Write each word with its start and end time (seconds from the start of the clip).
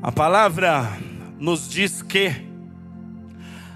A 0.00 0.12
palavra 0.12 0.96
nos 1.40 1.68
diz 1.68 2.02
que 2.02 2.32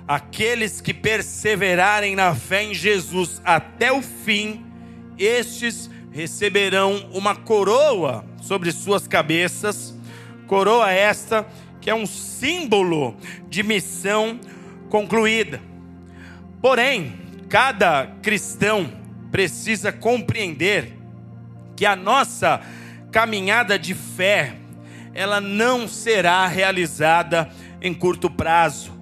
aqueles 0.07 0.81
que 0.81 0.95
perseverarem 0.95 2.15
na 2.15 2.33
fé 2.33 2.63
em 2.63 2.73
Jesus 2.73 3.43
até 3.45 3.91
o 3.91 4.01
fim, 4.01 4.65
estes 5.19 5.91
receberão 6.13 7.11
uma 7.13 7.35
coroa 7.35 8.25
sobre 8.41 8.71
suas 8.71 9.09
cabeças, 9.09 9.99
coroa 10.47 10.93
esta 10.93 11.45
que 11.81 11.91
é 11.91 11.95
um 11.95 12.07
símbolo 12.07 13.17
de 13.49 13.65
missão 13.65 14.39
concluída. 14.89 15.61
Porém, 16.61 17.15
cada 17.49 18.07
cristão 18.23 18.93
precisa 19.33 19.91
compreender 19.91 20.97
que 21.75 21.85
a 21.85 21.97
nossa 21.97 22.61
caminhada 23.11 23.77
de 23.77 23.93
fé, 23.93 24.62
ela 25.15 25.41
não 25.41 25.87
será 25.87 26.47
realizada 26.47 27.51
em 27.81 27.93
curto 27.93 28.31
prazo. 28.31 28.93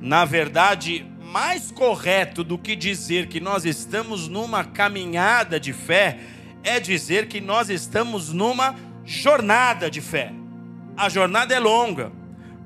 Na 0.00 0.24
verdade, 0.24 1.04
mais 1.20 1.70
correto 1.70 2.44
do 2.44 2.56
que 2.56 2.76
dizer 2.76 3.26
que 3.26 3.40
nós 3.40 3.64
estamos 3.64 4.28
numa 4.28 4.64
caminhada 4.64 5.58
de 5.58 5.72
fé 5.72 6.18
é 6.62 6.80
dizer 6.80 7.28
que 7.28 7.40
nós 7.40 7.70
estamos 7.70 8.32
numa 8.32 8.74
jornada 9.04 9.90
de 9.90 10.00
fé. 10.00 10.32
A 10.96 11.08
jornada 11.08 11.54
é 11.54 11.58
longa. 11.58 12.12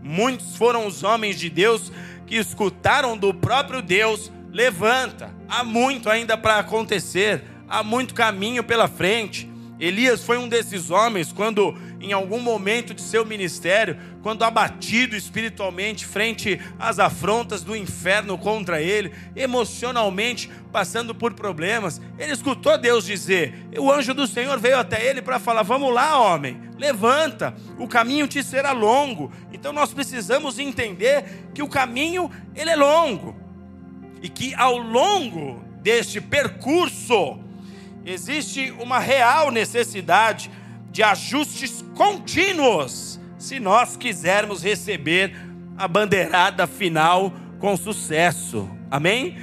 Muitos 0.02 0.56
foram 0.56 0.86
os 0.86 1.02
homens 1.02 1.38
de 1.38 1.48
Deus 1.48 1.92
que 2.26 2.36
escutaram 2.36 3.16
do 3.16 3.32
próprio 3.32 3.80
Deus: 3.82 4.32
levanta, 4.50 5.30
há 5.48 5.62
muito 5.62 6.10
ainda 6.10 6.36
para 6.36 6.58
acontecer, 6.58 7.44
há 7.68 7.82
muito 7.82 8.14
caminho 8.14 8.64
pela 8.64 8.88
frente. 8.88 9.50
Elias 9.78 10.24
foi 10.24 10.38
um 10.38 10.48
desses 10.48 10.90
homens 10.90 11.32
quando, 11.32 11.76
em 12.02 12.12
algum 12.12 12.40
momento 12.40 12.92
de 12.92 13.00
seu 13.00 13.24
ministério, 13.24 13.96
quando 14.22 14.42
abatido 14.42 15.16
espiritualmente 15.16 16.04
frente 16.04 16.60
às 16.78 16.98
afrontas 16.98 17.62
do 17.62 17.76
inferno 17.76 18.36
contra 18.36 18.82
ele, 18.82 19.12
emocionalmente 19.36 20.50
passando 20.72 21.14
por 21.14 21.32
problemas, 21.32 22.00
ele 22.18 22.32
escutou 22.32 22.76
Deus 22.76 23.06
dizer: 23.06 23.68
O 23.78 23.90
anjo 23.90 24.12
do 24.12 24.26
Senhor 24.26 24.58
veio 24.58 24.78
até 24.78 25.08
ele 25.08 25.22
para 25.22 25.38
falar: 25.38 25.62
Vamos 25.62 25.94
lá, 25.94 26.18
homem, 26.18 26.60
levanta, 26.76 27.54
o 27.78 27.86
caminho 27.86 28.26
te 28.26 28.42
será 28.42 28.72
longo. 28.72 29.32
Então 29.52 29.72
nós 29.72 29.94
precisamos 29.94 30.58
entender 30.58 31.24
que 31.54 31.62
o 31.62 31.68
caminho 31.68 32.28
ele 32.54 32.70
é 32.70 32.76
longo 32.76 33.36
e 34.20 34.28
que 34.28 34.54
ao 34.56 34.76
longo 34.76 35.62
deste 35.80 36.20
percurso 36.20 37.38
existe 38.04 38.72
uma 38.80 38.98
real 38.98 39.52
necessidade 39.52 40.50
de 40.92 41.02
ajustes 41.02 41.82
contínuos 41.96 43.18
se 43.38 43.58
nós 43.58 43.96
quisermos 43.96 44.62
receber 44.62 45.34
a 45.76 45.88
bandeirada 45.88 46.66
final 46.66 47.32
com 47.58 47.76
sucesso. 47.76 48.68
Amém? 48.90 49.38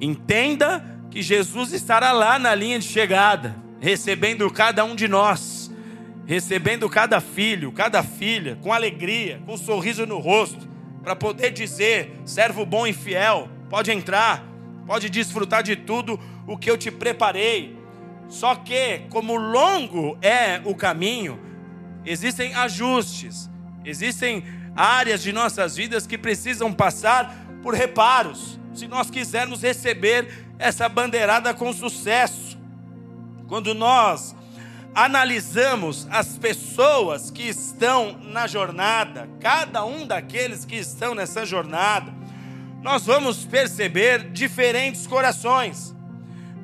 Entenda 0.00 0.84
que 1.10 1.22
Jesus 1.22 1.72
estará 1.72 2.12
lá 2.12 2.38
na 2.38 2.54
linha 2.54 2.78
de 2.78 2.84
chegada, 2.84 3.56
recebendo 3.80 4.48
cada 4.50 4.84
um 4.84 4.94
de 4.94 5.08
nós, 5.08 5.70
recebendo 6.26 6.88
cada 6.88 7.18
filho, 7.20 7.72
cada 7.72 8.02
filha, 8.02 8.56
com 8.56 8.70
alegria, 8.72 9.40
com 9.46 9.54
um 9.54 9.58
sorriso 9.58 10.06
no 10.06 10.18
rosto, 10.18 10.68
para 11.02 11.16
poder 11.16 11.50
dizer: 11.50 12.20
servo 12.26 12.66
bom 12.66 12.86
e 12.86 12.92
fiel, 12.92 13.48
pode 13.70 13.90
entrar, 13.90 14.44
pode 14.86 15.08
desfrutar 15.08 15.62
de 15.62 15.74
tudo 15.74 16.20
o 16.46 16.58
que 16.58 16.70
eu 16.70 16.76
te 16.76 16.90
preparei. 16.90 17.77
Só 18.28 18.54
que, 18.54 19.00
como 19.10 19.36
longo 19.36 20.18
é 20.20 20.60
o 20.64 20.74
caminho, 20.74 21.40
existem 22.04 22.54
ajustes, 22.54 23.48
existem 23.84 24.44
áreas 24.76 25.22
de 25.22 25.32
nossas 25.32 25.76
vidas 25.76 26.06
que 26.06 26.18
precisam 26.18 26.72
passar 26.72 27.34
por 27.62 27.74
reparos, 27.74 28.60
se 28.74 28.86
nós 28.86 29.10
quisermos 29.10 29.62
receber 29.62 30.46
essa 30.58 30.88
bandeirada 30.88 31.52
com 31.54 31.72
sucesso. 31.72 32.58
Quando 33.48 33.74
nós 33.74 34.36
analisamos 34.94 36.06
as 36.10 36.36
pessoas 36.36 37.30
que 37.30 37.42
estão 37.42 38.18
na 38.22 38.46
jornada, 38.46 39.28
cada 39.40 39.84
um 39.84 40.06
daqueles 40.06 40.64
que 40.64 40.76
estão 40.76 41.14
nessa 41.14 41.46
jornada, 41.46 42.12
nós 42.82 43.06
vamos 43.06 43.44
perceber 43.44 44.30
diferentes 44.30 45.06
corações. 45.06 45.94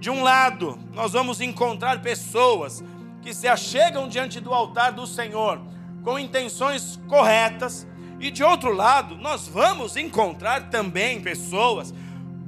De 0.05 0.11
um 0.11 0.23
lado, 0.23 0.79
nós 0.93 1.13
vamos 1.13 1.41
encontrar 1.41 2.03
pessoas 2.03 2.85
que 3.23 3.33
se 3.33 3.49
achegam 3.49 4.07
diante 4.07 4.39
do 4.39 4.53
altar 4.53 4.93
do 4.93 5.07
Senhor 5.07 5.59
com 6.03 6.19
intenções 6.19 7.01
corretas, 7.09 7.87
e 8.21 8.31
de 8.31 8.45
outro 8.45 8.71
lado, 8.71 9.17
nós 9.17 9.49
vamos 9.49 9.97
encontrar 9.97 10.69
também 10.69 11.23
pessoas 11.23 11.95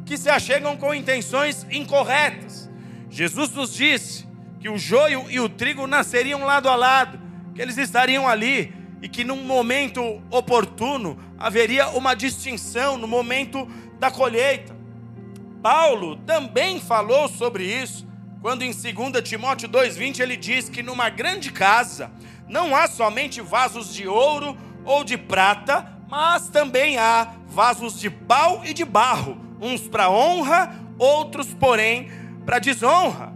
que 0.04 0.18
se 0.18 0.28
achegam 0.28 0.76
com 0.76 0.92
intenções 0.92 1.66
incorretas. 1.70 2.68
Jesus 3.08 3.50
nos 3.52 3.72
disse 3.72 4.28
que 4.60 4.68
o 4.68 4.76
joio 4.76 5.24
e 5.30 5.40
o 5.40 5.48
trigo 5.48 5.86
nasceriam 5.86 6.44
lado 6.44 6.68
a 6.68 6.76
lado, 6.76 7.18
que 7.54 7.62
eles 7.62 7.78
estariam 7.78 8.28
ali 8.28 8.70
e 9.00 9.08
que 9.08 9.24
num 9.24 9.42
momento 9.42 10.22
oportuno 10.30 11.18
haveria 11.38 11.88
uma 11.88 12.12
distinção 12.12 12.98
no 12.98 13.08
momento 13.08 13.66
da 13.98 14.10
colheita. 14.10 14.75
Paulo 15.62 16.16
também 16.16 16.80
falou 16.80 17.28
sobre 17.28 17.64
isso, 17.64 18.06
quando 18.40 18.62
em 18.62 18.72
2 18.72 19.28
Timóteo 19.28 19.68
2,20 19.68 20.20
ele 20.20 20.36
diz 20.36 20.68
que 20.68 20.82
numa 20.82 21.08
grande 21.08 21.50
casa 21.50 22.10
não 22.48 22.76
há 22.76 22.86
somente 22.86 23.40
vasos 23.40 23.92
de 23.92 24.06
ouro 24.06 24.56
ou 24.84 25.02
de 25.02 25.16
prata, 25.16 25.92
mas 26.08 26.48
também 26.48 26.96
há 26.96 27.32
vasos 27.48 27.98
de 27.98 28.08
pau 28.08 28.62
e 28.64 28.72
de 28.72 28.84
barro, 28.84 29.36
uns 29.60 29.88
para 29.88 30.08
honra, 30.08 30.74
outros, 30.98 31.52
porém, 31.52 32.10
para 32.44 32.58
desonra. 32.58 33.32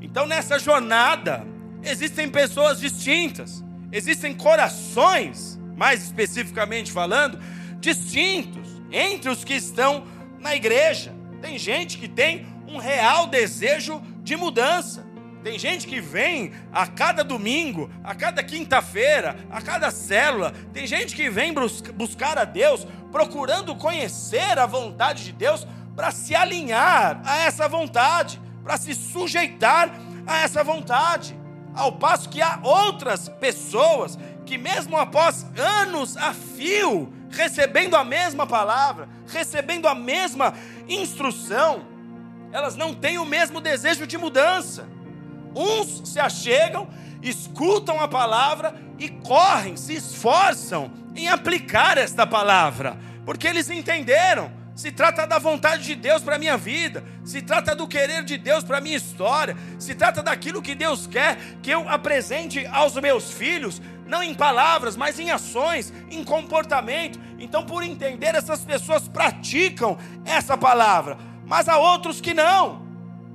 Então, 0.00 0.26
nessa 0.26 0.58
jornada, 0.58 1.46
existem 1.82 2.28
pessoas 2.28 2.80
distintas, 2.80 3.64
existem 3.90 4.34
corações, 4.34 5.58
mais 5.76 6.02
especificamente 6.02 6.92
falando, 6.92 7.38
distintos 7.80 8.68
entre 8.92 9.30
os 9.30 9.42
que 9.44 9.54
estão 9.54 10.04
na 10.38 10.54
igreja. 10.54 11.19
Tem 11.40 11.58
gente 11.58 11.98
que 11.98 12.08
tem 12.08 12.46
um 12.68 12.76
real 12.78 13.26
desejo 13.26 14.00
de 14.22 14.36
mudança. 14.36 15.08
Tem 15.42 15.58
gente 15.58 15.86
que 15.86 16.00
vem 16.00 16.52
a 16.70 16.86
cada 16.86 17.24
domingo, 17.24 17.90
a 18.04 18.14
cada 18.14 18.42
quinta-feira, 18.42 19.38
a 19.50 19.62
cada 19.62 19.90
célula. 19.90 20.52
Tem 20.72 20.86
gente 20.86 21.16
que 21.16 21.30
vem 21.30 21.54
buscar 21.94 22.36
a 22.36 22.44
Deus, 22.44 22.86
procurando 23.10 23.74
conhecer 23.74 24.58
a 24.58 24.66
vontade 24.66 25.24
de 25.24 25.32
Deus 25.32 25.66
para 25.96 26.10
se 26.10 26.34
alinhar 26.34 27.22
a 27.24 27.38
essa 27.38 27.66
vontade, 27.68 28.40
para 28.62 28.76
se 28.76 28.94
sujeitar 28.94 29.90
a 30.26 30.38
essa 30.38 30.62
vontade. 30.62 31.38
Ao 31.74 31.92
passo 31.92 32.28
que 32.28 32.42
há 32.42 32.60
outras 32.62 33.28
pessoas 33.28 34.18
que, 34.44 34.58
mesmo 34.58 34.96
após 34.96 35.46
anos 35.56 36.16
a 36.16 36.34
fio, 36.34 37.12
recebendo 37.30 37.96
a 37.96 38.04
mesma 38.04 38.46
palavra, 38.46 39.08
recebendo 39.32 39.88
a 39.88 39.94
mesma 39.94 40.54
instrução, 40.88 41.86
elas 42.52 42.76
não 42.76 42.94
têm 42.94 43.18
o 43.18 43.24
mesmo 43.24 43.60
desejo 43.60 44.06
de 44.06 44.18
mudança. 44.18 44.88
Uns 45.54 46.08
se 46.08 46.20
achegam, 46.20 46.88
escutam 47.22 48.00
a 48.00 48.08
palavra 48.08 48.74
e 48.98 49.08
correm, 49.08 49.76
se 49.76 49.94
esforçam 49.94 50.90
em 51.14 51.28
aplicar 51.28 51.98
esta 51.98 52.26
palavra, 52.26 52.98
porque 53.24 53.46
eles 53.46 53.68
entenderam 53.70 54.60
se 54.80 54.90
trata 54.90 55.26
da 55.26 55.38
vontade 55.38 55.84
de 55.84 55.94
Deus 55.94 56.22
para 56.22 56.36
a 56.36 56.38
minha 56.38 56.56
vida, 56.56 57.04
se 57.22 57.42
trata 57.42 57.74
do 57.74 57.86
querer 57.86 58.24
de 58.24 58.38
Deus 58.38 58.64
para 58.64 58.78
a 58.78 58.80
minha 58.80 58.96
história, 58.96 59.54
se 59.78 59.94
trata 59.94 60.22
daquilo 60.22 60.62
que 60.62 60.74
Deus 60.74 61.06
quer 61.06 61.36
que 61.62 61.70
eu 61.70 61.86
apresente 61.86 62.66
aos 62.66 62.94
meus 62.94 63.30
filhos, 63.30 63.82
não 64.10 64.24
em 64.24 64.34
palavras, 64.34 64.96
mas 64.96 65.20
em 65.20 65.30
ações, 65.30 65.92
em 66.10 66.24
comportamento. 66.24 67.20
Então, 67.38 67.64
por 67.64 67.84
entender, 67.84 68.34
essas 68.34 68.64
pessoas 68.64 69.06
praticam 69.06 69.96
essa 70.24 70.58
palavra, 70.58 71.16
mas 71.46 71.68
há 71.68 71.78
outros 71.78 72.20
que 72.20 72.34
não, 72.34 72.82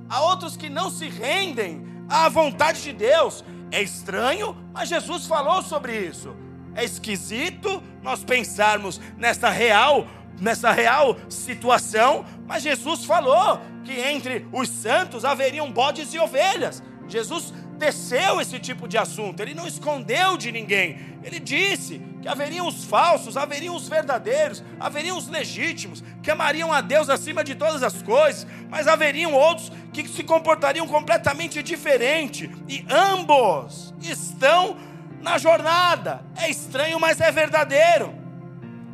há 0.06 0.20
outros 0.20 0.54
que 0.54 0.68
não 0.68 0.90
se 0.90 1.08
rendem 1.08 1.82
à 2.10 2.28
vontade 2.28 2.82
de 2.82 2.92
Deus. 2.92 3.42
É 3.70 3.82
estranho, 3.82 4.54
mas 4.74 4.90
Jesus 4.90 5.26
falou 5.26 5.62
sobre 5.62 5.98
isso. 5.98 6.36
É 6.74 6.84
esquisito 6.84 7.82
nós 8.02 8.22
pensarmos 8.22 9.00
nessa 9.16 9.48
real 9.48 10.06
nessa 10.38 10.70
real 10.70 11.16
situação, 11.30 12.22
mas 12.46 12.62
Jesus 12.62 13.06
falou 13.06 13.58
que 13.82 13.98
entre 13.98 14.46
os 14.52 14.68
santos 14.68 15.24
haveriam 15.24 15.72
bodes 15.72 16.12
e 16.12 16.18
ovelhas. 16.18 16.82
Jesus 17.08 17.54
teceu 17.76 18.40
esse 18.40 18.58
tipo 18.58 18.88
de 18.88 18.98
assunto, 18.98 19.40
ele 19.40 19.54
não 19.54 19.66
escondeu 19.66 20.36
de 20.36 20.50
ninguém. 20.50 20.98
Ele 21.22 21.38
disse 21.38 22.00
que 22.22 22.28
haveriam 22.28 22.66
os 22.66 22.84
falsos, 22.84 23.36
haveriam 23.36 23.74
os 23.74 23.88
verdadeiros, 23.88 24.62
haveriam 24.78 25.16
os 25.16 25.28
legítimos, 25.28 26.02
que 26.22 26.30
amariam 26.30 26.72
a 26.72 26.80
Deus 26.80 27.08
acima 27.08 27.44
de 27.44 27.54
todas 27.54 27.82
as 27.82 28.02
coisas, 28.02 28.46
mas 28.68 28.88
haveriam 28.88 29.32
outros 29.32 29.70
que 29.92 30.08
se 30.08 30.24
comportariam 30.24 30.86
completamente 30.86 31.62
diferente, 31.62 32.50
e 32.68 32.84
ambos 32.90 33.94
estão 34.00 34.76
na 35.20 35.38
jornada. 35.38 36.24
É 36.36 36.48
estranho, 36.48 37.00
mas 37.00 37.20
é 37.20 37.30
verdadeiro. 37.30 38.14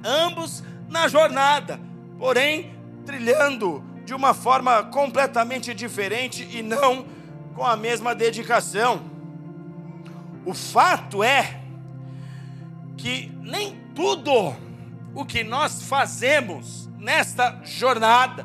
Ambos 0.04 0.62
na 0.88 1.08
jornada, 1.08 1.80
porém 2.18 2.74
trilhando 3.04 3.84
de 4.04 4.14
uma 4.14 4.34
forma 4.34 4.82
completamente 4.84 5.72
diferente 5.74 6.48
e 6.50 6.62
não 6.62 7.06
com 7.62 7.66
a 7.68 7.76
mesma 7.76 8.12
dedicação. 8.12 9.04
O 10.44 10.52
fato 10.52 11.22
é 11.22 11.60
que 12.96 13.30
nem 13.40 13.80
tudo 13.94 14.52
o 15.14 15.24
que 15.24 15.44
nós 15.44 15.84
fazemos 15.84 16.88
nesta 16.98 17.60
jornada, 17.62 18.44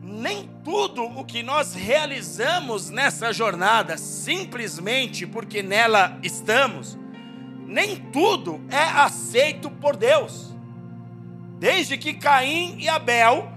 nem 0.00 0.48
tudo 0.62 1.02
o 1.02 1.24
que 1.24 1.42
nós 1.42 1.74
realizamos 1.74 2.90
nessa 2.90 3.32
jornada, 3.32 3.98
simplesmente 3.98 5.26
porque 5.26 5.60
nela 5.60 6.16
estamos, 6.22 6.96
nem 7.66 7.96
tudo 7.96 8.60
é 8.70 8.84
aceito 8.84 9.68
por 9.68 9.96
Deus. 9.96 10.54
Desde 11.58 11.98
que 11.98 12.14
Caim 12.14 12.76
e 12.78 12.88
Abel 12.88 13.50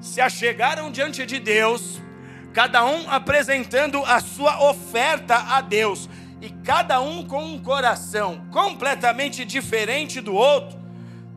se 0.00 0.20
achegaram 0.20 0.88
diante 0.92 1.26
de 1.26 1.40
Deus, 1.40 2.00
cada 2.54 2.84
um 2.84 3.10
apresentando 3.10 4.02
a 4.04 4.20
sua 4.20 4.62
oferta 4.70 5.34
a 5.34 5.60
Deus, 5.60 6.08
e 6.40 6.50
cada 6.50 7.00
um 7.00 7.26
com 7.26 7.42
um 7.42 7.58
coração 7.58 8.46
completamente 8.52 9.44
diferente 9.44 10.20
do 10.20 10.34
outro, 10.34 10.78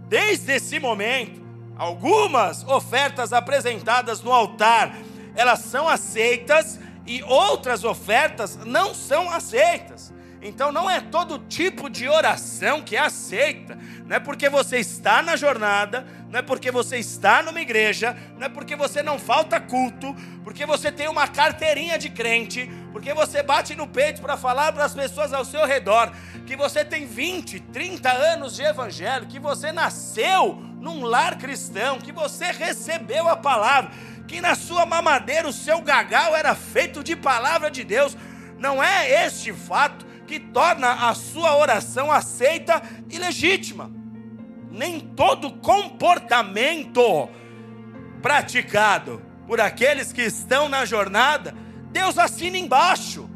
desde 0.07 0.53
esse 0.53 0.79
momento, 0.79 1.41
algumas 1.75 2.63
ofertas 2.67 3.33
apresentadas 3.33 4.21
no 4.21 4.31
altar, 4.31 4.95
elas 5.35 5.59
são 5.59 5.87
aceitas 5.87 6.79
e 7.05 7.23
outras 7.23 7.83
ofertas 7.83 8.57
não 8.65 8.93
são 8.93 9.29
aceitas. 9.29 10.13
Então 10.41 10.71
não 10.71 10.89
é 10.89 11.01
todo 11.01 11.39
tipo 11.39 11.89
de 11.89 12.07
oração 12.07 12.81
que 12.81 12.95
é 12.95 12.99
aceita. 12.99 13.77
Não 14.05 14.15
é 14.15 14.19
porque 14.19 14.49
você 14.49 14.77
está 14.77 15.21
na 15.21 15.35
jornada, 15.35 16.05
não 16.29 16.39
é 16.39 16.41
porque 16.41 16.71
você 16.71 16.97
está 16.97 17.41
numa 17.41 17.59
igreja, 17.59 18.15
não 18.37 18.45
é 18.45 18.49
porque 18.49 18.75
você 18.75 19.01
não 19.01 19.17
falta 19.17 19.59
culto, 19.59 20.15
porque 20.43 20.65
você 20.65 20.91
tem 20.91 21.07
uma 21.09 21.27
carteirinha 21.27 21.97
de 21.97 22.09
crente, 22.09 22.69
porque 22.91 23.13
você 23.13 23.41
bate 23.41 23.75
no 23.75 23.87
peito 23.87 24.21
para 24.21 24.37
falar 24.37 24.71
para 24.71 24.85
as 24.85 24.93
pessoas 24.93 25.33
ao 25.33 25.43
seu 25.43 25.65
redor 25.65 26.11
que 26.47 26.55
você 26.55 26.85
tem 26.85 27.05
20, 27.05 27.59
30 27.59 28.09
anos 28.09 28.55
de 28.55 28.63
evangelho, 28.63 29.25
que 29.25 29.37
você 29.37 29.73
nasceu 29.73 30.55
num 30.79 31.03
lar 31.03 31.37
cristão, 31.37 31.99
que 31.99 32.13
você 32.13 32.45
recebeu 32.51 33.27
a 33.27 33.35
palavra, 33.35 33.91
que 34.25 34.39
na 34.39 34.55
sua 34.55 34.85
mamadeira 34.85 35.47
o 35.47 35.53
seu 35.53 35.81
gagal 35.81 36.33
era 36.33 36.55
feito 36.55 37.03
de 37.03 37.17
palavra 37.17 37.69
de 37.69 37.83
Deus. 37.83 38.15
Não 38.57 38.81
é 38.81 39.25
este 39.25 39.51
fato 39.51 40.06
que 40.27 40.39
torna 40.39 41.09
a 41.09 41.15
sua 41.15 41.57
oração 41.57 42.11
aceita 42.11 42.81
e 43.09 43.17
legítima. 43.17 43.89
Nem 44.69 44.99
todo 44.99 45.53
comportamento 45.53 47.29
praticado 48.21 49.21
por 49.47 49.61
aqueles 49.61 50.11
que 50.11 50.21
estão 50.21 50.67
na 50.67 50.85
jornada, 50.85 51.55
Deus 51.91 52.17
assina 52.17 52.57
embaixo. 52.57 53.29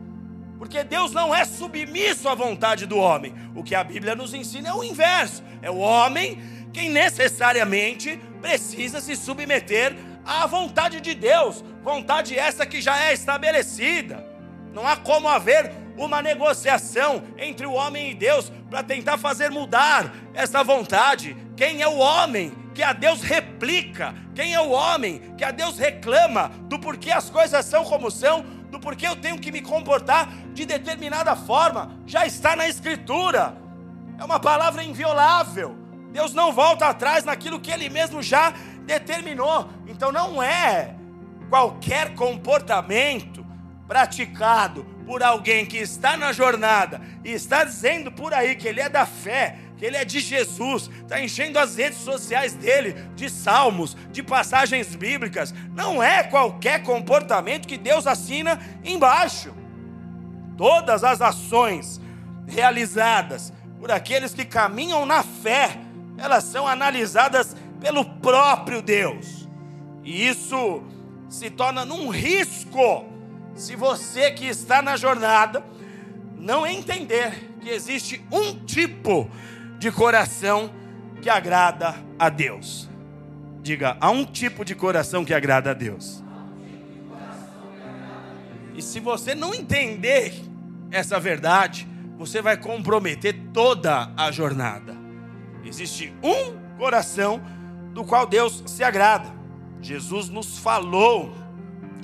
Porque 0.59 0.83
Deus 0.83 1.11
não 1.11 1.33
é 1.33 1.43
submisso 1.45 2.29
à 2.29 2.35
vontade 2.35 2.85
do 2.85 2.97
homem. 2.97 3.33
O 3.55 3.63
que 3.63 3.73
a 3.73 3.83
Bíblia 3.83 4.13
nos 4.13 4.33
ensina 4.33 4.69
é 4.69 4.73
o 4.73 4.83
inverso. 4.83 5.41
É 5.61 5.71
o 5.71 5.77
homem 5.77 6.37
quem 6.73 6.89
necessariamente 6.89 8.19
precisa 8.41 9.01
se 9.01 9.15
submeter 9.15 9.95
à 10.25 10.45
vontade 10.45 11.01
de 11.01 11.13
Deus, 11.13 11.63
vontade 11.83 12.37
essa 12.37 12.65
que 12.65 12.81
já 12.81 12.99
é 13.05 13.13
estabelecida. 13.13 14.25
Não 14.73 14.87
há 14.87 14.95
como 14.95 15.27
haver 15.27 15.73
uma 15.97 16.21
negociação 16.21 17.23
entre 17.37 17.65
o 17.65 17.73
homem 17.73 18.11
e 18.11 18.15
Deus 18.15 18.51
para 18.69 18.83
tentar 18.83 19.17
fazer 19.17 19.49
mudar 19.51 20.13
essa 20.33 20.63
vontade. 20.63 21.35
Quem 21.55 21.81
é 21.81 21.87
o 21.87 21.97
homem 21.97 22.51
que 22.73 22.81
a 22.81 22.93
Deus 22.93 23.21
replica? 23.21 24.15
Quem 24.33 24.53
é 24.53 24.61
o 24.61 24.69
homem 24.69 25.21
que 25.37 25.43
a 25.43 25.51
Deus 25.51 25.77
reclama 25.77 26.49
do 26.63 26.79
porquê 26.79 27.11
as 27.11 27.29
coisas 27.29 27.65
são 27.65 27.83
como 27.83 28.09
são, 28.09 28.43
do 28.69 28.79
porquê 28.79 29.07
eu 29.07 29.15
tenho 29.15 29.37
que 29.37 29.51
me 29.51 29.61
comportar 29.61 30.29
de 30.53 30.65
determinada 30.65 31.35
forma? 31.35 31.97
Já 32.05 32.25
está 32.25 32.55
na 32.55 32.67
Escritura, 32.67 33.57
é 34.17 34.23
uma 34.23 34.39
palavra 34.39 34.83
inviolável. 34.83 35.77
Deus 36.11 36.33
não 36.33 36.51
volta 36.51 36.87
atrás 36.87 37.23
naquilo 37.23 37.59
que 37.59 37.71
Ele 37.71 37.89
mesmo 37.89 38.21
já 38.21 38.53
determinou. 38.85 39.69
Então 39.87 40.11
não 40.11 40.41
é 40.41 40.95
qualquer 41.49 42.15
comportamento 42.15 43.45
praticado 43.87 44.85
por 45.11 45.21
alguém 45.21 45.65
que 45.65 45.75
está 45.75 46.15
na 46.15 46.31
jornada 46.31 47.01
e 47.21 47.33
está 47.33 47.65
dizendo 47.65 48.09
por 48.09 48.33
aí 48.33 48.55
que 48.55 48.65
ele 48.65 48.79
é 48.79 48.87
da 48.87 49.05
fé, 49.05 49.57
que 49.75 49.83
ele 49.83 49.97
é 49.97 50.05
de 50.05 50.21
Jesus, 50.21 50.89
está 51.01 51.21
enchendo 51.21 51.59
as 51.59 51.75
redes 51.75 51.97
sociais 51.97 52.53
dele 52.53 52.93
de 53.13 53.29
salmos, 53.29 53.97
de 54.09 54.23
passagens 54.23 54.95
bíblicas. 54.95 55.53
Não 55.75 56.01
é 56.01 56.23
qualquer 56.23 56.83
comportamento 56.83 57.67
que 57.67 57.75
Deus 57.75 58.07
assina 58.07 58.57
embaixo. 58.85 59.53
Todas 60.57 61.03
as 61.03 61.21
ações 61.21 61.99
realizadas 62.47 63.51
por 63.81 63.91
aqueles 63.91 64.33
que 64.33 64.45
caminham 64.45 65.05
na 65.05 65.23
fé, 65.23 65.77
elas 66.17 66.45
são 66.45 66.65
analisadas 66.65 67.53
pelo 67.81 68.05
próprio 68.05 68.81
Deus. 68.81 69.45
E 70.05 70.25
isso 70.25 70.81
se 71.27 71.49
torna 71.49 71.83
num 71.83 72.07
risco 72.07 73.11
se 73.61 73.75
você 73.75 74.31
que 74.31 74.47
está 74.47 74.81
na 74.81 74.97
jornada 74.97 75.63
não 76.35 76.65
entender 76.65 77.51
que 77.61 77.69
existe 77.69 78.25
um 78.31 78.55
tipo 78.65 79.29
de 79.77 79.91
coração 79.91 80.71
que 81.21 81.29
agrada 81.29 81.93
a 82.17 82.27
Deus. 82.27 82.89
Diga, 83.61 83.95
há 84.01 84.09
um 84.09 84.25
tipo 84.25 84.65
de 84.65 84.73
coração 84.73 85.23
que 85.23 85.31
agrada 85.31 85.69
a 85.69 85.73
Deus. 85.75 86.23
E 88.73 88.81
se 88.81 88.99
você 88.99 89.35
não 89.35 89.53
entender 89.53 90.33
essa 90.89 91.19
verdade, 91.19 91.87
você 92.17 92.41
vai 92.41 92.57
comprometer 92.57 93.35
toda 93.53 94.11
a 94.17 94.31
jornada. 94.31 94.97
Existe 95.63 96.11
um 96.23 96.57
coração 96.79 97.39
do 97.93 98.03
qual 98.03 98.25
Deus 98.25 98.63
se 98.65 98.83
agrada. 98.83 99.31
Jesus 99.83 100.29
nos 100.29 100.57
falou 100.57 101.31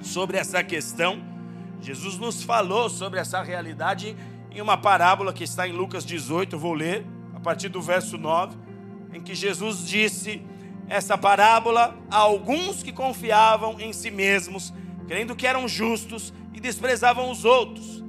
sobre 0.04 0.38
essa 0.38 0.64
questão 0.64 1.27
Jesus 1.82 2.18
nos 2.18 2.44
falou 2.44 2.90
sobre 2.90 3.20
essa 3.20 3.42
realidade 3.42 4.16
em 4.52 4.62
uma 4.62 4.78
parábola 4.78 5.32
que 5.32 5.44
está 5.44 5.68
em 5.68 5.72
Lucas 5.72 6.04
18, 6.06 6.56
eu 6.56 6.60
vou 6.60 6.74
ler 6.74 7.06
a 7.36 7.40
partir 7.40 7.70
do 7.70 7.82
verso 7.82 8.18
9, 8.18 8.58
em 9.14 9.22
que 9.22 9.36
Jesus 9.36 9.88
disse 9.88 10.42
essa 10.90 11.18
parábola 11.18 11.96
a 12.10 12.18
alguns 12.18 12.82
que 12.82 12.92
confiavam 12.92 13.80
em 13.80 13.94
si 13.94 14.10
mesmos, 14.10 14.74
crendo 15.08 15.36
que 15.36 15.46
eram 15.46 15.68
justos 15.68 16.34
e 16.54 16.60
desprezavam 16.60 17.30
os 17.30 17.46
outros. 17.46 18.04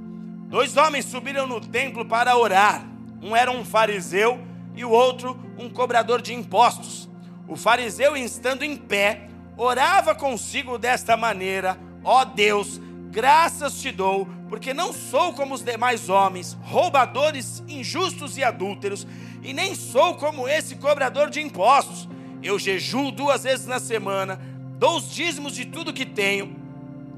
Dois 0.49 0.77
homens 0.77 1.05
subiram 1.05 1.47
no 1.47 1.61
templo 1.61 2.05
para 2.07 2.37
orar. 2.37 2.87
Um 3.21 3.37
era 3.37 3.51
um 3.51 3.65
fariseu 3.65 4.41
e 4.75 4.85
o 4.85 4.91
outro 4.91 5.39
um 5.59 5.69
cobrador 5.69 6.23
de 6.23 6.33
impostos. 6.33 7.09
O 7.47 7.57
fariseu, 7.57 8.17
estando 8.17 8.63
em 8.63 8.77
pé, 8.77 9.29
orava 9.57 10.15
consigo 10.15 10.79
desta 10.79 11.17
maneira: 11.17 11.79
Ó 12.03 12.25
Deus, 12.25 12.81
Graças 13.11 13.81
te 13.81 13.91
dou, 13.91 14.29
porque 14.49 14.75
não 14.75 14.93
sou 14.93 15.33
como 15.33 15.55
os 15.55 15.63
demais 15.63 16.11
homens, 16.11 16.57
roubadores, 16.61 17.63
injustos 17.67 18.37
e 18.37 18.45
adúlteros, 18.45 19.07
e 19.43 19.55
nem 19.55 19.75
sou 19.75 20.15
como 20.15 20.47
esse 20.47 20.77
cobrador 20.77 21.31
de 21.31 21.41
impostos. 21.41 22.09
Eu 22.43 22.59
jejuo 22.59 23.11
duas 23.11 23.45
vezes 23.45 23.67
na 23.67 23.81
semana, 23.81 24.39
dou 24.79 24.99
os 24.99 25.11
dízimos 25.11 25.55
de 25.55 25.65
tudo 25.65 25.93
que 25.93 26.05
tenho. 26.05 26.55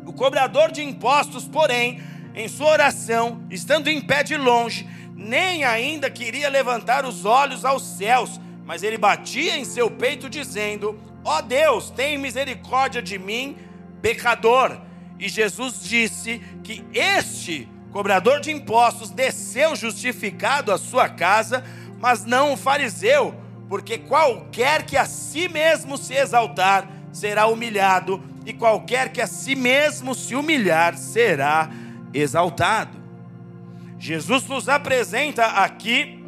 O 0.06 0.12
cobrador 0.12 0.70
de 0.70 0.82
impostos, 0.82 1.48
porém, 1.48 2.00
em 2.34 2.48
sua 2.48 2.70
oração, 2.70 3.42
estando 3.50 3.88
em 3.88 4.00
pé 4.00 4.22
de 4.22 4.36
longe, 4.36 4.88
nem 5.14 5.64
ainda 5.64 6.08
queria 6.08 6.48
levantar 6.48 7.04
os 7.04 7.24
olhos 7.24 7.64
aos 7.64 7.82
céus, 7.82 8.40
mas 8.64 8.84
ele 8.84 8.96
batia 8.96 9.58
em 9.58 9.64
seu 9.64 9.90
peito, 9.90 10.30
dizendo: 10.30 10.98
Ó 11.24 11.38
oh 11.38 11.42
Deus, 11.42 11.90
tem 11.90 12.16
misericórdia 12.16 13.02
de 13.02 13.18
mim, 13.18 13.56
pecador. 14.00 14.80
E 15.20 15.28
Jesus 15.28 15.82
disse 15.82 16.40
que 16.64 16.82
este 16.94 17.68
cobrador 17.92 18.40
de 18.40 18.50
impostos 18.50 19.10
desceu 19.10 19.76
justificado 19.76 20.72
à 20.72 20.78
sua 20.78 21.10
casa, 21.10 21.62
mas 22.00 22.24
não 22.24 22.54
o 22.54 22.56
fariseu, 22.56 23.34
porque 23.68 23.98
qualquer 23.98 24.86
que 24.86 24.96
a 24.96 25.04
si 25.04 25.46
mesmo 25.46 25.98
se 25.98 26.14
exaltar 26.14 26.88
será 27.12 27.46
humilhado, 27.46 28.22
e 28.46 28.54
qualquer 28.54 29.12
que 29.12 29.20
a 29.20 29.26
si 29.26 29.54
mesmo 29.54 30.14
se 30.14 30.34
humilhar 30.34 30.96
será 30.96 31.68
exaltado. 32.14 32.98
Jesus 33.98 34.46
nos 34.46 34.70
apresenta 34.70 35.44
aqui 35.44 36.24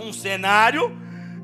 um 0.00 0.10
cenário 0.14 0.96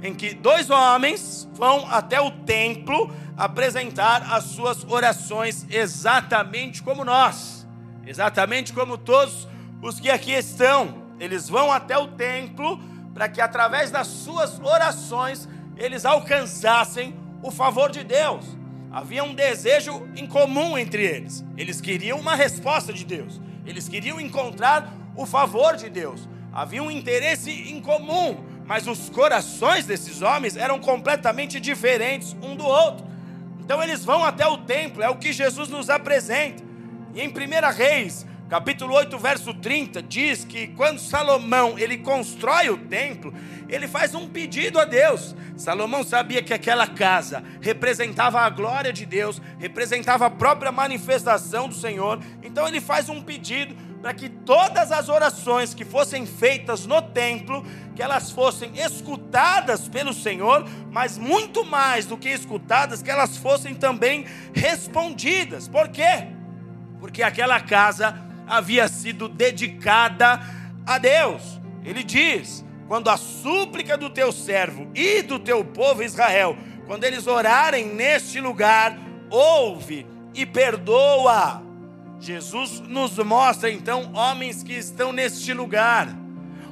em 0.03 0.15
que 0.15 0.33
dois 0.33 0.71
homens 0.71 1.47
vão 1.53 1.87
até 1.91 2.19
o 2.19 2.31
templo 2.31 3.13
apresentar 3.41 4.35
as 4.35 4.45
suas 4.45 4.85
orações 4.85 5.65
exatamente 5.71 6.83
como 6.83 7.07
nós, 7.07 7.67
exatamente 8.07 8.71
como 8.71 8.99
todos 8.99 9.49
os 9.81 9.99
que 9.99 10.11
aqui 10.11 10.33
estão. 10.33 11.09
eles 11.19 11.49
vão 11.49 11.73
até 11.73 11.97
o 11.97 12.09
templo 12.09 12.79
para 13.15 13.31
que 13.31 13.41
através 13.41 13.91
das 13.91 14.09
suas 14.09 14.61
orações 14.61 15.49
eles 15.79 16.05
alcançassem 16.05 17.15
o 17.43 17.51
favor 17.51 17.91
de 17.91 18.05
Deus. 18.05 18.45
Havia 18.93 19.25
um 19.25 19.35
desejo 19.35 20.07
em 20.15 20.27
comum 20.27 20.77
entre 20.77 21.03
eles. 21.03 21.43
Eles 21.57 21.81
queriam 21.81 22.21
uma 22.21 22.35
resposta 22.35 22.93
de 22.93 23.07
Deus. 23.07 23.41
Eles 23.65 23.89
queriam 23.89 24.21
encontrar 24.21 24.93
o 25.17 25.25
favor 25.25 25.77
de 25.77 25.89
Deus. 25.89 26.29
Havia 26.53 26.83
um 26.83 26.91
interesse 26.91 27.51
em 27.51 27.81
comum, 27.81 28.45
mas 28.67 28.87
os 28.87 29.09
corações 29.09 29.87
desses 29.87 30.21
homens 30.21 30.57
eram 30.59 30.79
completamente 30.79 31.59
diferentes 31.59 32.37
um 32.43 32.55
do 32.55 32.67
outro. 32.67 33.10
Então 33.71 33.81
eles 33.81 34.05
vão 34.05 34.25
até 34.25 34.45
o 34.49 34.59
templo, 34.59 35.01
é 35.01 35.09
o 35.09 35.15
que 35.15 35.33
Jesus 35.33 35.69
nos 35.69 35.89
apresenta. 35.89 36.61
E 37.15 37.21
em 37.21 37.29
1 37.29 37.33
Reis, 37.73 38.27
capítulo 38.49 38.93
8, 38.95 39.17
verso 39.17 39.55
30, 39.55 40.03
diz 40.03 40.45
que 40.45 40.67
quando 40.67 40.99
Salomão 40.99 41.79
ele 41.79 41.99
constrói 41.99 42.69
o 42.69 42.77
templo, 42.77 43.33
ele 43.69 43.87
faz 43.87 44.13
um 44.13 44.29
pedido 44.29 44.81
a 44.81 44.85
Deus. 44.85 45.37
Salomão 45.57 46.03
sabia 46.03 46.43
que 46.43 46.53
aquela 46.53 46.85
casa 46.85 47.45
representava 47.61 48.41
a 48.41 48.51
glória 48.51 48.93
de 48.93 49.07
Deus, 49.07 49.41
representava 49.61 50.27
a 50.27 50.31
própria 50.31 50.73
manifestação 50.73 51.69
do 51.69 51.75
Senhor. 51.77 52.19
Então 52.43 52.67
ele 52.67 52.81
faz 52.81 53.09
um 53.09 53.23
pedido 53.23 53.77
para 54.01 54.15
que 54.15 54.29
todas 54.29 54.91
as 54.91 55.09
orações 55.09 55.75
que 55.75 55.85
fossem 55.85 56.25
feitas 56.25 56.87
no 56.87 57.03
templo, 57.03 57.65
que 57.95 58.03
elas 58.03 58.31
fossem 58.31 58.73
escutadas 58.79 59.89
pelo 59.89 60.15
Senhor, 60.15 60.67
mas 60.91 61.19
muito 61.19 61.65
mais 61.65 62.07
do 62.07 62.17
que 62.17 62.29
escutadas, 62.29 63.03
que 63.03 63.11
elas 63.11 63.37
fossem 63.37 63.75
também 63.75 64.25
respondidas. 64.55 65.69
Por 65.69 65.89
quê? 65.89 66.29
Porque 66.99 67.23
aquela 67.23 67.61
casa 67.61 68.19
havia 68.47 68.89
sido 68.89 69.29
dedicada 69.29 70.41
a 70.87 70.99
Deus. 70.99 71.61
Ele 71.85 72.03
diz: 72.03 72.65
quando 72.89 73.11
a 73.11 73.19
súplica 73.19 73.97
do 73.97 74.09
teu 74.09 74.33
servo 74.33 74.91
e 74.95 75.23
do 75.23 75.39
teu 75.39 75.63
povo 75.63 76.03
Israel, 76.03 76.57
quando 76.87 77.05
eles 77.05 77.27
orarem 77.27 77.87
neste 77.87 78.41
lugar, 78.41 78.99
ouve 79.29 80.07
e 80.35 80.47
perdoa. 80.47 81.70
Jesus 82.21 82.81
nos 82.81 83.17
mostra 83.17 83.71
então 83.71 84.13
homens 84.13 84.63
que 84.63 84.75
estão 84.75 85.11
neste 85.11 85.55
lugar, 85.55 86.15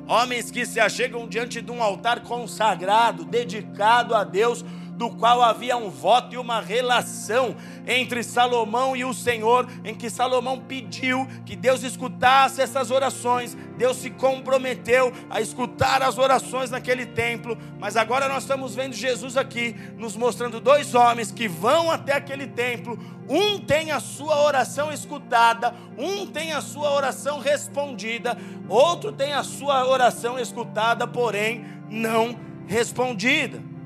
homens 0.07 0.50
que 0.50 0.67
se 0.67 0.78
achegam 0.78 1.26
diante 1.26 1.62
de 1.62 1.71
um 1.71 1.83
altar 1.83 2.21
consagrado, 2.21 3.25
dedicado 3.25 4.14
a 4.14 4.25
Deus, 4.25 4.62
do 4.99 5.11
qual 5.11 5.40
havia 5.40 5.76
um 5.76 5.88
voto 5.88 6.35
e 6.35 6.37
uma 6.37 6.61
relação 6.61 7.55
entre 7.87 8.21
Salomão 8.25 8.97
e 8.97 9.05
o 9.05 9.14
Senhor, 9.14 9.69
em 9.85 9.95
que 9.95 10.11
Salomão 10.11 10.59
pediu 10.59 11.25
que 11.47 11.55
Deus 11.55 11.85
escutasse 11.85 12.61
essas 12.61 12.90
orações, 12.90 13.57
Deus 13.76 13.99
se 13.99 14.11
comprometeu 14.11 15.12
a 15.31 15.40
escutar 15.40 16.02
as 16.02 16.19
orações 16.19 16.71
naquele 16.71 17.07
templo, 17.07 17.57
mas 17.78 17.97
agora 17.97 18.28
nós 18.28 18.43
estamos 18.43 18.75
vendo 18.75 18.93
Jesus 18.93 19.37
aqui 19.37 19.76
nos 19.97 20.17
mostrando 20.17 20.61
dois 20.61 20.97
homens 20.97 21.31
que 21.31 21.47
vão 21.47 21.93
até 21.93 22.14
aquele 22.14 22.49
templo, 22.49 22.99
um 23.28 23.57
tem 23.61 23.93
a 23.93 24.00
sua 24.00 24.43
oração 24.43 24.93
escutada, 24.93 25.75
um 25.97 26.26
tem 26.26 26.52
a 26.52 26.61
sua 26.61 26.90
oração 26.90 27.38
respondida, 27.38 28.37
outro 28.69 29.12
tem 29.12 29.33
a 29.33 29.45
sua 29.45 29.87
oração 29.87 30.40
escutada, 30.40 31.07
porém 31.07 31.64
não 31.88 32.37
respondida. 32.67 33.78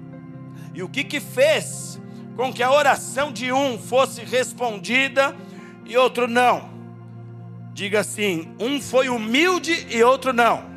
E 0.75 0.83
o 0.83 0.89
que 0.89 1.05
que 1.05 1.21
fez 1.21 2.01
com 2.37 2.53
que 2.53 2.63
a 2.63 2.71
oração 2.71 3.33
de 3.33 3.53
um 3.53 3.79
fosse 3.79 4.23
respondida 4.25 5.37
e 5.85 5.97
outro 5.97 6.27
não? 6.27 6.71
Diga 7.73 8.01
assim: 8.01 8.55
um 8.59 8.81
foi 8.81 9.09
humilde 9.09 9.87
e 9.91 10.03
outro 10.03 10.33
não. 10.33 10.73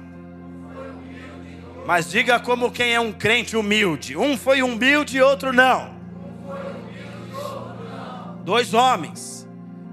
Mas 1.86 2.10
diga 2.10 2.40
como 2.40 2.72
quem 2.72 2.94
é 2.94 3.00
um 3.00 3.12
crente 3.12 3.56
humilde: 3.56 4.18
um 4.18 4.38
foi 4.38 4.62
humilde 4.64 5.18
e 5.18 5.22
outro 5.22 5.54
não. 5.54 5.94
Dois 8.44 8.74
homens, 8.74 9.48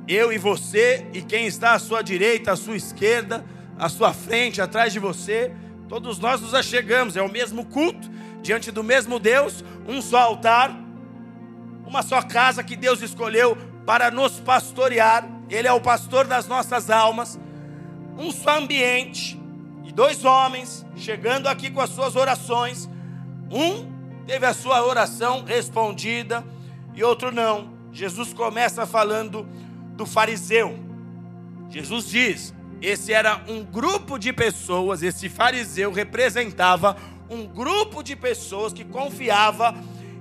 eu 0.06 0.32
e 0.32 0.38
você, 0.38 1.06
e 1.12 1.22
quem 1.22 1.46
está 1.46 1.72
à 1.72 1.78
sua 1.78 2.02
direita, 2.02 2.52
à 2.52 2.56
sua 2.56 2.76
esquerda, 2.76 3.44
à 3.78 3.88
sua 3.88 4.12
frente, 4.12 4.60
atrás 4.60 4.92
de 4.92 4.98
você, 4.98 5.52
todos 5.88 6.18
nós 6.18 6.40
nos 6.40 6.54
achegamos, 6.54 7.16
é 7.16 7.22
o 7.22 7.30
mesmo 7.30 7.64
culto, 7.64 8.10
diante 8.42 8.70
do 8.70 8.84
mesmo 8.84 9.18
Deus, 9.18 9.64
um 9.86 10.00
só 10.00 10.18
altar, 10.18 10.74
uma 11.86 12.02
só 12.02 12.22
casa 12.22 12.62
que 12.62 12.76
Deus 12.76 13.02
escolheu 13.02 13.56
para 13.84 14.10
nos 14.10 14.40
pastorear. 14.40 15.28
Ele 15.48 15.68
é 15.68 15.72
o 15.72 15.80
pastor 15.80 16.26
das 16.26 16.46
nossas 16.46 16.90
almas. 16.90 17.38
Um 18.18 18.30
só 18.30 18.58
ambiente 18.58 19.40
e 19.84 19.92
dois 19.92 20.24
homens 20.24 20.86
chegando 20.96 21.48
aqui 21.48 21.70
com 21.70 21.80
as 21.80 21.90
suas 21.90 22.16
orações. 22.16 22.88
Um 23.50 23.90
teve 24.26 24.46
a 24.46 24.54
sua 24.54 24.84
oração 24.84 25.44
respondida 25.44 26.44
e 26.94 27.02
outro 27.02 27.32
não. 27.32 27.72
Jesus 27.92 28.32
começa 28.32 28.86
falando 28.86 29.46
do 29.96 30.06
fariseu. 30.06 30.78
Jesus 31.68 32.08
diz: 32.08 32.54
esse 32.82 33.12
era 33.12 33.40
um 33.48 33.62
grupo 33.62 34.18
de 34.18 34.32
pessoas, 34.32 35.04
esse 35.04 35.28
fariseu 35.28 35.92
representava 35.92 36.96
um 37.32 37.46
grupo 37.46 38.02
de 38.02 38.14
pessoas 38.14 38.72
que 38.74 38.84
confiava 38.84 39.74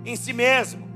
em 0.05 0.15
si 0.15 0.31
mesmo. 0.31 0.89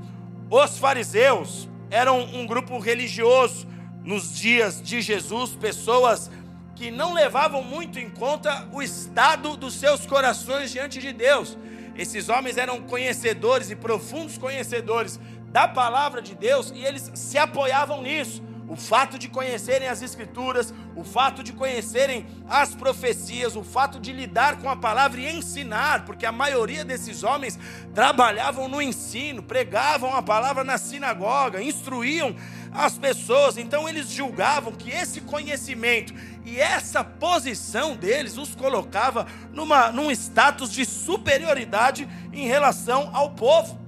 Os 0.50 0.78
fariseus 0.78 1.68
eram 1.90 2.20
um 2.20 2.46
grupo 2.46 2.78
religioso 2.78 3.66
nos 4.02 4.34
dias 4.34 4.80
de 4.80 5.02
Jesus, 5.02 5.50
pessoas 5.50 6.30
que 6.74 6.90
não 6.90 7.12
levavam 7.12 7.62
muito 7.62 7.98
em 7.98 8.08
conta 8.08 8.66
o 8.72 8.82
estado 8.82 9.56
dos 9.56 9.74
seus 9.74 10.06
corações 10.06 10.70
diante 10.70 11.00
de 11.00 11.12
Deus. 11.12 11.58
Esses 11.94 12.28
homens 12.28 12.56
eram 12.56 12.80
conhecedores 12.82 13.70
e 13.70 13.76
profundos 13.76 14.38
conhecedores 14.38 15.20
da 15.48 15.68
palavra 15.68 16.22
de 16.22 16.34
Deus 16.34 16.72
e 16.74 16.84
eles 16.84 17.10
se 17.14 17.38
apoiavam 17.38 18.02
nisso 18.02 18.42
o 18.68 18.74
fato 18.74 19.18
de 19.18 19.28
conhecerem 19.28 19.88
as 19.88 20.02
Escrituras, 20.02 20.74
o 20.94 21.04
fato 21.04 21.42
de 21.42 21.52
conhecerem 21.52 22.26
as 22.48 22.74
profecias, 22.74 23.54
o 23.54 23.62
fato 23.62 24.00
de 24.00 24.12
lidar 24.12 24.56
com 24.56 24.68
a 24.68 24.76
palavra 24.76 25.20
e 25.20 25.36
ensinar, 25.36 26.04
porque 26.04 26.26
a 26.26 26.32
maioria 26.32 26.84
desses 26.84 27.22
homens 27.22 27.58
trabalhavam 27.94 28.68
no 28.68 28.82
ensino, 28.82 29.42
pregavam 29.42 30.14
a 30.14 30.22
palavra 30.22 30.64
na 30.64 30.78
sinagoga, 30.78 31.62
instruíam 31.62 32.34
as 32.72 32.98
pessoas, 32.98 33.56
então 33.56 33.88
eles 33.88 34.10
julgavam 34.10 34.72
que 34.72 34.90
esse 34.90 35.20
conhecimento 35.22 36.12
e 36.44 36.60
essa 36.60 37.02
posição 37.02 37.96
deles 37.96 38.36
os 38.36 38.54
colocava 38.54 39.26
numa, 39.52 39.90
num 39.90 40.10
status 40.10 40.70
de 40.70 40.84
superioridade 40.84 42.08
em 42.32 42.46
relação 42.46 43.10
ao 43.12 43.30
povo. 43.30 43.86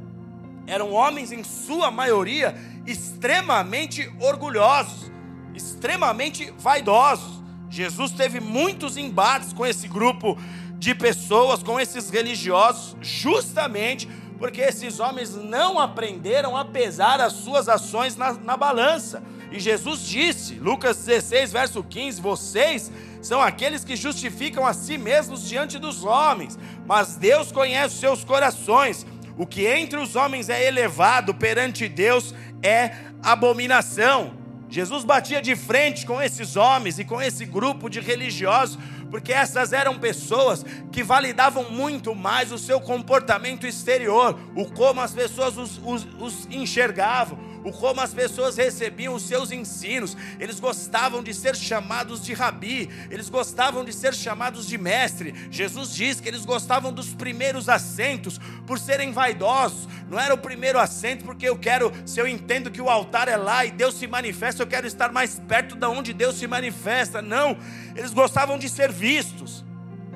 Eram 0.67 0.93
homens, 0.93 1.33
em 1.33 1.43
sua 1.43 1.91
maioria, 1.91 2.55
extremamente 2.91 4.11
orgulhosos, 4.19 5.11
extremamente 5.55 6.53
vaidosos. 6.59 7.43
Jesus 7.69 8.13
teve 8.13 8.41
muitos 8.41 8.97
embates 8.97 9.53
com 9.53 9.67
esse 9.67 9.87
grupo 9.87 10.39
de 10.79 10.95
pessoas, 10.95 11.63
com 11.63 11.79
esses 11.79 12.09
religiosos, 12.09 12.97
justamente 13.03 14.09
porque 14.39 14.61
esses 14.61 15.01
homens 15.01 15.35
não 15.35 15.79
aprenderam 15.79 16.57
a 16.57 16.65
pesar 16.65 17.21
as 17.21 17.35
suas 17.35 17.69
ações 17.69 18.17
na, 18.17 18.33
na 18.33 18.57
balança. 18.57 19.23
E 19.51 19.59
Jesus 19.59 20.07
disse, 20.07 20.55
Lucas 20.55 21.05
16, 21.05 21.53
verso 21.53 21.83
15: 21.83 22.21
Vocês 22.21 22.93
são 23.21 23.43
aqueles 23.43 23.85
que 23.85 23.97
justificam 23.97 24.65
a 24.65 24.73
si 24.73 24.97
mesmos 24.97 25.47
diante 25.47 25.79
dos 25.79 26.05
homens, 26.05 26.59
mas 26.87 27.17
Deus 27.17 27.51
conhece 27.51 27.95
os 27.95 28.01
seus 28.01 28.25
corações. 28.25 29.05
O 29.37 29.47
que 29.47 29.67
entre 29.67 29.99
os 29.99 30.17
homens 30.17 30.49
é 30.49 30.67
elevado 30.67 31.33
perante 31.33 31.89
Deus 31.89 32.35
é 32.63 32.93
abominação. 33.23 34.33
Jesus 34.71 35.05
batia 35.05 35.41
de 35.41 35.57
frente 35.57 36.05
com 36.05 36.21
esses 36.21 36.57
homens 36.57 36.99
e 36.99 37.05
com 37.05 37.21
esse 37.21 37.47
grupo 37.47 37.89
de 37.89 38.01
religiosos, 38.01 38.79
porque 39.11 39.33
essas 39.33 39.73
eram 39.73 39.99
pessoas 39.99 40.65
que 40.93 41.03
validavam 41.03 41.71
muito 41.71 42.15
mais 42.15 42.53
o 42.53 42.59
seu 42.59 42.79
comportamento 42.79 43.67
exterior, 43.67 44.39
o 44.55 44.67
como 44.67 45.01
as 45.01 45.15
pessoas 45.15 45.57
os, 45.57 45.81
os, 45.83 46.07
os 46.21 46.47
enxergavam, 46.51 47.39
o 47.69 47.73
como 47.73 48.01
as 48.01 48.13
pessoas 48.13 48.57
recebiam 48.57 49.15
os 49.15 49.23
seus 49.23 49.53
ensinos. 49.53 50.17
Eles 50.39 50.59
gostavam 50.59 51.23
de 51.23 51.33
ser 51.35 51.55
chamados 51.55 52.25
de 52.25 52.33
rabi, 52.33 52.89
eles 53.11 53.29
gostavam 53.29 53.85
de 53.85 53.93
ser 53.93 54.15
chamados 54.15 54.67
de 54.67 54.79
mestre. 54.79 55.35
Jesus 55.51 55.95
diz 55.95 56.21
que 56.21 56.29
eles 56.29 56.45
gostavam 56.45 56.93
dos 56.93 57.15
primeiros 57.15 57.69
assentos 57.69 58.41
por 58.67 58.79
serem 58.79 59.13
vaidosos. 59.13 59.89
Não 60.09 60.19
era 60.19 60.35
o 60.35 60.39
primeiro 60.39 60.79
assento 60.79 61.25
porque 61.25 61.49
eu 61.49 61.59
quero, 61.59 61.93
se 62.07 62.21
eu 62.21 62.27
entendo 62.27 62.71
que 62.71 62.81
o 62.81 62.89
altar 62.89 63.29
é 63.29 63.37
lá 63.37 63.65
e 63.65 63.71
Deus 63.71 63.95
se 63.95 64.07
manifesta, 64.07 64.63
eu 64.63 64.67
quero 64.67 64.87
estar 64.87 65.13
mais 65.13 65.41
perto 65.47 65.75
da 65.75 65.89
onde 65.89 66.13
Deus 66.13 66.37
se 66.37 66.47
manifesta. 66.47 67.21
Não, 67.21 67.57
eles 67.95 68.13
gostavam 68.13 68.59
de 68.59 68.69
ser 68.69 68.91
vistos. 68.91 69.65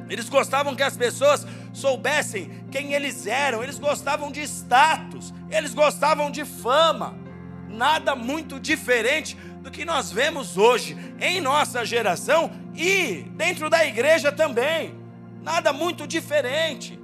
Eles 0.08 0.28
gostavam 0.28 0.74
que 0.74 0.82
as 0.82 0.96
pessoas 0.96 1.46
soubessem 1.72 2.64
quem 2.70 2.92
eles 2.92 3.26
eram, 3.26 3.62
eles 3.62 3.78
gostavam 3.78 4.30
de 4.30 4.42
status, 4.42 5.32
eles 5.50 5.72
gostavam 5.72 6.30
de 6.30 6.44
fama 6.44 7.21
nada 7.72 8.14
muito 8.14 8.60
diferente 8.60 9.36
do 9.62 9.70
que 9.70 9.84
nós 9.84 10.12
vemos 10.12 10.56
hoje 10.56 10.96
em 11.20 11.40
nossa 11.40 11.84
geração, 11.84 12.50
E 12.74 13.24
dentro 13.36 13.68
da 13.68 13.84
igreja 13.84 14.32
também, 14.32 14.94
nada 15.42 15.74
muito 15.74 16.06
diferente. 16.06 16.98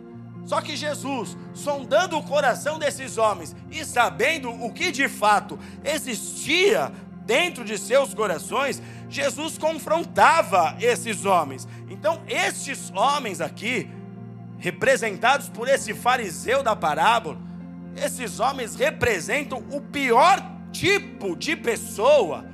Só 0.47 0.63
que 0.63 0.75
Jesus, 0.75 1.37
sondando 1.53 2.17
o 2.17 2.23
coração 2.23 2.79
desses 2.79 3.19
homens 3.19 3.55
e 3.71 3.85
sabendo 3.85 4.49
o 4.51 4.73
que 4.73 4.91
de 4.91 5.07
fato 5.09 5.59
existia 5.85 6.91
dentro 7.27 7.67
de 7.67 7.77
seus 7.77 8.15
corações, 8.15 8.81
Jesus 9.11 9.59
confrontava 9.59 10.75
esses 10.81 11.27
homens. 11.27 11.69
Então, 11.91 12.23
estes 12.27 12.91
homens 12.95 13.43
aqui, 13.43 13.91
representados 14.57 15.51
por 15.51 15.69
esse 15.69 15.93
fariseu 15.93 16.63
da 16.63 16.75
parábola, 16.75 17.39
esses 17.95 18.41
homens 18.41 18.75
representam 18.75 19.63
o 19.71 19.83
pior 19.83 20.43
tipo 20.79 21.35
de 21.35 21.57
pessoa 21.57 22.45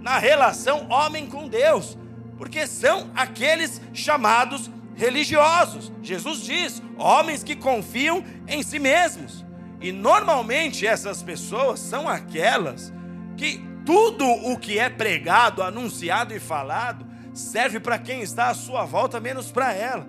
na 0.00 0.18
relação 0.18 0.86
homem 0.90 1.26
com 1.26 1.48
Deus, 1.48 1.96
porque 2.36 2.66
são 2.66 3.10
aqueles 3.14 3.80
chamados 3.94 4.70
religiosos. 4.94 5.90
Jesus 6.02 6.42
diz: 6.42 6.82
homens 6.98 7.42
que 7.42 7.56
confiam 7.56 8.22
em 8.46 8.62
si 8.62 8.78
mesmos. 8.78 9.44
E 9.80 9.92
normalmente 9.92 10.86
essas 10.86 11.22
pessoas 11.22 11.80
são 11.80 12.06
aquelas 12.06 12.92
que 13.34 13.64
tudo 13.86 14.26
o 14.26 14.58
que 14.58 14.78
é 14.78 14.90
pregado, 14.90 15.62
anunciado 15.62 16.34
e 16.34 16.38
falado 16.38 17.06
serve 17.32 17.80
para 17.80 17.98
quem 17.98 18.20
está 18.20 18.48
à 18.48 18.54
sua 18.54 18.84
volta, 18.84 19.18
menos 19.18 19.50
para 19.50 19.72
ela. 19.72 20.06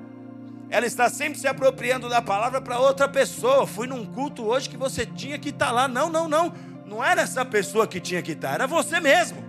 Ela 0.70 0.86
está 0.86 1.10
sempre 1.10 1.40
se 1.40 1.48
apropriando 1.48 2.10
da 2.10 2.22
palavra 2.22 2.60
para 2.60 2.80
outra 2.80 3.08
pessoa. 3.08 3.66
Fui 3.66 3.88
num 3.88 4.06
culto 4.06 4.46
hoje 4.46 4.70
que 4.70 4.78
você 4.78 5.06
tinha 5.06 5.38
que 5.38 5.50
estar 5.50 5.68
tá 5.68 5.72
lá. 5.72 5.88
Não, 5.88 6.10
não, 6.10 6.28
não. 6.28 6.54
Não 6.92 7.02
era 7.02 7.22
essa 7.22 7.46
pessoa 7.46 7.88
que 7.88 8.02
tinha 8.02 8.22
que 8.22 8.34
estar, 8.34 8.56
era 8.56 8.68
você 8.68 9.00
mesmo. 9.00 9.42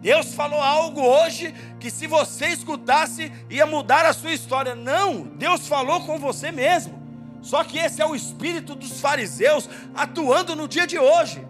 Deus 0.00 0.36
falou 0.36 0.62
algo 0.62 1.00
hoje 1.00 1.52
que 1.80 1.90
se 1.90 2.06
você 2.06 2.46
escutasse 2.46 3.32
ia 3.50 3.66
mudar 3.66 4.06
a 4.06 4.12
sua 4.12 4.30
história. 4.30 4.76
Não, 4.76 5.24
Deus 5.24 5.66
falou 5.66 6.06
com 6.06 6.16
você 6.16 6.52
mesmo. 6.52 6.96
Só 7.42 7.64
que 7.64 7.76
esse 7.76 8.00
é 8.00 8.06
o 8.06 8.14
espírito 8.14 8.76
dos 8.76 9.00
fariseus 9.00 9.68
atuando 9.96 10.54
no 10.54 10.68
dia 10.68 10.86
de 10.86 10.96
hoje. 10.96 11.44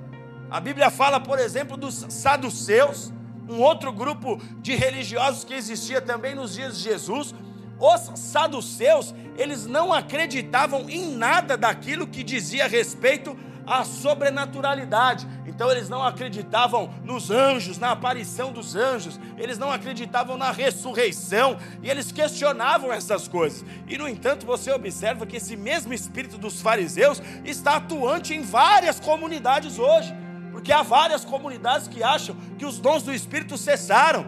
A 0.50 0.58
Bíblia 0.58 0.88
fala, 0.88 1.20
por 1.20 1.38
exemplo, 1.38 1.76
dos 1.76 2.06
saduceus, 2.08 3.12
um 3.46 3.60
outro 3.60 3.92
grupo 3.92 4.40
de 4.62 4.74
religiosos 4.74 5.44
que 5.44 5.52
existia 5.52 6.00
também 6.00 6.34
nos 6.34 6.54
dias 6.54 6.78
de 6.78 6.84
Jesus. 6.84 7.34
Os 7.78 8.18
saduceus, 8.18 9.14
eles 9.36 9.66
não 9.66 9.92
acreditavam 9.92 10.88
em 10.88 11.14
nada 11.14 11.58
daquilo 11.58 12.06
que 12.06 12.22
dizia 12.22 12.64
a 12.64 12.68
respeito 12.68 13.36
a 13.66 13.84
sobrenaturalidade. 13.84 15.26
Então 15.46 15.70
eles 15.70 15.88
não 15.88 16.02
acreditavam 16.02 16.92
nos 17.02 17.30
anjos, 17.30 17.78
na 17.78 17.90
aparição 17.90 18.52
dos 18.52 18.76
anjos, 18.76 19.18
eles 19.36 19.58
não 19.58 19.70
acreditavam 19.70 20.36
na 20.36 20.50
ressurreição 20.50 21.58
e 21.82 21.90
eles 21.90 22.12
questionavam 22.12 22.92
essas 22.92 23.26
coisas. 23.26 23.64
E 23.88 23.98
no 23.98 24.08
entanto, 24.08 24.46
você 24.46 24.70
observa 24.70 25.26
que 25.26 25.36
esse 25.36 25.56
mesmo 25.56 25.92
espírito 25.92 26.38
dos 26.38 26.60
fariseus 26.60 27.20
está 27.44 27.76
atuante 27.76 28.34
em 28.34 28.42
várias 28.42 29.00
comunidades 29.00 29.78
hoje, 29.78 30.14
porque 30.52 30.72
há 30.72 30.82
várias 30.82 31.24
comunidades 31.24 31.88
que 31.88 32.02
acham 32.02 32.36
que 32.58 32.64
os 32.64 32.78
dons 32.78 33.02
do 33.02 33.12
espírito 33.12 33.58
cessaram 33.58 34.26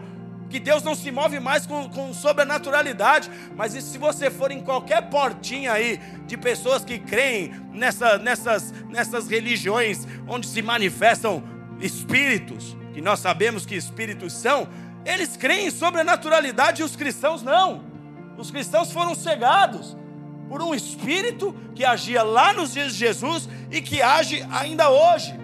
que 0.49 0.59
Deus 0.59 0.81
não 0.81 0.95
se 0.95 1.11
move 1.11 1.39
mais 1.39 1.65
com, 1.65 1.87
com 1.89 2.13
sobrenaturalidade. 2.13 3.29
Mas 3.55 3.73
se 3.73 3.97
você 3.97 4.31
for 4.31 4.51
em 4.51 4.61
qualquer 4.61 5.09
portinha 5.09 5.73
aí 5.73 5.97
de 6.25 6.35
pessoas 6.35 6.83
que 6.83 6.97
creem 6.97 7.53
nessa, 7.71 8.17
nessas, 8.17 8.71
nessas 8.89 9.27
religiões 9.27 10.07
onde 10.27 10.47
se 10.47 10.61
manifestam 10.61 11.43
espíritos, 11.79 12.75
que 12.93 13.01
nós 13.01 13.19
sabemos 13.19 13.65
que 13.65 13.75
espíritos 13.75 14.33
são, 14.33 14.67
eles 15.05 15.37
creem 15.37 15.67
em 15.67 15.71
sobrenaturalidade 15.71 16.81
e 16.81 16.85
os 16.85 16.95
cristãos 16.95 17.43
não. 17.43 17.83
Os 18.37 18.51
cristãos 18.51 18.91
foram 18.91 19.13
cegados 19.15 19.95
por 20.47 20.63
um 20.63 20.73
espírito 20.73 21.55
que 21.75 21.85
agia 21.85 22.23
lá 22.23 22.53
nos 22.53 22.73
dias 22.73 22.93
de 22.93 22.99
Jesus 22.99 23.47
e 23.69 23.81
que 23.81 24.01
age 24.01 24.45
ainda 24.51 24.89
hoje. 24.89 25.39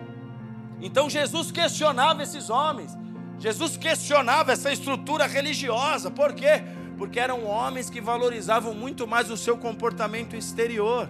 Então 0.81 1.09
Jesus 1.09 1.51
questionava 1.51 2.23
esses 2.23 2.49
homens. 2.49 2.97
Jesus 3.45 3.77
questionava 3.77 4.53
essa 4.53 4.73
estrutura 4.73 5.27
religiosa, 5.27 6.09
por 6.09 6.33
quê? 6.33 6.63
Porque 6.97 7.19
eram 7.19 7.45
homens 7.45 7.91
que 7.91 8.01
valorizavam 8.01 8.73
muito 8.73 9.05
mais 9.05 9.29
o 9.29 9.37
seu 9.37 9.55
comportamento 9.55 10.35
exterior. 10.35 11.07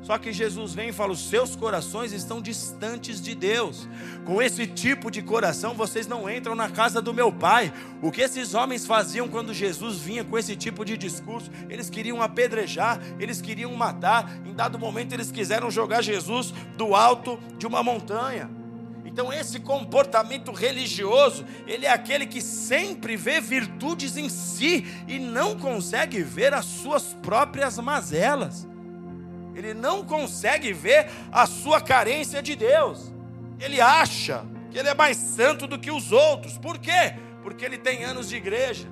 Só 0.00 0.16
que 0.16 0.32
Jesus 0.32 0.74
vem 0.74 0.90
e 0.90 0.92
fala: 0.92 1.10
os 1.12 1.28
seus 1.28 1.56
corações 1.56 2.12
estão 2.12 2.40
distantes 2.40 3.20
de 3.20 3.34
Deus. 3.34 3.88
Com 4.24 4.40
esse 4.40 4.64
tipo 4.64 5.10
de 5.10 5.20
coração, 5.22 5.74
vocês 5.74 6.06
não 6.06 6.30
entram 6.30 6.54
na 6.54 6.68
casa 6.70 7.02
do 7.02 7.12
meu 7.12 7.32
pai. 7.32 7.72
O 8.00 8.12
que 8.12 8.22
esses 8.22 8.54
homens 8.54 8.86
faziam 8.86 9.26
quando 9.26 9.52
Jesus 9.52 9.98
vinha 9.98 10.22
com 10.22 10.38
esse 10.38 10.54
tipo 10.54 10.84
de 10.84 10.96
discurso? 10.96 11.50
Eles 11.68 11.90
queriam 11.90 12.22
apedrejar, 12.22 13.00
eles 13.18 13.40
queriam 13.40 13.74
matar. 13.74 14.38
Em 14.46 14.54
dado 14.54 14.78
momento, 14.78 15.14
eles 15.14 15.32
quiseram 15.32 15.68
jogar 15.68 16.00
Jesus 16.00 16.54
do 16.76 16.94
alto 16.94 17.40
de 17.58 17.66
uma 17.66 17.82
montanha. 17.82 18.48
Então, 19.16 19.32
esse 19.32 19.58
comportamento 19.60 20.52
religioso, 20.52 21.46
ele 21.66 21.86
é 21.86 21.90
aquele 21.90 22.26
que 22.26 22.42
sempre 22.42 23.16
vê 23.16 23.40
virtudes 23.40 24.14
em 24.18 24.28
si 24.28 24.84
e 25.08 25.18
não 25.18 25.58
consegue 25.58 26.22
ver 26.22 26.52
as 26.52 26.66
suas 26.66 27.14
próprias 27.22 27.78
mazelas. 27.78 28.68
Ele 29.54 29.72
não 29.72 30.04
consegue 30.04 30.70
ver 30.74 31.08
a 31.32 31.46
sua 31.46 31.80
carência 31.80 32.42
de 32.42 32.54
Deus. 32.54 33.10
Ele 33.58 33.80
acha 33.80 34.44
que 34.70 34.78
ele 34.78 34.90
é 34.90 34.94
mais 34.94 35.16
santo 35.16 35.66
do 35.66 35.78
que 35.78 35.90
os 35.90 36.12
outros. 36.12 36.58
Por 36.58 36.76
quê? 36.76 37.14
Porque 37.42 37.64
ele 37.64 37.78
tem 37.78 38.04
anos 38.04 38.28
de 38.28 38.36
igreja. 38.36 38.86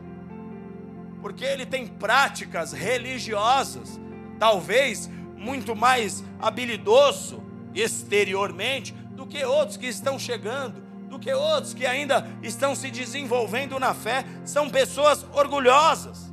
Porque 1.20 1.44
ele 1.44 1.66
tem 1.66 1.86
práticas 1.86 2.72
religiosas, 2.72 4.00
talvez 4.38 5.10
muito 5.36 5.76
mais 5.76 6.24
habilidoso 6.40 7.44
exteriormente 7.74 8.94
do 9.14 9.26
que 9.26 9.44
outros 9.44 9.76
que 9.76 9.86
estão 9.86 10.18
chegando, 10.18 10.82
do 11.08 11.18
que 11.18 11.32
outros 11.32 11.72
que 11.72 11.86
ainda 11.86 12.26
estão 12.42 12.74
se 12.74 12.90
desenvolvendo 12.90 13.78
na 13.78 13.94
fé. 13.94 14.24
São 14.44 14.68
pessoas 14.68 15.24
orgulhosas, 15.32 16.32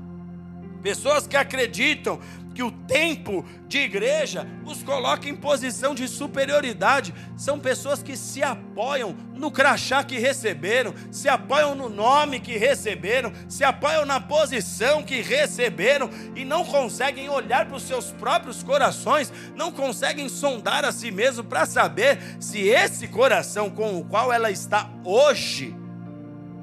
pessoas 0.81 1.27
que 1.27 1.37
acreditam 1.37 2.19
que 2.53 2.63
o 2.63 2.71
tempo 2.71 3.45
de 3.67 3.79
igreja 3.79 4.47
os 4.65 4.83
coloca 4.83 5.29
em 5.29 5.35
posição 5.35 5.95
de 5.95 6.07
superioridade. 6.07 7.13
São 7.37 7.59
pessoas 7.59 8.03
que 8.03 8.17
se 8.17 8.43
apoiam 8.43 9.15
no 9.33 9.51
crachá 9.51 10.03
que 10.03 10.19
receberam, 10.19 10.93
se 11.11 11.29
apoiam 11.29 11.75
no 11.75 11.89
nome 11.89 12.39
que 12.39 12.57
receberam, 12.57 13.31
se 13.47 13.63
apoiam 13.63 14.05
na 14.05 14.19
posição 14.19 15.03
que 15.03 15.21
receberam 15.21 16.09
e 16.35 16.43
não 16.43 16.65
conseguem 16.65 17.29
olhar 17.29 17.65
para 17.65 17.77
os 17.77 17.83
seus 17.83 18.11
próprios 18.11 18.63
corações, 18.63 19.31
não 19.55 19.71
conseguem 19.71 20.27
sondar 20.27 20.83
a 20.83 20.91
si 20.91 21.11
mesmo 21.11 21.43
para 21.43 21.65
saber 21.65 22.19
se 22.39 22.59
esse 22.67 23.07
coração 23.07 23.69
com 23.69 23.97
o 23.97 24.05
qual 24.05 24.31
ela 24.31 24.51
está 24.51 24.89
hoje 25.03 25.75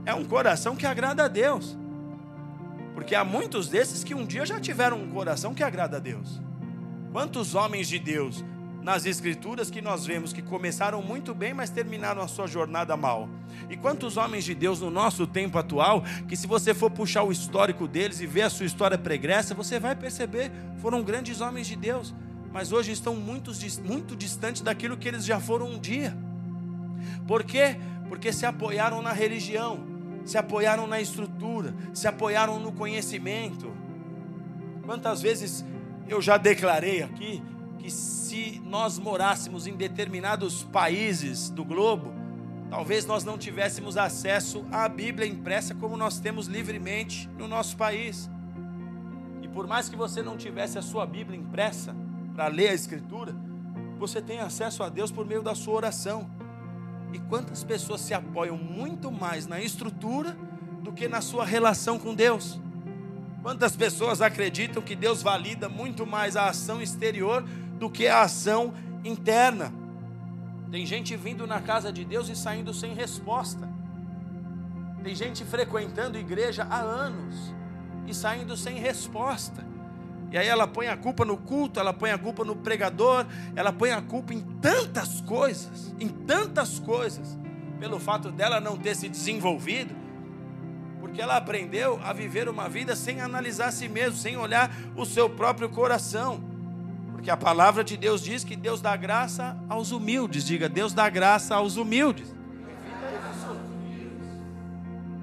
é 0.08 0.14
um 0.14 0.24
coração 0.24 0.74
que 0.74 0.86
agrada 0.86 1.24
a 1.24 1.28
Deus. 1.28 1.77
Porque 2.98 3.14
há 3.14 3.22
muitos 3.22 3.68
desses 3.68 4.02
que 4.02 4.12
um 4.12 4.26
dia 4.26 4.44
já 4.44 4.58
tiveram 4.58 5.00
um 5.00 5.08
coração 5.08 5.54
que 5.54 5.62
agrada 5.62 5.98
a 5.98 6.00
Deus. 6.00 6.42
Quantos 7.12 7.54
homens 7.54 7.86
de 7.86 7.96
Deus 7.96 8.44
nas 8.82 9.06
Escrituras 9.06 9.70
que 9.70 9.80
nós 9.80 10.04
vemos 10.04 10.32
que 10.32 10.42
começaram 10.42 11.00
muito 11.00 11.32
bem, 11.32 11.54
mas 11.54 11.70
terminaram 11.70 12.20
a 12.20 12.26
sua 12.26 12.48
jornada 12.48 12.96
mal? 12.96 13.28
E 13.70 13.76
quantos 13.76 14.16
homens 14.16 14.42
de 14.42 14.52
Deus 14.52 14.80
no 14.80 14.90
nosso 14.90 15.28
tempo 15.28 15.56
atual, 15.58 16.02
que 16.26 16.36
se 16.36 16.48
você 16.48 16.74
for 16.74 16.90
puxar 16.90 17.22
o 17.22 17.30
histórico 17.30 17.86
deles 17.86 18.18
e 18.20 18.26
ver 18.26 18.42
a 18.42 18.50
sua 18.50 18.66
história 18.66 18.98
pregressa, 18.98 19.54
você 19.54 19.78
vai 19.78 19.94
perceber, 19.94 20.50
foram 20.78 21.00
grandes 21.00 21.40
homens 21.40 21.68
de 21.68 21.76
Deus, 21.76 22.12
mas 22.52 22.72
hoje 22.72 22.90
estão 22.90 23.14
muito, 23.14 23.52
muito 23.84 24.16
distantes 24.16 24.60
daquilo 24.60 24.96
que 24.96 25.06
eles 25.06 25.24
já 25.24 25.38
foram 25.38 25.70
um 25.70 25.78
dia. 25.78 26.18
Por 27.28 27.44
quê? 27.44 27.76
Porque 28.08 28.32
se 28.32 28.44
apoiaram 28.44 29.00
na 29.00 29.12
religião 29.12 29.86
se 30.28 30.36
apoiaram 30.36 30.86
na 30.86 31.00
estrutura, 31.00 31.74
se 31.94 32.06
apoiaram 32.06 32.60
no 32.60 32.70
conhecimento. 32.70 33.72
Quantas 34.84 35.22
vezes 35.22 35.64
eu 36.06 36.20
já 36.20 36.36
declarei 36.36 37.02
aqui 37.02 37.42
que 37.78 37.90
se 37.90 38.60
nós 38.62 38.98
morássemos 38.98 39.66
em 39.66 39.74
determinados 39.74 40.64
países 40.64 41.48
do 41.48 41.64
globo, 41.64 42.12
talvez 42.68 43.06
nós 43.06 43.24
não 43.24 43.38
tivéssemos 43.38 43.96
acesso 43.96 44.66
à 44.70 44.86
Bíblia 44.86 45.26
impressa 45.26 45.74
como 45.74 45.96
nós 45.96 46.20
temos 46.20 46.46
livremente 46.46 47.26
no 47.38 47.48
nosso 47.48 47.74
país. 47.78 48.28
E 49.40 49.48
por 49.48 49.66
mais 49.66 49.88
que 49.88 49.96
você 49.96 50.20
não 50.22 50.36
tivesse 50.36 50.76
a 50.76 50.82
sua 50.82 51.06
Bíblia 51.06 51.40
impressa 51.40 51.96
para 52.34 52.48
ler 52.48 52.68
a 52.68 52.74
Escritura, 52.74 53.34
você 53.98 54.20
tem 54.20 54.40
acesso 54.40 54.82
a 54.82 54.90
Deus 54.90 55.10
por 55.10 55.24
meio 55.24 55.42
da 55.42 55.54
sua 55.54 55.72
oração. 55.72 56.28
E 57.12 57.18
quantas 57.18 57.64
pessoas 57.64 58.00
se 58.00 58.12
apoiam 58.12 58.56
muito 58.56 59.10
mais 59.10 59.46
na 59.46 59.60
estrutura 59.60 60.36
do 60.82 60.92
que 60.92 61.08
na 61.08 61.20
sua 61.20 61.44
relação 61.44 61.98
com 61.98 62.14
Deus? 62.14 62.60
Quantas 63.42 63.76
pessoas 63.76 64.20
acreditam 64.20 64.82
que 64.82 64.94
Deus 64.94 65.22
valida 65.22 65.68
muito 65.68 66.06
mais 66.06 66.36
a 66.36 66.48
ação 66.48 66.82
exterior 66.82 67.42
do 67.78 67.88
que 67.88 68.06
a 68.06 68.22
ação 68.22 68.74
interna? 69.04 69.72
Tem 70.70 70.84
gente 70.84 71.16
vindo 71.16 71.46
na 71.46 71.60
casa 71.60 71.92
de 71.92 72.04
Deus 72.04 72.28
e 72.28 72.36
saindo 72.36 72.74
sem 72.74 72.92
resposta. 72.92 73.68
Tem 75.02 75.14
gente 75.14 75.44
frequentando 75.44 76.18
igreja 76.18 76.66
há 76.68 76.80
anos 76.80 77.54
e 78.06 78.12
saindo 78.12 78.56
sem 78.56 78.78
resposta. 78.78 79.64
E 80.30 80.36
aí 80.36 80.46
ela 80.46 80.66
põe 80.66 80.88
a 80.88 80.96
culpa 80.96 81.24
no 81.24 81.36
culto, 81.36 81.80
ela 81.80 81.92
põe 81.92 82.10
a 82.10 82.18
culpa 82.18 82.44
no 82.44 82.54
pregador, 82.54 83.26
ela 83.56 83.72
põe 83.72 83.92
a 83.92 84.02
culpa 84.02 84.34
em 84.34 84.40
tantas 84.40 85.20
coisas, 85.22 85.94
em 85.98 86.08
tantas 86.08 86.78
coisas, 86.78 87.38
pelo 87.80 87.98
fato 87.98 88.30
dela 88.30 88.60
não 88.60 88.76
ter 88.76 88.94
se 88.94 89.08
desenvolvido, 89.08 89.94
porque 91.00 91.22
ela 91.22 91.36
aprendeu 91.36 91.98
a 92.02 92.12
viver 92.12 92.48
uma 92.48 92.68
vida 92.68 92.94
sem 92.94 93.20
analisar 93.20 93.68
a 93.68 93.72
si 93.72 93.88
mesmo, 93.88 94.18
sem 94.18 94.36
olhar 94.36 94.70
o 94.94 95.06
seu 95.06 95.30
próprio 95.30 95.68
coração. 95.68 96.42
Porque 97.12 97.30
a 97.30 97.36
palavra 97.36 97.82
de 97.82 97.96
Deus 97.96 98.22
diz 98.22 98.44
que 98.44 98.54
Deus 98.54 98.80
dá 98.80 98.94
graça 98.96 99.56
aos 99.68 99.90
humildes. 99.90 100.44
Diga, 100.44 100.68
Deus 100.68 100.92
dá 100.92 101.08
graça 101.08 101.54
aos 101.54 101.76
humildes. 101.76 102.32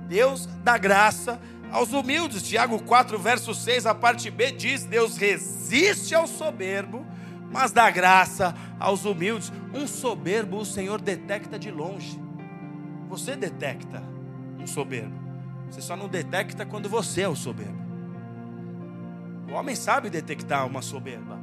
Deus 0.08 0.48
dá 0.64 0.78
graça 0.78 1.40
aos 1.72 1.94
humildes. 1.94 2.44
Tiago 2.44 2.82
4, 2.82 3.18
verso 3.20 3.54
6, 3.54 3.86
a 3.86 3.96
parte 3.96 4.30
B 4.30 4.52
diz: 4.52 4.86
Deus 4.86 5.18
resiste 5.18 6.14
ao 6.16 6.28
soberbo, 6.28 7.06
mas 7.52 7.72
dá 7.72 7.90
graça 7.90 8.56
aos 8.80 9.06
humildes. 9.06 9.52
Um 9.74 9.88
soberbo 9.88 10.58
o 10.58 10.66
Senhor 10.66 11.02
detecta 11.02 11.60
de 11.60 11.72
longe. 11.72 12.20
Você 13.10 13.36
detecta 13.36 14.04
um 14.60 14.68
soberbo. 14.68 15.26
Você 15.70 15.82
só 15.82 15.96
não 15.96 16.08
detecta 16.08 16.66
quando 16.66 16.90
você 16.90 17.22
é 17.22 17.30
o 17.30 17.36
soberbo. 17.36 17.86
O 19.50 19.54
homem 19.54 19.76
sabe 19.76 20.10
detectar 20.10 20.66
uma 20.66 20.82
soberba. 20.82 21.40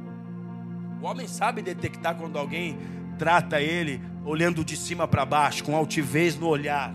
O 1.01 1.05
homem 1.05 1.27
sabe 1.27 1.61
detectar 1.61 2.15
quando 2.15 2.37
alguém 2.37 2.77
trata 3.17 3.61
ele 3.61 4.01
olhando 4.25 4.63
de 4.63 4.75
cima 4.77 5.07
para 5.07 5.25
baixo, 5.25 5.63
com 5.63 5.75
altivez 5.75 6.35
no 6.35 6.47
olhar. 6.47 6.93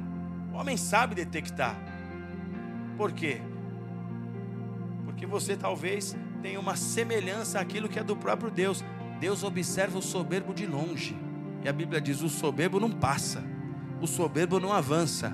O 0.53 0.57
homem 0.57 0.77
sabe 0.77 1.15
detectar. 1.15 1.77
Por 2.99 3.13
quê? 3.13 3.41
Porque 5.05 5.25
você 5.25 5.57
talvez 5.57 6.17
tenha 6.43 6.59
uma 6.59 6.75
semelhança 6.75 7.61
àquilo 7.61 7.89
que 7.89 8.01
é 8.01 8.03
do 8.03 8.17
próprio 8.17 8.51
Deus. 8.51 8.85
Deus 9.21 9.45
observa 9.45 9.99
o 9.99 10.03
soberbo 10.03 10.53
de 10.53 10.67
longe. 10.67 11.17
E 11.63 11.69
a 11.69 11.73
Bíblia 11.73 12.01
diz: 12.01 12.23
o 12.23 12.29
soberbo 12.29 12.81
não 12.81 12.91
passa, 12.91 13.45
o 14.01 14.07
soberbo 14.09 14.59
não 14.59 14.73
avança. 14.73 15.33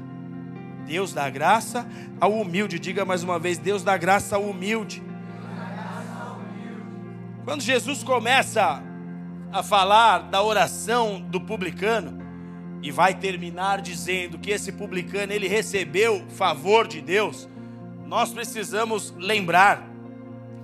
Deus 0.87 1.15
dá 1.15 1.31
graça 1.31 1.89
ao 2.21 2.35
humilde. 2.35 2.79
Diga 2.79 3.03
mais 3.03 3.23
uma 3.23 3.39
vez: 3.39 3.57
Deus 3.57 3.83
dá 3.83 3.97
graça 3.97 4.37
ao 4.37 4.43
humilde. 4.43 5.03
Quando 7.47 7.63
Jesus 7.63 8.03
começa 8.03 8.83
a 9.51 9.63
falar 9.63 10.19
da 10.19 10.43
oração 10.43 11.19
do 11.19 11.41
publicano 11.41 12.23
e 12.83 12.91
vai 12.91 13.15
terminar 13.15 13.81
dizendo 13.81 14.39
que 14.39 14.51
esse 14.51 14.71
publicano 14.71 15.33
ele 15.33 15.49
recebeu 15.49 16.27
favor 16.29 16.87
de 16.87 17.01
Deus, 17.01 17.49
nós 18.07 18.33
precisamos 18.33 19.15
lembrar 19.19 19.89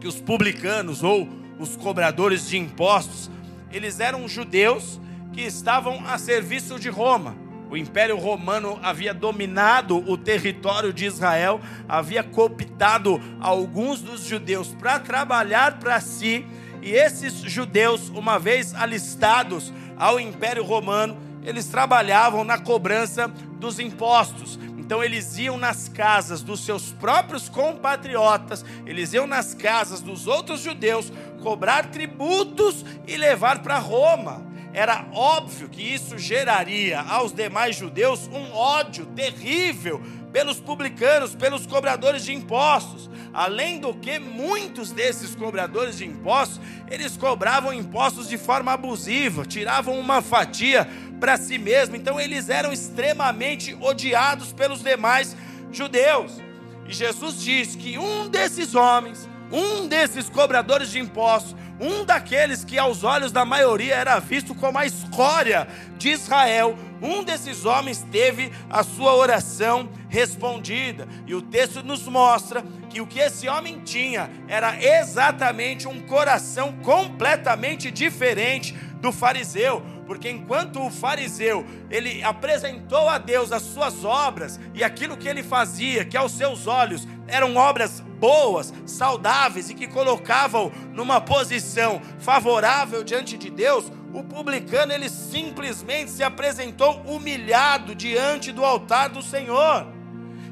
que 0.01 0.07
os 0.07 0.21
publicanos 0.21 1.03
ou 1.03 1.29
os 1.59 1.77
cobradores 1.77 2.49
de 2.49 2.57
impostos, 2.59 3.31
eles 3.71 4.01
eram 4.01 4.27
judeus 4.27 5.01
que 5.33 5.43
estavam 5.43 6.05
a 6.07 6.19
serviço 6.19 6.79
de 6.79 6.89
Roma. 6.89 7.37
O 7.71 7.77
Império 7.77 8.17
Romano 8.17 8.81
havia 8.83 9.15
dominado 9.15 9.97
o 9.97 10.17
território 10.17 10.93
de 10.93 11.05
Israel, 11.05 11.61
havia 11.89 12.23
cooptado 12.23 13.21
alguns 13.39 14.01
dos 14.01 14.25
judeus 14.25 14.75
para 14.75 14.99
trabalhar 14.99 15.79
para 15.79 16.01
si, 16.01 16.45
e 16.83 16.91
esses 16.91 17.35
judeus, 17.35 18.09
uma 18.09 18.39
vez 18.39 18.75
alistados 18.75 19.73
ao 19.97 20.19
Império 20.19 20.65
Romano, 20.65 21.17
eles 21.45 21.67
trabalhavam 21.67 22.43
na 22.43 22.59
cobrança 22.59 23.29
dos 23.29 23.79
impostos. 23.79 24.59
Então 24.91 25.05
eles 25.05 25.39
iam 25.39 25.57
nas 25.57 25.89
casas 25.89 26.43
dos 26.43 26.65
seus 26.65 26.91
próprios 26.91 27.49
compatriotas, 27.49 28.65
eles 28.85 29.13
iam 29.13 29.25
nas 29.25 29.55
casas 29.55 30.01
dos 30.01 30.27
outros 30.27 30.63
judeus 30.63 31.13
cobrar 31.41 31.93
tributos 31.93 32.85
e 33.07 33.17
levar 33.17 33.63
para 33.63 33.79
Roma 33.79 34.51
era 34.73 35.05
óbvio 35.13 35.69
que 35.69 35.83
isso 35.83 36.17
geraria 36.17 37.01
aos 37.01 37.33
demais 37.33 37.75
judeus 37.75 38.29
um 38.29 38.53
ódio 38.53 39.05
terrível 39.07 40.01
pelos 40.33 40.61
publicanos, 40.61 41.35
pelos 41.35 41.67
cobradores 41.67 42.25
de 42.25 42.33
impostos. 42.33 43.11
Além 43.33 43.81
do 43.81 43.93
que, 43.93 44.21
muitos 44.21 44.93
desses 44.93 45.35
cobradores 45.35 45.99
de 45.99 46.05
impostos, 46.05 46.61
eles 46.89 47.17
cobravam 47.17 47.73
impostos 47.73 48.29
de 48.29 48.39
forma 48.39 48.73
abusiva, 48.73 49.45
tiravam 49.45 49.99
uma 49.99 50.23
fatia 50.23 50.89
para 51.21 51.37
si 51.37 51.59
mesmo. 51.59 51.95
Então 51.95 52.19
eles 52.19 52.49
eram 52.49 52.73
extremamente 52.73 53.77
odiados 53.81 54.53
pelos 54.53 54.83
demais 54.83 55.37
judeus. 55.71 56.41
E 56.89 56.93
Jesus 56.93 57.41
diz 57.41 57.77
que 57.77 57.99
um 57.99 58.29
desses 58.29 58.75
homens, 58.75 59.29
um 59.53 59.87
desses 59.87 60.29
cobradores 60.29 60.91
de 60.91 60.99
impostos, 60.99 61.55
um 61.79 62.05
daqueles 62.05 62.65
que 62.65 62.79
aos 62.79 63.05
olhos 63.05 63.33
da 63.33 63.45
maioria 63.45 63.95
era 63.95 64.19
visto 64.19 64.55
como 64.55 64.77
a 64.77 64.85
escória 64.85 65.67
de 65.97 66.11
Israel, 66.11 66.77
um 67.01 67.25
desses 67.25 67.65
homens 67.65 68.05
teve 68.13 68.53
a 68.69 68.83
sua 68.83 69.15
oração 69.15 69.89
respondida. 70.09 71.09
E 71.27 71.35
o 71.35 71.41
texto 71.41 71.83
nos 71.83 72.07
mostra 72.07 72.63
que 72.91 73.01
o 73.01 73.07
que 73.07 73.19
esse 73.19 73.49
homem 73.49 73.81
tinha 73.81 74.31
era 74.47 74.77
exatamente 74.83 75.89
um 75.89 76.01
coração 76.01 76.75
completamente 76.83 77.91
diferente 77.91 78.75
do 79.01 79.11
fariseu 79.11 79.83
porque 80.11 80.29
enquanto 80.29 80.85
o 80.85 80.91
fariseu 80.91 81.65
ele 81.89 82.21
apresentou 82.25 83.09
a 83.09 83.17
Deus 83.17 83.53
as 83.53 83.63
suas 83.63 84.05
obras 84.05 84.59
e 84.75 84.83
aquilo 84.83 85.17
que 85.17 85.29
ele 85.29 85.41
fazia, 85.41 86.05
que 86.05 86.17
aos 86.17 86.33
seus 86.33 86.67
olhos 86.67 87.07
eram 87.29 87.55
obras 87.55 88.01
boas, 88.19 88.75
saudáveis 88.85 89.71
e 89.71 89.75
que 89.75 89.87
colocavam 89.87 90.73
numa 90.93 91.21
posição 91.21 92.03
favorável 92.19 93.05
diante 93.05 93.39
de 93.39 93.51
Deus, 93.51 93.85
o 94.13 94.25
publicano 94.25 94.93
ele 94.93 95.09
simplesmente 95.09 96.11
se 96.11 96.25
apresentou 96.25 97.01
humilhado 97.03 97.95
diante 97.95 98.51
do 98.51 98.65
altar 98.65 99.11
do 99.11 99.23
Senhor. 99.23 99.87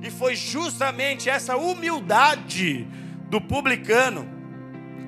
E 0.00 0.08
foi 0.08 0.36
justamente 0.36 1.28
essa 1.28 1.56
humildade 1.56 2.86
do 3.28 3.40
publicano 3.40 4.24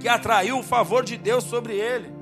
que 0.00 0.08
atraiu 0.08 0.58
o 0.58 0.64
favor 0.64 1.04
de 1.04 1.16
Deus 1.16 1.44
sobre 1.44 1.74
ele. 1.74 2.19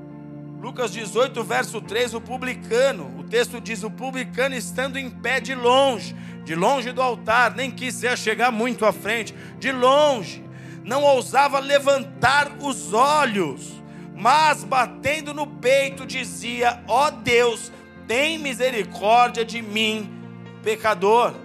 Lucas 0.59 0.91
18, 0.91 1.41
verso 1.41 1.79
3, 1.79 2.15
o 2.15 2.19
publicano, 2.21 3.17
o 3.17 3.23
texto 3.23 3.61
diz: 3.61 3.81
o 3.81 3.89
publicano 3.89 4.53
estando 4.53 4.99
em 4.99 5.09
pé 5.09 5.39
de 5.39 5.55
longe, 5.55 6.13
de 6.43 6.53
longe 6.53 6.91
do 6.91 7.01
altar, 7.01 7.55
nem 7.55 7.71
quis 7.71 8.01
chegar 8.17 8.51
muito 8.51 8.85
à 8.85 8.91
frente, 8.91 9.33
de 9.57 9.71
longe, 9.71 10.43
não 10.83 11.03
ousava 11.03 11.59
levantar 11.59 12.57
os 12.61 12.91
olhos, 12.91 13.81
mas 14.13 14.65
batendo 14.65 15.33
no 15.33 15.47
peito 15.47 16.05
dizia: 16.05 16.83
Ó 16.89 17.07
oh 17.07 17.11
Deus, 17.11 17.71
tem 18.05 18.37
misericórdia 18.37 19.45
de 19.45 19.61
mim, 19.61 20.11
pecador. 20.61 21.35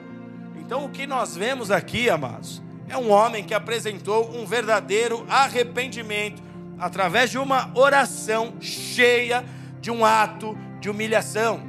Então 0.57 0.85
o 0.87 0.88
que 0.88 1.07
nós 1.07 1.37
vemos 1.37 1.70
aqui, 1.70 2.11
amados, 2.11 2.61
é 2.88 2.96
um 2.96 3.12
homem 3.12 3.44
que 3.44 3.55
apresentou 3.55 4.37
um 4.37 4.44
verdadeiro 4.44 5.24
arrependimento 5.29 6.42
através 6.78 7.30
de 7.30 7.38
uma 7.38 7.70
oração 7.74 8.54
cheia 8.60 9.44
de 9.80 9.90
um 9.90 10.04
ato 10.04 10.56
de 10.80 10.88
humilhação. 10.88 11.62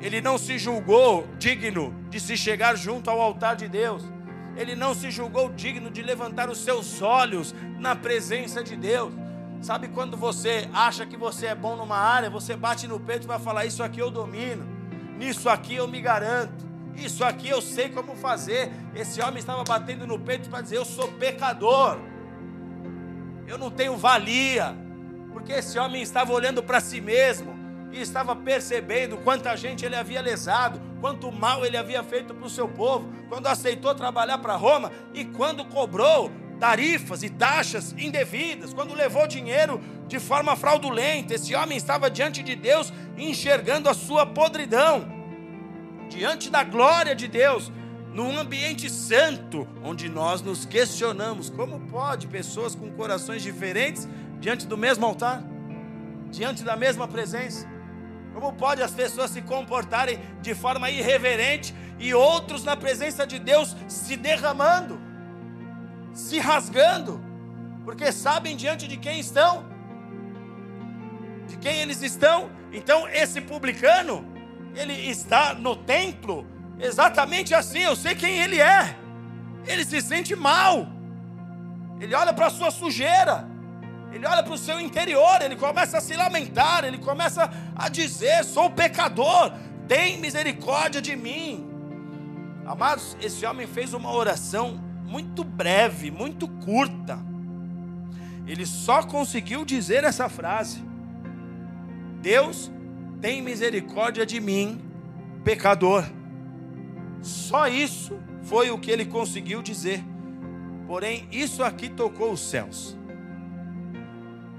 Ele 0.00 0.20
não 0.20 0.38
se 0.38 0.58
julgou 0.58 1.26
digno 1.38 1.94
de 2.08 2.18
se 2.18 2.36
chegar 2.36 2.76
junto 2.76 3.10
ao 3.10 3.20
altar 3.20 3.56
de 3.56 3.68
Deus. 3.68 4.02
Ele 4.56 4.74
não 4.74 4.94
se 4.94 5.10
julgou 5.10 5.50
digno 5.50 5.90
de 5.90 6.02
levantar 6.02 6.48
os 6.50 6.58
seus 6.58 7.00
olhos 7.02 7.54
na 7.78 7.94
presença 7.94 8.62
de 8.62 8.76
Deus. 8.76 9.12
Sabe 9.60 9.88
quando 9.88 10.16
você 10.16 10.68
acha 10.72 11.04
que 11.04 11.16
você 11.16 11.46
é 11.46 11.54
bom 11.54 11.76
numa 11.76 11.96
área, 11.96 12.30
você 12.30 12.56
bate 12.56 12.86
no 12.86 12.98
peito 12.98 13.26
para 13.26 13.38
falar: 13.38 13.66
Isso 13.66 13.82
aqui 13.82 14.00
eu 14.00 14.10
domino, 14.10 14.66
nisso 15.18 15.48
aqui 15.48 15.74
eu 15.74 15.86
me 15.86 16.00
garanto, 16.00 16.66
isso 16.96 17.22
aqui 17.22 17.48
eu 17.48 17.60
sei 17.60 17.90
como 17.90 18.16
fazer. 18.16 18.72
Esse 18.94 19.20
homem 19.20 19.38
estava 19.38 19.62
batendo 19.62 20.06
no 20.06 20.18
peito 20.18 20.48
para 20.48 20.62
dizer: 20.62 20.78
Eu 20.78 20.84
sou 20.84 21.08
pecador 21.12 21.98
eu 23.50 23.58
não 23.58 23.68
tenho 23.68 23.96
valia, 23.96 24.76
porque 25.32 25.52
esse 25.52 25.76
homem 25.76 26.00
estava 26.00 26.32
olhando 26.32 26.62
para 26.62 26.80
si 26.80 27.00
mesmo 27.00 27.58
e 27.90 28.00
estava 28.00 28.36
percebendo 28.36 29.16
quanta 29.16 29.56
gente 29.56 29.84
ele 29.84 29.96
havia 29.96 30.20
lesado, 30.20 30.80
quanto 31.00 31.32
mal 31.32 31.66
ele 31.66 31.76
havia 31.76 32.04
feito 32.04 32.32
para 32.32 32.46
o 32.46 32.50
seu 32.50 32.68
povo, 32.68 33.12
quando 33.28 33.48
aceitou 33.48 33.92
trabalhar 33.92 34.38
para 34.38 34.54
Roma 34.54 34.92
e 35.12 35.24
quando 35.24 35.64
cobrou 35.64 36.30
tarifas 36.60 37.24
e 37.24 37.28
taxas 37.28 37.92
indevidas, 37.98 38.72
quando 38.72 38.94
levou 38.94 39.26
dinheiro 39.26 39.80
de 40.06 40.20
forma 40.20 40.54
fraudulenta. 40.54 41.34
Esse 41.34 41.52
homem 41.52 41.76
estava 41.76 42.08
diante 42.08 42.44
de 42.44 42.54
Deus 42.54 42.92
enxergando 43.18 43.88
a 43.88 43.94
sua 43.94 44.24
podridão, 44.24 45.08
diante 46.08 46.50
da 46.50 46.62
glória 46.62 47.16
de 47.16 47.26
Deus, 47.26 47.72
num 48.12 48.38
ambiente 48.38 48.90
santo, 48.90 49.66
onde 49.84 50.08
nós 50.08 50.42
nos 50.42 50.64
questionamos 50.64 51.48
como 51.48 51.80
pode 51.88 52.26
pessoas 52.26 52.74
com 52.74 52.90
corações 52.90 53.42
diferentes 53.42 54.08
diante 54.40 54.66
do 54.66 54.76
mesmo 54.76 55.06
altar, 55.06 55.42
diante 56.30 56.64
da 56.64 56.76
mesma 56.76 57.06
presença. 57.06 57.68
Como 58.34 58.52
pode 58.52 58.82
as 58.82 58.92
pessoas 58.92 59.30
se 59.30 59.42
comportarem 59.42 60.18
de 60.40 60.54
forma 60.54 60.90
irreverente 60.90 61.74
e 61.98 62.14
outros 62.14 62.64
na 62.64 62.76
presença 62.76 63.26
de 63.26 63.38
Deus 63.38 63.76
se 63.88 64.16
derramando, 64.16 65.00
se 66.12 66.38
rasgando, 66.38 67.20
porque 67.84 68.10
sabem 68.10 68.56
diante 68.56 68.88
de 68.88 68.96
quem 68.96 69.20
estão, 69.20 69.64
de 71.46 71.56
quem 71.58 71.80
eles 71.80 72.02
estão. 72.02 72.50
Então, 72.72 73.08
esse 73.08 73.40
publicano, 73.40 74.24
ele 74.74 74.94
está 74.94 75.54
no 75.54 75.76
templo 75.76 76.46
exatamente 76.80 77.54
assim. 77.54 77.80
Eu 77.80 77.96
sei 77.96 78.14
quem 78.14 78.38
ele 78.38 78.60
é, 78.60 78.96
ele 79.66 79.84
se 79.84 80.00
sente 80.00 80.34
mal, 80.34 80.86
ele 82.00 82.14
olha 82.14 82.32
para 82.32 82.46
a 82.46 82.50
sua 82.50 82.70
sujeira. 82.70 83.48
Ele 84.12 84.26
olha 84.26 84.42
para 84.42 84.54
o 84.54 84.58
seu 84.58 84.80
interior, 84.80 85.40
ele 85.40 85.54
começa 85.54 85.98
a 85.98 86.00
se 86.00 86.16
lamentar, 86.16 86.84
ele 86.84 86.98
começa 86.98 87.48
a 87.76 87.88
dizer: 87.88 88.44
Sou 88.44 88.68
pecador, 88.68 89.52
tem 89.86 90.18
misericórdia 90.18 91.00
de 91.00 91.14
mim. 91.14 91.68
Amados, 92.66 93.16
esse 93.20 93.46
homem 93.46 93.66
fez 93.66 93.94
uma 93.94 94.12
oração 94.12 94.80
muito 95.04 95.44
breve, 95.44 96.10
muito 96.10 96.48
curta. 96.48 97.18
Ele 98.46 98.66
só 98.66 99.02
conseguiu 99.04 99.64
dizer 99.64 100.02
essa 100.02 100.28
frase: 100.28 100.82
Deus 102.20 102.70
tem 103.20 103.40
misericórdia 103.40 104.26
de 104.26 104.40
mim, 104.40 104.80
pecador. 105.44 106.04
Só 107.22 107.68
isso 107.68 108.18
foi 108.42 108.70
o 108.70 108.78
que 108.78 108.90
ele 108.90 109.04
conseguiu 109.04 109.62
dizer. 109.62 110.02
Porém, 110.86 111.28
isso 111.30 111.62
aqui 111.62 111.88
tocou 111.88 112.32
os 112.32 112.40
céus. 112.40 112.96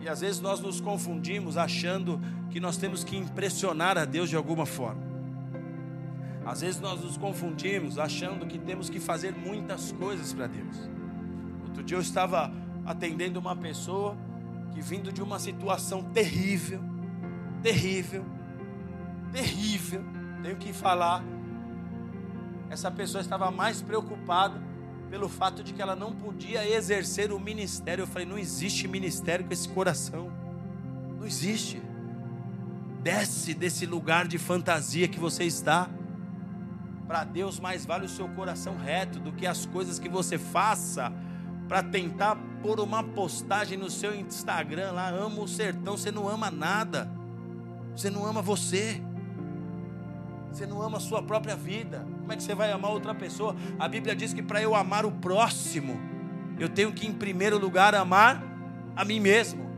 E 0.02 0.10
às 0.10 0.22
vezes 0.22 0.40
nós 0.40 0.60
nos 0.60 0.82
confundimos 0.82 1.58
achando 1.58 2.20
que 2.50 2.60
nós 2.60 2.78
temos 2.78 3.04
que 3.04 3.16
impressionar 3.16 3.98
a 3.98 4.06
Deus 4.06 4.30
de 4.30 4.36
alguma 4.36 4.66
forma. 4.66 5.02
Às 6.46 6.62
vezes 6.62 6.82
nós 6.82 7.02
nos 7.02 7.18
confundimos 7.18 8.00
achando 8.00 8.48
que 8.48 8.58
temos 8.58 8.90
que 8.90 9.00
fazer 9.00 9.34
muitas 9.36 9.92
coisas 9.92 10.34
para 10.34 10.48
Deus. 10.48 10.90
Outro 11.64 11.84
dia 11.84 11.98
eu 11.98 12.02
estava 12.02 12.52
atendendo 12.86 13.40
uma 13.40 13.56
pessoa 13.56 14.18
que 14.74 14.82
vindo 14.82 15.12
de 15.12 15.22
uma 15.22 15.38
situação 15.38 16.02
terrível, 16.04 16.82
terrível, 17.62 18.26
terrível, 19.32 20.04
tenho 20.42 20.56
que 20.56 20.74
falar. 20.74 21.24
Essa 22.72 22.90
pessoa 22.90 23.22
estava 23.22 23.52
mais 23.52 23.82
preocupada 23.82 24.58
pelo 25.10 25.28
fato 25.28 25.62
de 25.62 25.74
que 25.74 25.82
ela 25.82 25.94
não 25.94 26.14
podia 26.14 26.66
exercer 26.66 27.34
o 27.34 27.38
ministério. 27.38 28.04
Eu 28.04 28.08
falei: 28.08 28.26
não 28.26 28.38
existe 28.38 28.88
ministério 28.88 29.46
com 29.46 29.52
esse 29.52 29.68
coração, 29.68 30.32
não 31.20 31.28
existe. 31.28 31.84
Desce 33.04 33.54
desse 33.54 33.86
lugar 33.86 34.26
de 34.26 34.38
fantasia 34.38 35.06
que 35.10 35.20
você 35.20 35.44
está. 35.44 35.90
Para 37.06 37.26
Deus, 37.26 37.60
mais 37.60 37.86
vale 37.86 38.06
o 38.06 38.10
seu 38.10 38.30
coração 38.30 38.78
reto 38.78 39.20
do 39.20 39.34
que 39.34 39.46
as 39.46 39.66
coisas 39.66 40.00
que 40.00 40.08
você 40.08 40.38
faça 40.38 41.12
para 41.68 41.84
tentar 41.84 42.38
pôr 42.62 42.80
uma 42.80 43.04
postagem 43.04 43.78
no 43.78 43.90
seu 43.90 44.16
Instagram 44.16 44.94
lá, 44.94 45.10
amo 45.10 45.44
o 45.44 45.48
sertão, 45.48 45.98
você 45.98 46.10
não 46.10 46.30
ama 46.30 46.50
nada. 46.50 47.12
Você 47.94 48.10
não 48.10 48.26
ama 48.26 48.42
você. 48.42 49.02
Você 50.52 50.66
não 50.66 50.82
ama 50.82 50.98
a 50.98 51.00
sua 51.00 51.24
própria 51.24 51.56
vida. 51.56 52.06
Como 52.20 52.32
é 52.32 52.36
que 52.36 52.44
você 52.44 52.54
vai 52.54 52.72
amar 52.72 52.92
outra 52.92 53.16
pessoa? 53.16 53.56
A 53.80 53.88
Bíblia 53.88 54.16
diz 54.16 54.34
que 54.34 54.44
para 54.44 54.62
eu 54.62 54.76
amar 54.76 55.06
o 55.06 55.12
próximo, 55.12 56.00
eu 56.60 56.68
tenho 56.68 56.92
que, 56.92 57.08
em 57.08 57.14
primeiro 57.14 57.58
lugar, 57.58 57.96
amar 57.96 58.44
a 58.96 59.06
mim 59.06 59.20
mesmo. 59.20 59.70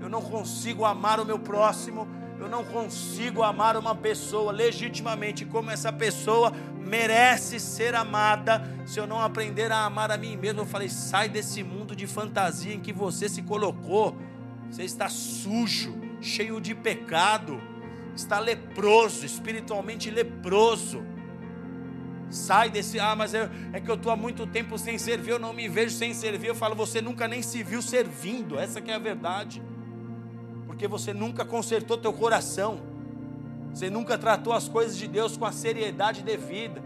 Eu 0.00 0.08
não 0.08 0.22
consigo 0.22 0.84
amar 0.84 1.18
o 1.18 1.24
meu 1.24 1.38
próximo, 1.38 2.06
eu 2.38 2.48
não 2.48 2.62
consigo 2.62 3.42
amar 3.42 3.76
uma 3.76 3.94
pessoa 3.94 4.52
legitimamente 4.52 5.44
como 5.44 5.70
essa 5.70 5.92
pessoa 5.92 6.52
merece 6.78 7.58
ser 7.58 7.94
amada 7.94 8.62
se 8.86 9.00
eu 9.00 9.06
não 9.06 9.20
aprender 9.20 9.72
a 9.72 9.84
amar 9.84 10.12
a 10.12 10.16
mim 10.16 10.36
mesmo. 10.36 10.60
Eu 10.60 10.66
falei: 10.66 10.88
sai 10.88 11.28
desse 11.28 11.64
mundo 11.64 11.96
de 11.96 12.06
fantasia 12.06 12.72
em 12.72 12.80
que 12.80 12.92
você 12.92 13.28
se 13.28 13.42
colocou. 13.42 14.16
Você 14.70 14.84
está 14.84 15.08
sujo, 15.08 15.98
cheio 16.20 16.60
de 16.60 16.74
pecado 16.74 17.60
está 18.16 18.38
leproso, 18.38 19.24
espiritualmente 19.24 20.10
leproso. 20.10 21.04
Sai 22.28 22.70
desse, 22.70 22.98
ah, 22.98 23.14
mas 23.14 23.34
é, 23.34 23.48
é 23.72 23.80
que 23.80 23.88
eu 23.88 23.94
estou 23.94 24.10
há 24.10 24.16
muito 24.16 24.46
tempo 24.46 24.76
sem 24.78 24.98
servir, 24.98 25.30
eu 25.30 25.38
não 25.38 25.52
me 25.52 25.68
vejo 25.68 25.94
sem 25.94 26.12
servir. 26.12 26.48
Eu 26.48 26.54
falo, 26.54 26.74
você 26.74 27.00
nunca 27.00 27.28
nem 27.28 27.42
se 27.42 27.62
viu 27.62 27.80
servindo, 27.80 28.58
essa 28.58 28.80
que 28.80 28.90
é 28.90 28.94
a 28.94 28.98
verdade. 28.98 29.62
Porque 30.66 30.88
você 30.88 31.12
nunca 31.14 31.44
consertou 31.44 31.96
teu 31.96 32.12
coração. 32.12 32.80
Você 33.72 33.90
nunca 33.90 34.18
tratou 34.18 34.52
as 34.52 34.68
coisas 34.68 34.96
de 34.96 35.06
Deus 35.06 35.36
com 35.36 35.44
a 35.44 35.52
seriedade 35.52 36.22
devida. 36.22 36.82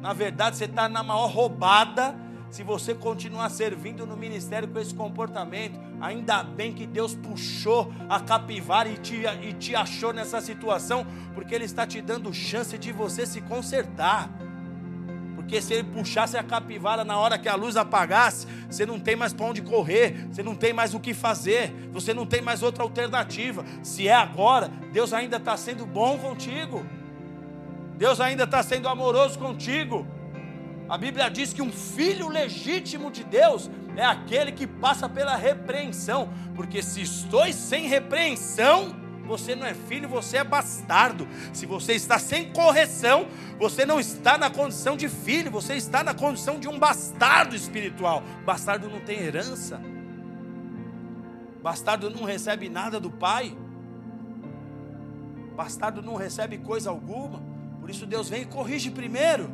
Na 0.00 0.12
verdade, 0.12 0.56
você 0.56 0.64
está 0.64 0.88
na 0.88 1.02
maior 1.02 1.26
roubada 1.26 2.16
se 2.50 2.62
você 2.62 2.94
continuar 2.94 3.50
servindo 3.50 4.06
no 4.06 4.16
ministério 4.16 4.68
com 4.68 4.78
esse 4.78 4.94
comportamento, 4.94 5.78
ainda 6.00 6.42
bem 6.42 6.72
que 6.72 6.86
Deus 6.86 7.14
puxou 7.14 7.92
a 8.08 8.20
capivara 8.20 8.88
e 8.88 8.96
te, 8.96 9.22
e 9.42 9.52
te 9.52 9.74
achou 9.74 10.12
nessa 10.12 10.40
situação, 10.40 11.06
porque 11.34 11.54
Ele 11.54 11.64
está 11.64 11.86
te 11.86 12.00
dando 12.00 12.32
chance 12.32 12.76
de 12.78 12.92
você 12.92 13.26
se 13.26 13.40
consertar. 13.40 14.30
Porque 15.46 15.62
se 15.62 15.74
ele 15.74 15.84
puxasse 15.84 16.36
a 16.36 16.42
capivara 16.42 17.04
na 17.04 17.16
hora 17.16 17.38
que 17.38 17.48
a 17.48 17.54
luz 17.54 17.76
apagasse, 17.76 18.48
você 18.68 18.84
não 18.84 18.98
tem 18.98 19.14
mais 19.14 19.32
para 19.32 19.46
onde 19.46 19.62
correr, 19.62 20.26
você 20.28 20.42
não 20.42 20.56
tem 20.56 20.72
mais 20.72 20.92
o 20.92 20.98
que 20.98 21.14
fazer, 21.14 21.72
você 21.92 22.12
não 22.12 22.26
tem 22.26 22.42
mais 22.42 22.64
outra 22.64 22.82
alternativa. 22.82 23.64
Se 23.80 24.08
é 24.08 24.12
agora, 24.12 24.68
Deus 24.92 25.12
ainda 25.12 25.36
está 25.36 25.56
sendo 25.56 25.86
bom 25.86 26.18
contigo, 26.18 26.84
Deus 27.96 28.20
ainda 28.20 28.42
está 28.42 28.60
sendo 28.60 28.88
amoroso 28.88 29.38
contigo. 29.38 30.04
A 30.88 30.98
Bíblia 30.98 31.28
diz 31.28 31.52
que 31.52 31.62
um 31.62 31.70
filho 31.70 32.28
legítimo 32.28 33.08
de 33.08 33.22
Deus 33.22 33.70
é 33.96 34.04
aquele 34.04 34.52
que 34.52 34.66
passa 34.66 35.08
pela 35.08 35.36
repreensão, 35.36 36.28
porque 36.54 36.82
se 36.82 37.00
estou 37.00 37.50
sem 37.52 37.88
repreensão, 37.88 38.94
você 39.26 39.56
não 39.56 39.66
é 39.66 39.74
filho, 39.74 40.08
você 40.08 40.36
é 40.36 40.44
bastardo. 40.44 41.26
Se 41.52 41.66
você 41.66 41.94
está 41.94 42.18
sem 42.18 42.52
correção, 42.52 43.26
você 43.58 43.84
não 43.84 43.98
está 43.98 44.38
na 44.38 44.48
condição 44.50 44.96
de 44.96 45.08
filho, 45.08 45.50
você 45.50 45.74
está 45.74 46.04
na 46.04 46.14
condição 46.14 46.60
de 46.60 46.68
um 46.68 46.78
bastardo 46.78 47.56
espiritual. 47.56 48.22
Bastardo 48.44 48.88
não 48.88 49.00
tem 49.00 49.18
herança. 49.18 49.80
Bastardo 51.62 52.10
não 52.10 52.22
recebe 52.22 52.68
nada 52.68 53.00
do 53.00 53.10
pai. 53.10 53.56
Bastardo 55.56 56.02
não 56.02 56.14
recebe 56.14 56.58
coisa 56.58 56.90
alguma. 56.90 57.42
Por 57.80 57.90
isso 57.90 58.06
Deus 58.06 58.28
vem 58.28 58.42
e 58.42 58.46
corrige 58.46 58.90
primeiro. 58.90 59.50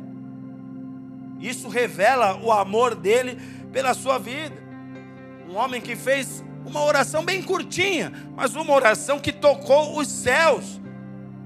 Isso 1.39 1.67
revela 1.67 2.37
o 2.37 2.51
amor 2.51 2.95
dele 2.95 3.37
pela 3.73 3.95
sua 3.95 4.19
vida. 4.19 4.55
Um 5.49 5.57
homem 5.57 5.81
que 5.81 5.95
fez 5.95 6.43
uma 6.63 6.83
oração 6.83 7.25
bem 7.25 7.41
curtinha, 7.41 8.13
mas 8.35 8.55
uma 8.55 8.71
oração 8.71 9.19
que 9.19 9.33
tocou 9.33 9.97
os 9.97 10.07
céus. 10.07 10.79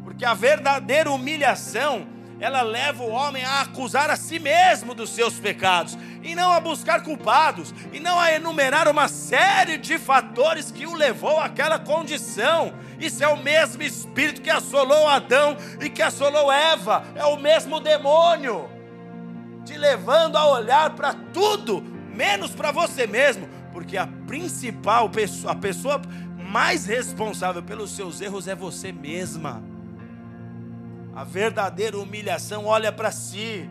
Porque 0.04 0.26
a 0.26 0.34
verdadeira 0.34 1.10
humilhação, 1.10 2.06
ela 2.40 2.62
leva 2.62 3.04
o 3.04 3.10
homem 3.10 3.44
a 3.44 3.62
acusar 3.62 4.12
a 4.12 4.16
si 4.16 4.38
mesmo 4.38 4.94
dos 4.94 5.10
seus 5.10 5.40
pecados, 5.40 5.98
e 6.22 6.36
não 6.36 6.52
a 6.52 6.60
buscar 6.60 7.02
culpados, 7.02 7.74
e 7.92 8.00
não 8.00 8.20
a 8.20 8.32
enumerar 8.32 8.88
uma 8.88 9.08
série 9.08 9.78
de 9.78 9.98
fatores 9.98 10.70
que 10.70 10.86
o 10.86 10.94
levou 10.94 11.40
àquela 11.40 11.80
condição. 11.80 12.74
Isso 13.00 13.24
é 13.24 13.28
o 13.28 13.38
mesmo 13.38 13.82
espírito 13.82 14.42
que 14.42 14.50
assolou 14.50 15.08
Adão 15.08 15.58
e 15.82 15.90
que 15.90 16.02
assolou 16.02 16.52
Eva, 16.52 17.04
é 17.16 17.26
o 17.26 17.38
mesmo 17.38 17.80
demônio 17.80 18.78
te 19.68 19.78
levando 19.78 20.38
a 20.38 20.50
olhar 20.50 20.92
para 20.92 21.13
tudo, 21.34 21.84
menos 22.18 22.52
para 22.52 22.72
você 22.72 23.06
mesmo, 23.06 23.48
porque 23.72 23.96
a 23.96 24.08
principal 24.26 25.08
pessoa, 25.10 25.54
a 25.54 25.56
pessoa 25.56 26.02
mais 26.36 26.88
responsável 26.88 27.62
pelos 27.62 27.92
seus 27.92 28.20
erros 28.20 28.48
é 28.48 28.56
você 28.56 28.92
mesma. 28.92 29.64
A 31.16 31.24
verdadeira 31.24 31.98
humilhação 31.98 32.66
olha 32.66 32.92
para 32.92 33.12
si. 33.12 33.70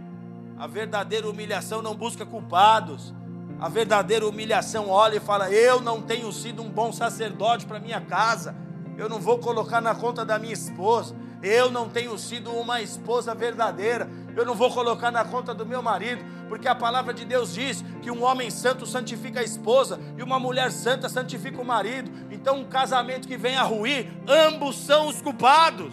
A 0.57 0.67
verdadeira 0.67 1.29
humilhação 1.29 1.83
não 1.83 1.95
busca 1.95 2.25
culpados. 2.25 3.13
A 3.59 3.69
verdadeira 3.69 4.27
humilhação 4.27 4.89
olha 4.91 5.17
e 5.17 5.21
fala: 5.21 5.51
Eu 5.51 5.81
não 5.81 6.01
tenho 6.01 6.33
sido 6.33 6.63
um 6.63 6.71
bom 6.71 6.93
sacerdote 6.93 7.67
para 7.67 7.81
minha 7.81 8.01
casa. 8.01 8.55
Eu 8.97 9.09
não 9.09 9.21
vou 9.21 9.39
colocar 9.39 9.81
na 9.81 9.95
conta 9.95 10.25
da 10.25 10.39
minha 10.39 10.53
esposa. 10.53 11.15
Eu 11.43 11.71
não 11.71 11.89
tenho 11.89 12.19
sido 12.19 12.51
uma 12.51 12.81
esposa 12.81 13.35
verdadeira 13.35 14.09
eu 14.37 14.45
não 14.45 14.55
vou 14.55 14.71
colocar 14.71 15.11
na 15.11 15.25
conta 15.25 15.55
do 15.55 15.65
meu 15.65 15.83
marido, 15.83 16.23
porque 16.47 16.69
a 16.69 16.75
palavra 16.75 17.15
de 17.15 17.25
Deus 17.25 17.55
diz 17.55 17.83
que 18.03 18.11
um 18.11 18.23
homem 18.23 18.51
santo 18.51 18.85
santifica 18.85 19.41
a 19.41 19.43
esposa 19.43 19.99
e 20.17 20.23
uma 20.23 20.39
mulher 20.39 20.71
santa 20.71 21.09
santifica 21.09 21.61
o 21.61 21.65
marido. 21.65 22.11
Então, 22.31 22.59
um 22.59 22.65
casamento 22.65 23.27
que 23.27 23.39
vem 23.39 23.57
a 23.57 23.63
ruir, 23.63 24.13
ambos 24.29 24.77
são 24.77 25.09
os 25.09 25.23
culpados. 25.23 25.91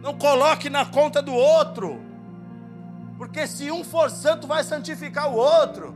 Não 0.00 0.16
coloque 0.16 0.70
na 0.70 0.86
conta 0.86 1.20
do 1.20 1.34
outro, 1.34 2.00
porque 3.18 3.46
se 3.46 3.70
um 3.70 3.84
for 3.84 4.10
santo, 4.10 4.46
vai 4.46 4.64
santificar 4.64 5.28
o 5.28 5.36
outro. 5.36 5.94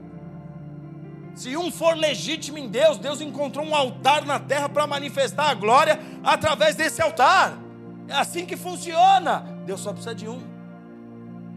Se 1.34 1.56
um 1.56 1.72
for 1.72 1.96
legítimo 1.96 2.58
em 2.58 2.68
Deus, 2.68 2.98
Deus 2.98 3.22
encontrou 3.22 3.64
um 3.64 3.74
altar 3.74 4.26
na 4.26 4.38
terra 4.38 4.68
para 4.68 4.86
manifestar 4.86 5.48
a 5.48 5.54
glória 5.54 5.98
através 6.22 6.76
desse 6.76 7.00
altar. 7.00 7.63
É 8.08 8.14
assim 8.14 8.44
que 8.44 8.56
funciona. 8.56 9.40
Deus 9.64 9.80
só 9.80 9.92
precisa 9.92 10.14
de 10.14 10.28
um. 10.28 10.42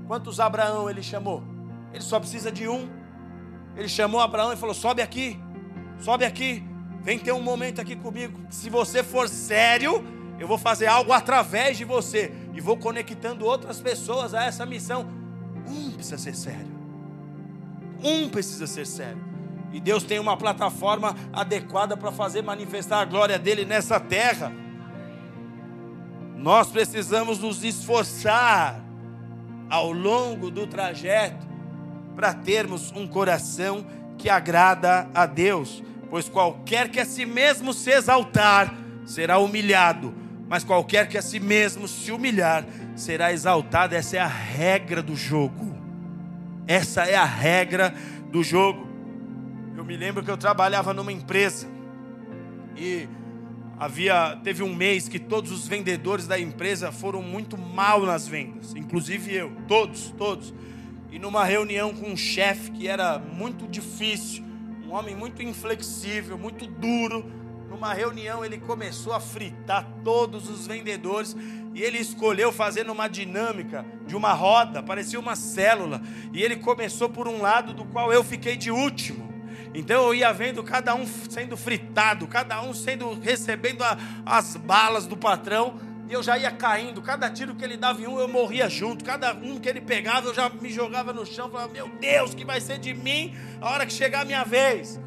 Quantos 0.07 0.39
Abraão 0.39 0.89
ele 0.89 1.03
chamou? 1.03 1.43
Ele 1.93 2.03
só 2.03 2.19
precisa 2.19 2.51
de 2.51 2.67
um. 2.67 2.89
Ele 3.75 3.89
chamou 3.89 4.21
Abraão 4.21 4.53
e 4.53 4.57
falou: 4.57 4.73
sobe 4.73 5.01
aqui, 5.01 5.39
sobe 5.99 6.25
aqui, 6.25 6.63
vem 7.01 7.19
ter 7.19 7.31
um 7.31 7.41
momento 7.41 7.81
aqui 7.81 7.95
comigo. 7.95 8.39
Se 8.49 8.69
você 8.69 9.03
for 9.03 9.27
sério, 9.27 10.03
eu 10.39 10.47
vou 10.47 10.57
fazer 10.57 10.87
algo 10.87 11.11
através 11.11 11.77
de 11.77 11.83
você 11.83 12.31
e 12.53 12.61
vou 12.61 12.77
conectando 12.77 13.45
outras 13.45 13.81
pessoas 13.81 14.33
a 14.33 14.45
essa 14.45 14.65
missão. 14.65 15.07
Um 15.67 15.91
precisa 15.91 16.17
ser 16.17 16.35
sério. 16.35 16.77
Um 18.03 18.29
precisa 18.29 18.67
ser 18.67 18.85
sério. 18.85 19.25
E 19.73 19.79
Deus 19.79 20.03
tem 20.03 20.17
uma 20.19 20.37
plataforma 20.37 21.15
adequada 21.33 21.97
para 21.97 22.11
fazer 22.11 22.41
manifestar 22.41 23.01
a 23.01 23.05
glória 23.05 23.37
dele 23.37 23.65
nessa 23.65 23.99
terra. 23.99 24.51
Nós 26.37 26.69
precisamos 26.69 27.39
nos 27.39 27.63
esforçar 27.63 28.79
ao 29.69 29.91
longo 29.91 30.51
do 30.51 30.67
trajeto 30.67 31.47
para 32.15 32.33
termos 32.33 32.91
um 32.95 33.07
coração 33.07 33.85
que 34.17 34.29
agrada 34.29 35.09
a 35.13 35.25
Deus, 35.25 35.83
pois 36.09 36.29
qualquer 36.29 36.89
que 36.89 36.99
a 36.99 37.05
si 37.05 37.25
mesmo 37.25 37.73
se 37.73 37.91
exaltar 37.91 38.73
será 39.05 39.39
humilhado, 39.39 40.13
mas 40.47 40.63
qualquer 40.63 41.07
que 41.07 41.17
a 41.17 41.21
si 41.21 41.39
mesmo 41.39 41.87
se 41.87 42.11
humilhar 42.11 42.65
será 42.95 43.33
exaltado. 43.33 43.95
Essa 43.95 44.17
é 44.17 44.19
a 44.19 44.27
regra 44.27 45.01
do 45.01 45.15
jogo. 45.15 45.75
Essa 46.67 47.03
é 47.03 47.15
a 47.15 47.25
regra 47.25 47.93
do 48.31 48.43
jogo. 48.43 48.87
Eu 49.75 49.83
me 49.83 49.97
lembro 49.97 50.23
que 50.23 50.31
eu 50.31 50.37
trabalhava 50.37 50.93
numa 50.93 51.11
empresa 51.11 51.67
e 52.75 53.07
havia 53.79 54.35
teve 54.43 54.63
um 54.63 54.73
mês 54.73 55.07
que 55.07 55.19
todos 55.19 55.51
os 55.51 55.67
vendedores 55.67 56.27
da 56.27 56.39
empresa 56.39 56.91
foram 56.91 57.21
muito 57.21 57.57
mal 57.57 58.05
nas 58.05 58.27
vendas, 58.27 58.73
inclusive 58.75 59.33
eu, 59.33 59.51
todos, 59.67 60.13
todos. 60.17 60.53
E 61.11 61.19
numa 61.19 61.45
reunião 61.45 61.93
com 61.93 62.09
um 62.09 62.17
chefe 62.17 62.71
que 62.71 62.87
era 62.87 63.19
muito 63.19 63.67
difícil, 63.67 64.43
um 64.85 64.93
homem 64.93 65.15
muito 65.15 65.41
inflexível, 65.41 66.37
muito 66.37 66.65
duro, 66.65 67.31
numa 67.69 67.93
reunião 67.93 68.43
ele 68.43 68.57
começou 68.57 69.13
a 69.13 69.19
fritar 69.19 69.87
todos 70.03 70.49
os 70.49 70.65
vendedores 70.65 71.35
e 71.73 71.83
ele 71.83 71.99
escolheu 71.99 72.51
fazer 72.51 72.89
uma 72.89 73.07
dinâmica 73.07 73.85
de 74.07 74.15
uma 74.15 74.33
roda, 74.33 74.81
parecia 74.81 75.19
uma 75.19 75.35
célula, 75.35 76.01
e 76.33 76.41
ele 76.41 76.55
começou 76.55 77.07
por 77.07 77.27
um 77.27 77.39
lado 77.39 77.73
do 77.73 77.85
qual 77.85 78.11
eu 78.11 78.23
fiquei 78.23 78.57
de 78.57 78.71
último. 78.71 79.26
Então 79.73 80.05
eu 80.05 80.15
ia 80.15 80.31
vendo 80.31 80.63
cada 80.63 80.95
um 80.95 81.05
sendo 81.05 81.55
fritado, 81.57 82.27
cada 82.27 82.61
um 82.61 82.73
sendo 82.73 83.13
recebendo 83.19 83.83
a, 83.83 83.97
as 84.25 84.55
balas 84.55 85.05
do 85.05 85.17
patrão, 85.17 85.79
e 86.09 86.13
eu 86.13 86.23
já 86.23 86.37
ia 86.37 86.51
caindo. 86.51 87.01
Cada 87.01 87.29
tiro 87.29 87.53
que 87.53 87.63
ele 87.63 87.75
dava 87.75 88.01
em 88.01 88.07
um, 88.07 88.19
eu 88.19 88.27
morria 88.27 88.69
junto. 88.69 89.03
Cada 89.03 89.33
um 89.33 89.59
que 89.59 89.67
ele 89.67 89.81
pegava, 89.81 90.27
eu 90.27 90.33
já 90.33 90.49
me 90.49 90.69
jogava 90.69 91.11
no 91.11 91.25
chão, 91.25 91.49
falava: 91.49 91.71
"Meu 91.71 91.87
Deus, 91.99 92.33
que 92.33 92.45
vai 92.45 92.61
ser 92.61 92.77
de 92.79 92.93
mim 92.93 93.35
a 93.59 93.69
hora 93.69 93.85
que 93.85 93.93
chegar 93.93 94.21
a 94.21 94.25
minha 94.25 94.43
vez?" 94.43 94.99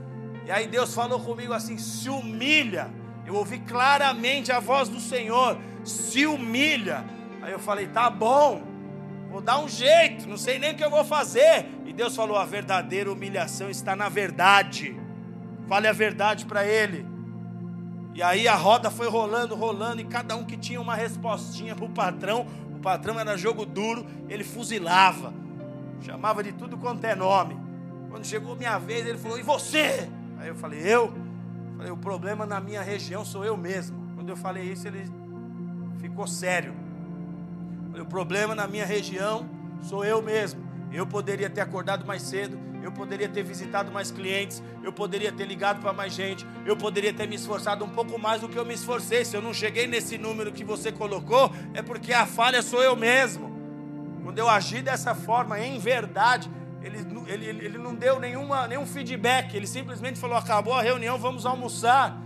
E 0.46 0.50
aí 0.50 0.66
Deus 0.66 0.94
falou 0.94 1.20
comigo 1.20 1.52
assim: 1.52 1.78
"Se 1.78 2.08
humilha". 2.08 2.90
Eu 3.26 3.34
ouvi 3.34 3.60
claramente 3.60 4.52
a 4.52 4.60
voz 4.60 4.88
do 4.88 5.00
Senhor: 5.00 5.58
"Se 5.84 6.26
humilha". 6.26 7.04
Aí 7.40 7.52
eu 7.52 7.58
falei: 7.58 7.86
"Tá 7.86 8.10
bom. 8.10 8.69
Vou 9.30 9.40
dar 9.40 9.60
um 9.60 9.68
jeito, 9.68 10.28
não 10.28 10.36
sei 10.36 10.58
nem 10.58 10.72
o 10.72 10.76
que 10.76 10.84
eu 10.84 10.90
vou 10.90 11.04
fazer. 11.04 11.66
E 11.86 11.92
Deus 11.92 12.16
falou: 12.16 12.36
a 12.36 12.44
verdadeira 12.44 13.10
humilhação 13.10 13.70
está 13.70 13.94
na 13.94 14.08
verdade. 14.08 14.98
Fale 15.68 15.86
a 15.86 15.92
verdade 15.92 16.44
para 16.46 16.66
ele. 16.66 17.06
E 18.12 18.22
aí 18.22 18.48
a 18.48 18.56
roda 18.56 18.90
foi 18.90 19.08
rolando, 19.08 19.54
rolando, 19.54 20.00
e 20.00 20.04
cada 20.04 20.36
um 20.36 20.44
que 20.44 20.56
tinha 20.56 20.80
uma 20.80 20.96
respostinha 20.96 21.76
para 21.76 21.84
o 21.84 21.88
patrão, 21.88 22.44
o 22.74 22.80
patrão 22.80 23.20
era 23.20 23.36
jogo 23.36 23.64
duro, 23.64 24.04
ele 24.28 24.42
fuzilava, 24.42 25.32
chamava 26.00 26.42
de 26.42 26.50
tudo 26.52 26.76
quanto 26.76 27.04
é 27.04 27.14
nome. 27.14 27.56
Quando 28.10 28.26
chegou 28.26 28.56
minha 28.56 28.78
vez, 28.78 29.06
ele 29.06 29.16
falou: 29.16 29.38
E 29.38 29.42
você? 29.42 30.08
Aí 30.38 30.48
eu 30.48 30.56
falei: 30.56 30.80
Eu? 30.80 31.12
Falei: 31.76 31.92
O 31.92 31.96
problema 31.96 32.44
na 32.44 32.60
minha 32.60 32.82
região 32.82 33.24
sou 33.24 33.44
eu 33.44 33.56
mesmo. 33.56 33.96
Quando 34.16 34.28
eu 34.28 34.36
falei 34.36 34.64
isso, 34.64 34.88
ele 34.88 35.04
ficou 36.00 36.26
sério. 36.26 36.79
O 37.98 38.04
problema 38.04 38.54
na 38.54 38.66
minha 38.66 38.86
região 38.86 39.48
sou 39.82 40.04
eu 40.04 40.22
mesmo. 40.22 40.68
Eu 40.92 41.06
poderia 41.06 41.48
ter 41.48 41.60
acordado 41.60 42.04
mais 42.04 42.22
cedo, 42.22 42.58
eu 42.82 42.90
poderia 42.90 43.28
ter 43.28 43.42
visitado 43.42 43.92
mais 43.92 44.10
clientes, 44.10 44.62
eu 44.82 44.92
poderia 44.92 45.30
ter 45.30 45.44
ligado 45.44 45.80
para 45.80 45.92
mais 45.92 46.12
gente, 46.12 46.46
eu 46.66 46.76
poderia 46.76 47.12
ter 47.12 47.28
me 47.28 47.36
esforçado 47.36 47.84
um 47.84 47.88
pouco 47.88 48.18
mais 48.18 48.40
do 48.40 48.48
que 48.48 48.58
eu 48.58 48.64
me 48.64 48.74
esforcei. 48.74 49.24
Se 49.24 49.36
eu 49.36 49.42
não 49.42 49.54
cheguei 49.54 49.86
nesse 49.86 50.18
número 50.18 50.50
que 50.52 50.64
você 50.64 50.90
colocou, 50.90 51.52
é 51.74 51.82
porque 51.82 52.12
a 52.12 52.26
falha 52.26 52.62
sou 52.62 52.82
eu 52.82 52.96
mesmo. 52.96 53.50
Quando 54.22 54.38
eu 54.38 54.48
agi 54.48 54.82
dessa 54.82 55.14
forma, 55.14 55.60
em 55.60 55.78
verdade, 55.78 56.50
ele, 56.82 56.98
ele, 57.28 57.64
ele 57.64 57.78
não 57.78 57.94
deu 57.94 58.18
nenhuma, 58.18 58.66
nenhum 58.66 58.86
feedback, 58.86 59.54
ele 59.54 59.66
simplesmente 59.66 60.18
falou: 60.18 60.36
acabou 60.36 60.74
a 60.74 60.82
reunião, 60.82 61.18
vamos 61.18 61.44
almoçar. 61.44 62.20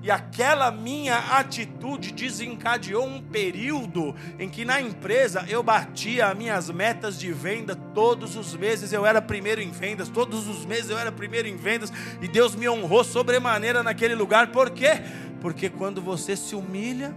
E 0.00 0.12
aquela 0.12 0.70
minha 0.70 1.16
atitude 1.16 2.12
desencadeou 2.12 3.04
um 3.04 3.20
período 3.20 4.14
em 4.38 4.48
que 4.48 4.64
na 4.64 4.80
empresa 4.80 5.44
eu 5.48 5.60
batia 5.60 6.28
as 6.28 6.38
minhas 6.38 6.70
metas 6.70 7.18
de 7.18 7.32
venda 7.32 7.74
todos 7.74 8.36
os 8.36 8.54
meses, 8.54 8.92
eu 8.92 9.04
era 9.04 9.20
primeiro 9.20 9.60
em 9.60 9.72
vendas, 9.72 10.08
todos 10.08 10.46
os 10.46 10.64
meses 10.64 10.90
eu 10.90 10.98
era 10.98 11.10
primeiro 11.10 11.48
em 11.48 11.56
vendas, 11.56 11.92
e 12.22 12.28
Deus 12.28 12.54
me 12.54 12.68
honrou 12.68 13.02
sobremaneira 13.02 13.82
naquele 13.82 14.14
lugar. 14.14 14.52
Por 14.52 14.70
quê? 14.70 15.02
Porque 15.40 15.68
quando 15.68 16.00
você 16.00 16.36
se 16.36 16.54
humilha, 16.54 17.12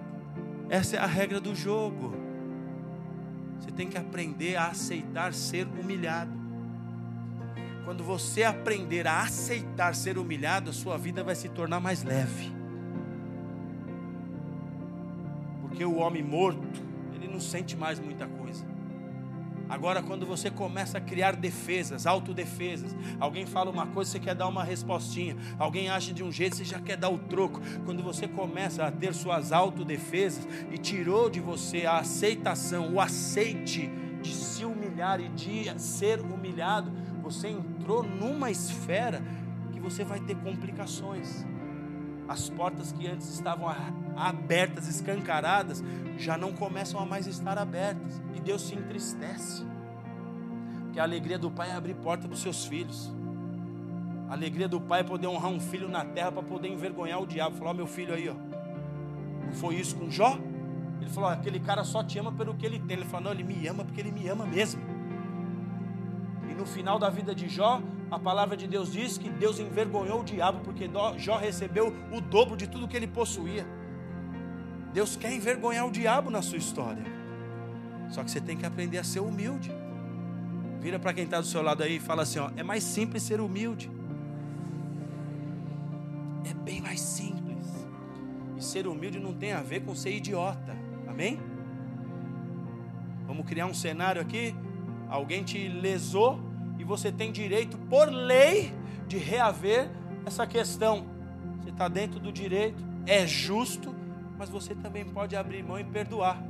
essa 0.67 0.95
é 0.95 0.99
a 0.99 1.05
regra 1.05 1.39
do 1.39 1.53
jogo. 1.53 2.15
Você 3.59 3.69
tem 3.69 3.87
que 3.87 3.97
aprender 3.97 4.55
a 4.55 4.67
aceitar 4.67 5.35
ser 5.35 5.67
humilhado. 5.67 6.31
Quando 7.85 8.03
você 8.03 8.43
aprender 8.43 9.05
a 9.05 9.21
aceitar 9.21 9.93
ser 9.93 10.17
humilhado, 10.17 10.71
a 10.71 10.73
sua 10.73 10.97
vida 10.97 11.23
vai 11.23 11.35
se 11.35 11.47
tornar 11.47 11.79
mais 11.79 12.03
leve. 12.03 12.60
Porque 15.71 15.85
o 15.85 15.95
homem 15.95 16.21
morto, 16.21 16.67
ele 17.15 17.29
não 17.29 17.39
sente 17.39 17.77
mais 17.77 17.97
muita 17.97 18.27
coisa. 18.27 18.65
Agora, 19.69 20.03
quando 20.03 20.25
você 20.25 20.51
começa 20.51 20.97
a 20.97 21.01
criar 21.01 21.33
defesas, 21.33 22.05
autodefesas, 22.05 22.93
alguém 23.17 23.45
fala 23.45 23.71
uma 23.71 23.87
coisa, 23.87 24.11
você 24.11 24.19
quer 24.19 24.35
dar 24.35 24.49
uma 24.49 24.65
respostinha, 24.65 25.37
alguém 25.57 25.89
age 25.89 26.11
de 26.11 26.21
um 26.21 26.29
jeito, 26.29 26.57
você 26.57 26.65
já 26.65 26.77
quer 26.77 26.97
dar 26.97 27.07
o 27.07 27.17
troco. 27.17 27.61
Quando 27.85 28.03
você 28.03 28.27
começa 28.27 28.85
a 28.85 28.91
ter 28.91 29.13
suas 29.13 29.53
autodefesas 29.53 30.45
e 30.69 30.77
tirou 30.77 31.29
de 31.29 31.39
você 31.39 31.85
a 31.85 31.99
aceitação, 31.99 32.93
o 32.93 32.99
aceite 32.99 33.89
de 34.21 34.33
se 34.33 34.65
humilhar 34.65 35.21
e 35.21 35.29
de 35.29 35.81
ser 35.81 36.19
humilhado, 36.19 36.91
você 37.23 37.47
entrou 37.47 38.03
numa 38.03 38.51
esfera 38.51 39.23
que 39.71 39.79
você 39.79 40.03
vai 40.03 40.19
ter 40.19 40.35
complicações. 40.35 41.45
As 42.31 42.49
portas 42.49 42.93
que 42.93 43.05
antes 43.05 43.27
estavam 43.27 43.67
abertas, 44.15 44.87
escancaradas, 44.87 45.83
já 46.17 46.37
não 46.37 46.53
começam 46.53 46.97
a 46.97 47.05
mais 47.05 47.27
estar 47.27 47.57
abertas. 47.57 48.21
E 48.33 48.39
Deus 48.39 48.61
se 48.61 48.73
entristece. 48.73 49.65
Porque 50.83 50.97
a 50.97 51.03
alegria 51.03 51.37
do 51.37 51.51
Pai 51.51 51.71
é 51.71 51.73
abrir 51.73 51.93
porta 51.95 52.29
para 52.29 52.33
os 52.33 52.41
seus 52.41 52.65
filhos. 52.65 53.13
A 54.29 54.33
alegria 54.33 54.69
do 54.69 54.79
Pai 54.79 55.01
é 55.01 55.03
poder 55.03 55.27
honrar 55.27 55.51
um 55.51 55.59
filho 55.59 55.89
na 55.89 56.05
terra 56.05 56.31
para 56.31 56.41
poder 56.41 56.69
envergonhar 56.69 57.21
o 57.21 57.27
diabo. 57.27 57.57
Falar, 57.57 57.71
oh, 57.71 57.73
meu 57.73 57.87
filho 57.87 58.13
aí, 58.13 58.29
ó. 58.29 58.35
Não 59.45 59.51
foi 59.51 59.75
isso 59.75 59.97
com 59.97 60.09
Jó? 60.09 60.39
Ele 61.01 61.09
falou, 61.09 61.29
aquele 61.29 61.59
cara 61.59 61.83
só 61.83 62.01
te 62.01 62.17
ama 62.17 62.31
pelo 62.31 62.53
que 62.53 62.65
ele 62.65 62.79
tem. 62.79 62.95
Ele 62.95 63.05
falou, 63.05 63.25
não, 63.25 63.31
ele 63.31 63.43
me 63.43 63.67
ama 63.67 63.83
porque 63.83 63.99
ele 63.99 64.11
me 64.13 64.25
ama 64.29 64.45
mesmo. 64.45 64.81
E 66.49 66.53
no 66.53 66.65
final 66.65 66.97
da 66.97 67.09
vida 67.09 67.35
de 67.35 67.49
Jó, 67.49 67.81
a 68.11 68.19
palavra 68.19 68.57
de 68.57 68.67
Deus 68.67 68.91
diz 68.91 69.17
que 69.17 69.29
Deus 69.29 69.57
envergonhou 69.57 70.19
o 70.19 70.23
diabo 70.23 70.59
porque 70.65 70.89
Jó 71.17 71.37
recebeu 71.37 71.95
o 72.11 72.19
dobro 72.19 72.57
de 72.57 72.67
tudo 72.67 72.85
que 72.85 72.97
ele 72.97 73.07
possuía. 73.07 73.65
Deus 74.93 75.15
quer 75.15 75.31
envergonhar 75.31 75.87
o 75.87 75.91
diabo 75.91 76.29
na 76.29 76.41
sua 76.41 76.57
história. 76.57 77.05
Só 78.09 78.21
que 78.21 78.29
você 78.29 78.41
tem 78.41 78.57
que 78.57 78.65
aprender 78.65 78.97
a 78.97 79.03
ser 79.05 79.21
humilde. 79.21 79.71
Vira 80.81 80.99
para 80.99 81.13
quem 81.13 81.23
está 81.23 81.39
do 81.39 81.47
seu 81.47 81.61
lado 81.61 81.83
aí 81.83 81.95
e 81.95 81.99
fala 82.01 82.23
assim: 82.23 82.39
ó, 82.39 82.51
é 82.57 82.63
mais 82.63 82.83
simples 82.83 83.23
ser 83.23 83.39
humilde. 83.39 83.89
É 86.43 86.53
bem 86.53 86.81
mais 86.81 86.99
simples. 86.99 87.65
E 88.57 88.61
ser 88.61 88.87
humilde 88.87 89.21
não 89.21 89.33
tem 89.33 89.53
a 89.53 89.61
ver 89.61 89.85
com 89.85 89.95
ser 89.95 90.11
idiota. 90.11 90.75
Amém? 91.07 91.39
Vamos 93.25 93.45
criar 93.45 93.67
um 93.67 93.73
cenário 93.73 94.21
aqui. 94.21 94.53
Alguém 95.07 95.45
te 95.45 95.69
lesou 95.69 96.50
você 96.91 97.09
tem 97.09 97.31
direito, 97.31 97.77
por 97.77 98.09
lei, 98.09 98.73
de 99.07 99.17
reaver 99.17 99.89
essa 100.25 100.45
questão. 100.45 101.05
Você 101.61 101.69
está 101.69 101.87
dentro 101.87 102.19
do 102.19 102.33
direito, 102.33 102.83
é 103.05 103.25
justo, 103.25 103.95
mas 104.37 104.49
você 104.49 104.75
também 104.75 105.05
pode 105.05 105.33
abrir 105.33 105.63
mão 105.63 105.79
e 105.79 105.85
perdoar. 105.85 106.43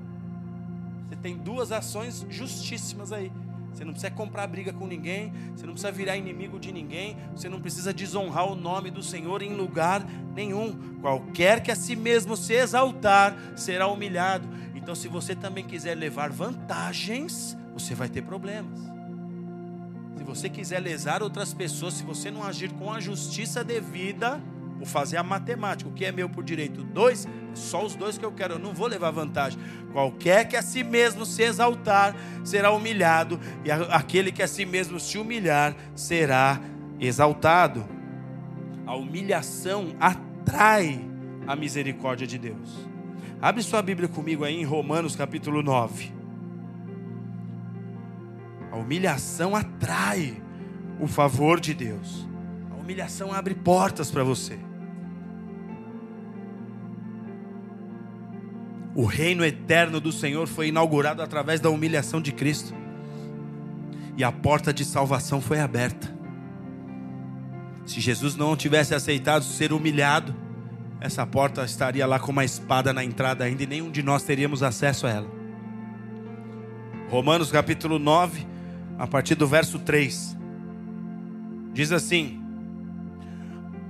Você 1.07 1.15
tem 1.15 1.37
duas 1.37 1.71
ações 1.71 2.25
justíssimas 2.27 3.11
aí. 3.11 3.31
Você 3.71 3.85
não 3.85 3.91
precisa 3.93 4.11
comprar 4.11 4.47
briga 4.47 4.73
com 4.73 4.87
ninguém, 4.87 5.31
você 5.55 5.65
não 5.65 5.73
precisa 5.73 5.91
virar 5.91 6.17
inimigo 6.17 6.59
de 6.59 6.73
ninguém, 6.73 7.15
você 7.35 7.47
não 7.47 7.61
precisa 7.61 7.93
desonrar 7.93 8.51
o 8.51 8.55
nome 8.55 8.89
do 8.89 9.03
Senhor 9.03 9.43
em 9.43 9.53
lugar 9.53 10.03
nenhum. 10.35 10.97
Qualquer 11.01 11.61
que 11.61 11.71
a 11.71 11.75
si 11.75 11.95
mesmo 11.95 12.35
se 12.35 12.53
exaltar 12.53 13.37
será 13.55 13.87
humilhado. 13.87 14.49
Então, 14.75 14.95
se 14.95 15.07
você 15.07 15.35
também 15.35 15.65
quiser 15.65 15.95
levar 15.95 16.31
vantagens, 16.31 17.55
você 17.73 17.93
vai 17.93 18.09
ter 18.09 18.23
problemas. 18.23 19.00
Se 20.21 20.25
você 20.25 20.49
quiser 20.49 20.79
lesar 20.79 21.23
outras 21.23 21.51
pessoas, 21.51 21.95
se 21.95 22.03
você 22.03 22.29
não 22.29 22.43
agir 22.43 22.71
com 22.73 22.93
a 22.93 22.99
justiça 22.99 23.63
devida, 23.63 24.39
vou 24.77 24.85
fazer 24.85 25.17
a 25.17 25.23
matemática. 25.23 25.89
O 25.89 25.93
que 25.93 26.05
é 26.05 26.11
meu 26.11 26.29
por 26.29 26.43
direito? 26.43 26.83
Dois, 26.83 27.27
só 27.55 27.83
os 27.83 27.95
dois 27.95 28.19
que 28.19 28.23
eu 28.23 28.31
quero, 28.31 28.53
eu 28.53 28.59
não 28.59 28.71
vou 28.71 28.85
levar 28.85 29.09
vantagem. 29.09 29.59
Qualquer 29.91 30.47
que 30.47 30.55
a 30.55 30.61
si 30.61 30.83
mesmo 30.83 31.25
se 31.25 31.41
exaltar 31.41 32.15
será 32.43 32.69
humilhado, 32.69 33.39
e 33.65 33.71
aquele 33.71 34.31
que 34.31 34.43
a 34.43 34.47
si 34.47 34.63
mesmo 34.63 34.99
se 34.99 35.17
humilhar 35.17 35.75
será 35.95 36.61
exaltado. 36.99 37.83
A 38.85 38.95
humilhação 38.95 39.95
atrai 39.99 41.03
a 41.47 41.55
misericórdia 41.55 42.27
de 42.27 42.37
Deus. 42.37 42.87
Abre 43.41 43.63
sua 43.63 43.81
Bíblia 43.81 44.07
comigo 44.07 44.43
aí 44.43 44.61
em 44.61 44.65
Romanos 44.65 45.15
capítulo 45.15 45.63
9. 45.63 46.20
Humilhação 48.81 49.55
atrai 49.55 50.41
o 50.99 51.07
favor 51.07 51.59
de 51.59 51.73
Deus. 51.73 52.27
A 52.71 52.75
humilhação 52.75 53.31
abre 53.31 53.55
portas 53.55 54.09
para 54.09 54.23
você. 54.23 54.57
O 58.93 59.05
reino 59.05 59.45
eterno 59.45 60.01
do 60.01 60.11
Senhor 60.11 60.47
foi 60.47 60.67
inaugurado 60.67 61.21
através 61.21 61.61
da 61.61 61.69
humilhação 61.69 62.19
de 62.21 62.31
Cristo. 62.31 62.73
E 64.17 64.23
a 64.23 64.31
porta 64.31 64.73
de 64.73 64.83
salvação 64.83 65.39
foi 65.39 65.59
aberta. 65.59 66.13
Se 67.85 68.01
Jesus 68.01 68.35
não 68.35 68.55
tivesse 68.55 68.93
aceitado 68.93 69.43
ser 69.43 69.71
humilhado, 69.71 70.35
essa 70.99 71.25
porta 71.25 71.63
estaria 71.63 72.05
lá 72.05 72.19
com 72.19 72.31
uma 72.31 72.43
espada 72.43 72.91
na 72.91 73.03
entrada 73.03 73.43
ainda 73.43 73.63
e 73.63 73.67
nenhum 73.67 73.89
de 73.89 74.03
nós 74.03 74.23
teríamos 74.23 74.61
acesso 74.61 75.07
a 75.07 75.09
ela. 75.09 75.31
Romanos 77.09 77.51
capítulo 77.51 77.97
9, 77.97 78.45
a 79.01 79.07
partir 79.07 79.33
do 79.33 79.47
verso 79.47 79.79
3. 79.79 80.37
Diz 81.73 81.91
assim: 81.91 82.39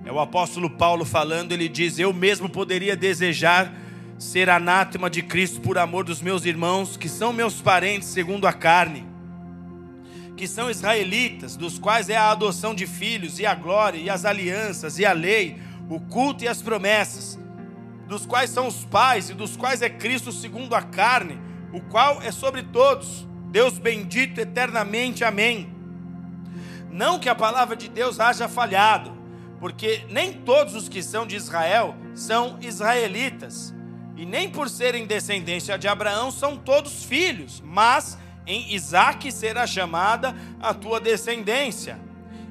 É 0.05 0.11
o 0.11 0.21
apóstolo 0.21 0.69
Paulo 0.69 1.03
falando, 1.03 1.51
ele 1.51 1.67
diz: 1.67 1.99
Eu 1.99 2.13
mesmo 2.13 2.47
poderia 2.47 2.95
desejar 2.95 3.73
ser 4.17 4.49
anátema 4.49 5.09
de 5.09 5.21
Cristo 5.21 5.59
por 5.59 5.77
amor 5.77 6.05
dos 6.05 6.21
meus 6.21 6.45
irmãos, 6.45 6.95
que 6.95 7.09
são 7.09 7.33
meus 7.33 7.61
parentes 7.61 8.07
segundo 8.07 8.47
a 8.47 8.53
carne, 8.53 9.05
que 10.37 10.47
são 10.47 10.69
israelitas, 10.69 11.57
dos 11.57 11.77
quais 11.77 12.09
é 12.09 12.15
a 12.15 12.31
adoção 12.31 12.73
de 12.73 12.87
filhos, 12.87 13.37
e 13.37 13.45
a 13.45 13.53
glória, 13.53 13.97
e 13.97 14.09
as 14.09 14.23
alianças, 14.23 14.97
e 14.97 15.05
a 15.05 15.11
lei 15.11 15.59
o 15.89 15.99
culto 15.99 16.45
e 16.45 16.47
as 16.47 16.61
promessas, 16.61 17.37
dos 18.07 18.25
quais 18.25 18.49
são 18.49 18.65
os 18.65 18.85
pais 18.85 19.29
e 19.29 19.33
dos 19.33 19.57
quais 19.57 19.81
é 19.81 19.89
Cristo 19.89 20.31
segundo 20.31 20.73
a 20.73 20.81
carne, 20.81 21.37
o 21.73 21.81
qual 21.81 22.21
é 22.21 22.31
sobre 22.31 22.63
todos. 22.63 23.29
Deus 23.51 23.77
bendito 23.77 24.39
eternamente. 24.39 25.23
Amém. 25.23 25.69
Não 26.89 27.19
que 27.19 27.29
a 27.29 27.35
palavra 27.35 27.75
de 27.75 27.89
Deus 27.89 28.19
haja 28.19 28.47
falhado, 28.47 29.11
porque 29.59 30.05
nem 30.09 30.33
todos 30.33 30.73
os 30.73 30.89
que 30.89 31.03
são 31.03 31.27
de 31.27 31.35
Israel 31.35 31.95
são 32.15 32.57
israelitas, 32.61 33.73
e 34.17 34.25
nem 34.25 34.49
por 34.49 34.69
serem 34.69 35.05
descendência 35.05 35.77
de 35.77 35.87
Abraão 35.87 36.31
são 36.31 36.57
todos 36.57 37.05
filhos, 37.05 37.61
mas 37.65 38.17
em 38.45 38.73
Isaque 38.73 39.31
será 39.31 39.67
chamada 39.67 40.35
a 40.59 40.73
tua 40.73 40.99
descendência. 40.99 41.99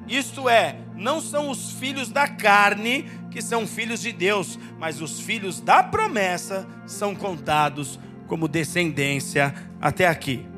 Isto 0.07 0.49
é, 0.49 0.77
não 0.95 1.21
são 1.21 1.49
os 1.49 1.73
filhos 1.73 2.09
da 2.09 2.27
carne 2.27 3.09
que 3.29 3.41
são 3.41 3.65
filhos 3.65 4.01
de 4.01 4.11
Deus, 4.11 4.59
mas 4.77 5.01
os 5.01 5.19
filhos 5.19 5.61
da 5.61 5.83
promessa 5.83 6.67
são 6.85 7.15
contados 7.15 7.99
como 8.27 8.47
descendência 8.47 9.53
até 9.79 10.07
aqui. 10.07 10.50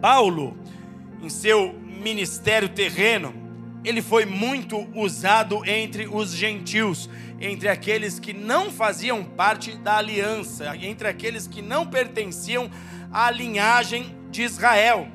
Paulo, 0.00 0.56
em 1.22 1.28
seu 1.28 1.74
ministério 1.74 2.68
terreno, 2.68 3.34
ele 3.84 4.02
foi 4.02 4.24
muito 4.24 4.86
usado 4.94 5.64
entre 5.66 6.06
os 6.06 6.32
gentios, 6.32 7.08
entre 7.40 7.68
aqueles 7.68 8.18
que 8.18 8.32
não 8.32 8.70
faziam 8.70 9.24
parte 9.24 9.76
da 9.76 9.96
aliança, 9.96 10.76
entre 10.76 11.08
aqueles 11.08 11.46
que 11.46 11.62
não 11.62 11.86
pertenciam 11.86 12.70
à 13.12 13.30
linhagem 13.30 14.14
de 14.30 14.42
Israel. 14.42 15.08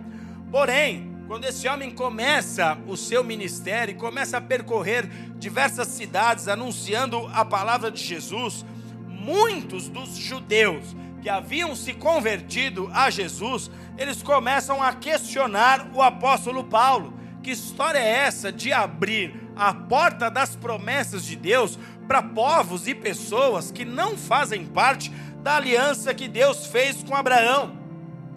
Porém, 0.51 1.15
quando 1.27 1.45
esse 1.45 1.67
homem 1.67 1.89
começa 1.89 2.77
o 2.87 2.95
seu 2.95 3.23
ministério 3.23 3.93
e 3.93 3.97
começa 3.97 4.37
a 4.37 4.41
percorrer 4.41 5.07
diversas 5.37 5.87
cidades 5.87 6.47
anunciando 6.47 7.27
a 7.33 7.43
palavra 7.43 7.89
de 7.89 8.03
Jesus, 8.03 8.65
muitos 9.07 9.89
dos 9.89 10.15
judeus 10.15 10.95
que 11.25 11.29
haviam 11.31 11.75
se 11.75 11.91
convertido 11.91 12.87
a 12.93 13.09
Jesus, 13.09 13.71
eles 13.97 14.21
começam 14.21 14.79
a 14.83 14.93
questionar 14.93 15.89
o 15.91 15.99
apóstolo 15.99 16.63
Paulo. 16.63 17.15
Que 17.41 17.49
história 17.49 17.97
é 17.97 18.27
essa 18.27 18.51
de 18.51 18.71
abrir 18.71 19.33
a 19.55 19.73
porta 19.73 20.29
das 20.29 20.55
promessas 20.55 21.25
de 21.25 21.35
Deus 21.35 21.79
para 22.07 22.21
povos 22.21 22.87
e 22.87 22.93
pessoas 22.93 23.71
que 23.71 23.83
não 23.83 24.15
fazem 24.15 24.67
parte 24.67 25.11
da 25.41 25.55
aliança 25.55 26.13
que 26.13 26.27
Deus 26.27 26.67
fez 26.67 27.03
com 27.03 27.15
Abraão? 27.15 27.75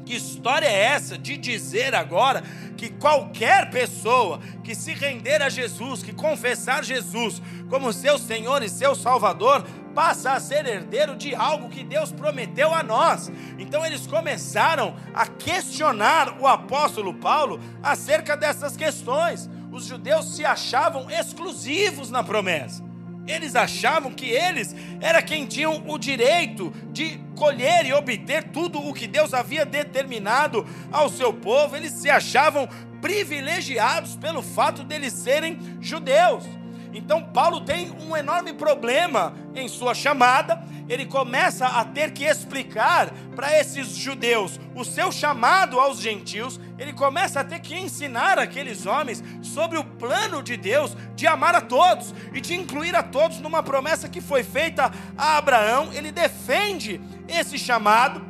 Que 0.07 0.17
história 0.17 0.67
é 0.67 0.85
essa 0.85 1.19
de 1.19 1.37
dizer 1.37 1.95
agora 1.95 2.43
que 2.75 2.89
qualquer 2.89 3.69
pessoa 3.69 4.41
que 4.65 4.75
se 4.75 4.95
render 4.95 5.43
a 5.43 5.51
Jesus, 5.51 6.03
que 6.03 6.15
confessar 6.15 6.83
Jesus 6.83 7.43
como 7.69 7.93
seu 7.93 8.19
Senhor 8.19 8.63
e 8.63 8.71
seu 8.71 8.95
Salvador, 8.95 9.67
passa 9.99 10.35
a 10.35 10.39
ser 10.39 10.65
herdeiro 10.65 11.17
de 11.17 11.35
algo 11.35 11.69
que 11.69 11.83
Deus 11.83 12.13
prometeu 12.13 12.73
a 12.73 12.85
nós. 12.85 13.33
Então 13.59 13.85
eles 13.85 14.07
começaram 14.07 14.95
a 15.13 15.27
questionar 15.27 16.41
o 16.41 16.47
apóstolo 16.47 17.13
Paulo 17.15 17.59
acerca 17.83 18.37
dessas 18.37 18.77
questões. 18.77 19.51
Os 19.73 19.87
judeus 19.87 20.37
se 20.37 20.45
achavam 20.45 21.11
exclusivos 21.11 22.13
na 22.13 22.23
promessa. 22.23 22.81
Eles 23.27 23.57
achavam 23.57 24.13
que 24.13 24.27
eles 24.27 24.73
era 25.01 25.21
quem 25.21 25.47
tinham 25.47 25.83
o 25.89 25.99
direito 25.99 26.73
de 26.93 27.19
colher 27.35 27.85
e 27.85 27.93
obter 27.93 28.45
tudo 28.45 28.79
o 28.79 28.95
que 28.95 29.09
Deus 29.09 29.35
havia 29.35 29.67
determinado 29.67 30.65
ao 30.93 31.09
seu 31.09 31.33
povo. 31.33 31.75
Eles 31.75 31.91
se 31.91 32.09
achavam 32.09 32.69
privilegiados 33.01 34.15
pelo 34.15 34.43
fato 34.43 34.85
deles 34.85 35.13
serem 35.13 35.59
judeus. 35.81 36.45
Então 36.93 37.23
Paulo 37.23 37.61
tem 37.61 37.91
um 38.01 38.17
enorme 38.17 38.53
problema 38.53 39.35
em 39.55 39.69
sua 39.69 39.95
chamada. 39.95 40.63
Ele 40.89 41.05
começa 41.05 41.67
a 41.67 41.85
ter 41.85 42.13
que 42.13 42.25
explicar 42.25 43.11
para 43.37 43.59
esses 43.59 43.89
judeus 43.89 44.59
o 44.75 44.85
seu 44.85 45.13
chamado 45.13 45.79
aos 45.79 46.01
gentios. 46.01 46.59
Ele 46.79 46.93
começa 46.93 47.41
a 47.41 47.45
ter 47.45 47.61
que 47.61 47.77
ensinar 47.77 48.39
aqueles 48.39 48.87
homens 48.87 49.23
sobre 49.43 49.79
o 49.79 49.85
plano 49.85 50.43
de 50.43 50.57
Deus 50.57 50.97
de 51.15 51.27
amar 51.27 51.55
a 51.55 51.61
todos 51.61 52.15
e 52.33 52.41
de 52.41 52.55
incluir 52.55 52.95
a 52.95 53.03
todos 53.03 53.39
numa 53.41 53.63
promessa 53.63 54.09
que 54.09 54.21
foi 54.21 54.43
feita 54.43 54.91
a 55.17 55.37
Abraão. 55.37 55.91
Ele 55.93 56.11
defende 56.11 57.01
esse 57.29 57.59
chamado, 57.59 58.25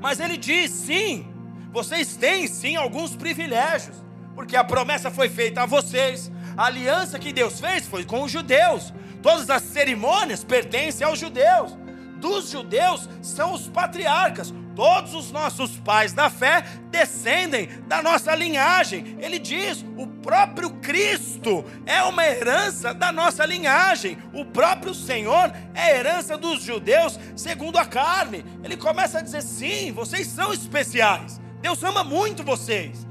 mas 0.00 0.20
ele 0.20 0.36
diz: 0.36 0.70
sim, 0.70 1.26
vocês 1.72 2.14
têm 2.14 2.46
sim 2.46 2.76
alguns 2.76 3.16
privilégios, 3.16 3.96
porque 4.34 4.56
a 4.56 4.64
promessa 4.64 5.10
foi 5.10 5.30
feita 5.30 5.62
a 5.62 5.66
vocês 5.66 6.30
a 6.60 6.66
aliança 6.66 7.18
que 7.18 7.32
Deus 7.32 7.58
fez 7.58 7.86
foi 7.86 8.04
com 8.04 8.22
os 8.22 8.30
judeus. 8.30 8.92
Todas 9.22 9.48
as 9.48 9.62
cerimônias 9.62 10.44
pertencem 10.44 11.06
aos 11.06 11.18
judeus. 11.18 11.74
Dos 12.18 12.50
judeus 12.50 13.08
são 13.22 13.54
os 13.54 13.66
patriarcas. 13.66 14.52
Todos 14.76 15.14
os 15.14 15.32
nossos 15.32 15.78
pais 15.78 16.12
da 16.12 16.28
fé 16.28 16.62
descendem 16.90 17.66
da 17.88 18.02
nossa 18.02 18.34
linhagem. 18.34 19.16
Ele 19.20 19.38
diz: 19.38 19.82
o 19.96 20.06
próprio 20.06 20.68
Cristo 20.80 21.64
é 21.86 22.02
uma 22.02 22.26
herança 22.26 22.92
da 22.92 23.10
nossa 23.10 23.46
linhagem. 23.46 24.18
O 24.34 24.44
próprio 24.44 24.92
Senhor 24.92 25.50
é 25.74 25.96
herança 25.96 26.36
dos 26.36 26.62
judeus 26.62 27.18
segundo 27.34 27.78
a 27.78 27.86
carne. 27.86 28.44
Ele 28.62 28.76
começa 28.76 29.20
a 29.20 29.22
dizer: 29.22 29.40
sim, 29.40 29.92
vocês 29.92 30.26
são 30.26 30.52
especiais. 30.52 31.40
Deus 31.62 31.82
ama 31.82 32.04
muito 32.04 32.44
vocês. 32.44 33.08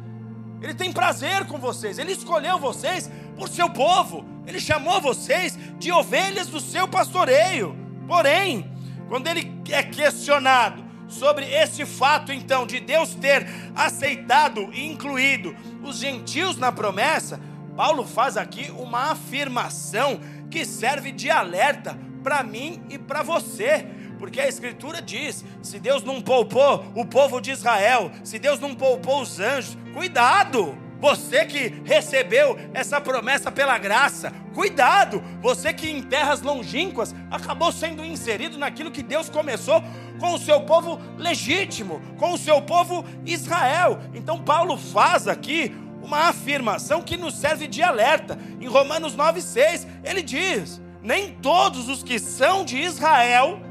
Ele 0.61 0.73
tem 0.73 0.91
prazer 0.91 1.45
com 1.45 1.57
vocês. 1.57 1.97
Ele 1.97 2.11
escolheu 2.11 2.59
vocês 2.59 3.09
por 3.37 3.47
seu 3.49 3.69
povo. 3.69 4.25
Ele 4.45 4.59
chamou 4.59 4.99
vocês 4.99 5.57
de 5.77 5.91
ovelhas 5.91 6.47
do 6.47 6.59
seu 6.59 6.87
pastoreio. 6.87 7.75
Porém, 8.07 8.69
quando 9.07 9.27
ele 9.27 9.51
é 9.69 9.83
questionado 9.83 10.83
sobre 11.07 11.45
esse 11.45 11.85
fato, 11.85 12.31
então, 12.31 12.67
de 12.67 12.79
Deus 12.79 13.15
ter 13.15 13.47
aceitado 13.75 14.69
e 14.73 14.85
incluído 14.85 15.55
os 15.83 15.97
gentios 15.97 16.57
na 16.57 16.71
promessa, 16.71 17.39
Paulo 17.75 18.05
faz 18.05 18.37
aqui 18.37 18.69
uma 18.71 19.11
afirmação 19.11 20.19
que 20.51 20.65
serve 20.65 21.11
de 21.11 21.29
alerta 21.29 21.97
para 22.23 22.43
mim 22.43 22.83
e 22.89 22.97
para 22.97 23.23
você. 23.23 23.87
Porque 24.19 24.41
a 24.41 24.47
Escritura 24.47 25.01
diz: 25.01 25.43
se 25.63 25.79
Deus 25.79 26.03
não 26.03 26.21
poupou 26.21 26.85
o 26.93 27.05
povo 27.05 27.39
de 27.39 27.51
Israel, 27.51 28.11
se 28.23 28.37
Deus 28.37 28.59
não 28.59 28.75
poupou 28.75 29.21
os 29.21 29.39
anjos, 29.39 29.77
cuidado! 29.93 30.77
Você 30.99 31.45
que 31.45 31.81
recebeu 31.85 32.59
essa 32.73 32.99
promessa 32.99 33.49
pela 33.49 33.77
graça, 33.77 34.33
cuidado! 34.53 35.23
Você 35.41 35.71
que 35.71 35.89
em 35.89 36.03
terras 36.03 36.41
longínquas 36.41 37.15
acabou 37.31 37.71
sendo 37.71 38.03
inserido 38.03 38.57
naquilo 38.57 38.91
que 38.91 39.01
Deus 39.01 39.29
começou 39.29 39.81
com 40.19 40.33
o 40.33 40.37
seu 40.37 40.59
povo 40.61 40.99
legítimo, 41.17 42.01
com 42.17 42.33
o 42.33 42.37
seu 42.37 42.61
povo 42.61 43.05
Israel. 43.25 43.99
Então, 44.13 44.43
Paulo 44.43 44.77
faz 44.77 45.25
aqui 45.25 45.73
uma 46.03 46.27
afirmação 46.27 47.01
que 47.01 47.15
nos 47.15 47.35
serve 47.35 47.65
de 47.65 47.81
alerta. 47.81 48.37
Em 48.59 48.67
Romanos 48.67 49.15
9,6, 49.15 49.87
ele 50.03 50.21
diz: 50.21 50.81
Nem 51.01 51.31
todos 51.35 51.87
os 51.87 52.03
que 52.03 52.19
são 52.19 52.65
de 52.65 52.77
Israel 52.77 53.68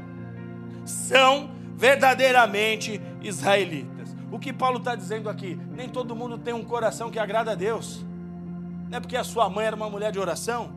são 0.89 1.51
verdadeiramente 1.75 3.01
israelitas. 3.21 4.15
O 4.31 4.37
que 4.37 4.51
Paulo 4.51 4.79
está 4.79 4.95
dizendo 4.95 5.29
aqui? 5.29 5.59
Nem 5.71 5.87
todo 5.87 6.15
mundo 6.15 6.37
tem 6.37 6.53
um 6.53 6.63
coração 6.63 7.09
que 7.09 7.19
agrada 7.19 7.51
a 7.51 7.55
Deus. 7.55 8.05
Não 8.89 8.97
é 8.97 8.99
porque 8.99 9.15
a 9.15 9.23
sua 9.23 9.49
mãe 9.49 9.65
era 9.65 9.75
uma 9.75 9.89
mulher 9.89 10.11
de 10.11 10.19
oração, 10.19 10.71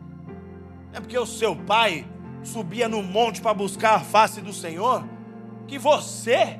não 0.91 0.97
é 0.97 0.99
porque 0.99 1.17
o 1.17 1.25
seu 1.25 1.55
pai 1.55 2.05
subia 2.43 2.87
no 2.87 3.01
monte 3.01 3.41
para 3.41 3.53
buscar 3.53 3.95
a 3.95 3.99
face 3.99 4.39
do 4.41 4.53
Senhor, 4.53 5.03
que 5.67 5.79
você, 5.79 6.59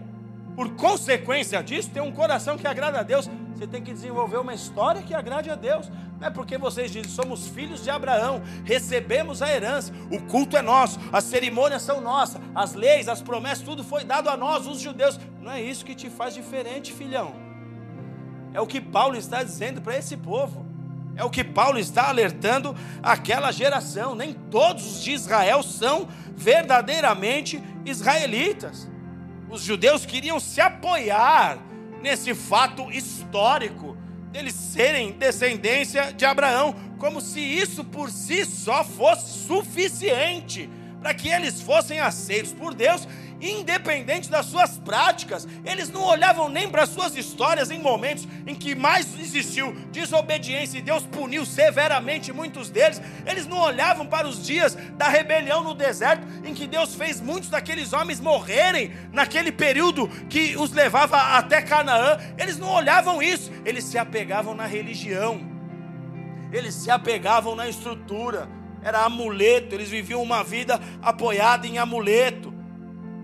por 0.55 0.71
consequência 0.71 1.61
disso, 1.63 1.91
tem 1.91 2.01
um 2.01 2.11
coração 2.11 2.57
que 2.57 2.65
agrada 2.65 2.99
a 2.99 3.03
Deus. 3.03 3.29
Você 3.53 3.67
tem 3.67 3.83
que 3.83 3.93
desenvolver 3.93 4.37
uma 4.37 4.53
história 4.53 5.01
que 5.01 5.13
agrade 5.13 5.49
a 5.49 5.55
Deus. 5.55 5.89
Não 6.19 6.27
é 6.27 6.29
porque 6.31 6.57
vocês 6.57 6.91
dizem, 6.91 7.09
somos 7.09 7.47
filhos 7.47 7.83
de 7.83 7.89
Abraão, 7.89 8.41
recebemos 8.63 9.41
a 9.41 9.51
herança, 9.51 9.91
o 10.11 10.21
culto 10.21 10.55
é 10.57 10.61
nosso, 10.61 10.99
as 11.11 11.25
cerimônias 11.25 11.81
são 11.81 11.99
nossas, 12.01 12.41
as 12.55 12.73
leis, 12.73 13.07
as 13.07 13.21
promessas, 13.21 13.63
tudo 13.63 13.83
foi 13.83 14.03
dado 14.03 14.29
a 14.29 14.37
nós, 14.37 14.65
os 14.65 14.79
judeus. 14.79 15.19
Não 15.41 15.51
é 15.51 15.61
isso 15.61 15.85
que 15.85 15.93
te 15.95 16.09
faz 16.09 16.33
diferente, 16.33 16.93
filhão. 16.93 17.33
É 18.53 18.61
o 18.61 18.67
que 18.67 18.79
Paulo 18.79 19.15
está 19.15 19.43
dizendo 19.43 19.81
para 19.81 19.97
esse 19.97 20.15
povo. 20.15 20.65
É 21.15 21.23
o 21.23 21.29
que 21.29 21.43
Paulo 21.43 21.77
está 21.77 22.09
alertando 22.09 22.75
aquela 23.01 23.51
geração. 23.51 24.15
Nem 24.15 24.33
todos 24.33 24.85
os 24.85 25.03
de 25.03 25.11
Israel 25.11 25.61
são 25.61 26.07
verdadeiramente 26.35 27.61
israelitas. 27.85 28.89
Os 29.49 29.61
judeus 29.61 30.05
queriam 30.05 30.39
se 30.39 30.59
apoiar 30.59 31.59
nesse 32.03 32.35
fato 32.35 32.91
histórico 32.91 33.97
deles 34.29 34.53
serem 34.53 35.13
descendência 35.13 36.11
de 36.11 36.25
Abraão, 36.25 36.75
como 36.99 37.21
se 37.21 37.39
isso 37.39 37.83
por 37.85 38.09
si 38.09 38.45
só 38.45 38.83
fosse 38.83 39.47
suficiente 39.47 40.69
para 41.01 41.13
que 41.13 41.29
eles 41.29 41.61
fossem 41.61 41.99
aceitos 41.99 42.51
por 42.51 42.73
Deus 42.73 43.07
independente 43.51 44.29
das 44.29 44.45
suas 44.45 44.77
práticas. 44.77 45.47
Eles 45.65 45.89
não 45.89 46.01
olhavam 46.01 46.47
nem 46.47 46.69
para 46.69 46.85
suas 46.85 47.15
histórias 47.15 47.69
em 47.69 47.79
momentos 47.79 48.27
em 48.47 48.55
que 48.55 48.73
mais 48.73 49.19
existiu 49.19 49.75
desobediência 49.91 50.77
e 50.77 50.81
Deus 50.81 51.03
puniu 51.03 51.45
severamente 51.45 52.31
muitos 52.31 52.69
deles. 52.69 53.01
Eles 53.25 53.45
não 53.45 53.57
olhavam 53.57 54.05
para 54.05 54.27
os 54.27 54.45
dias 54.45 54.75
da 54.97 55.09
rebelião 55.09 55.63
no 55.63 55.73
deserto, 55.73 56.25
em 56.45 56.53
que 56.53 56.67
Deus 56.67 56.95
fez 56.95 57.19
muitos 57.19 57.49
daqueles 57.49 57.91
homens 57.93 58.19
morrerem 58.19 58.93
naquele 59.11 59.51
período 59.51 60.07
que 60.29 60.55
os 60.57 60.71
levava 60.71 61.17
até 61.37 61.61
Canaã. 61.61 62.17
Eles 62.37 62.57
não 62.57 62.69
olhavam 62.69 63.21
isso, 63.21 63.51
eles 63.65 63.83
se 63.83 63.97
apegavam 63.97 64.55
na 64.55 64.65
religião. 64.65 65.41
Eles 66.51 66.75
se 66.75 66.91
apegavam 66.91 67.55
na 67.55 67.67
estrutura, 67.67 68.47
era 68.83 69.03
amuleto, 69.05 69.73
eles 69.73 69.89
viviam 69.89 70.21
uma 70.21 70.43
vida 70.43 70.79
apoiada 71.01 71.65
em 71.65 71.79
amuleto 71.79 72.52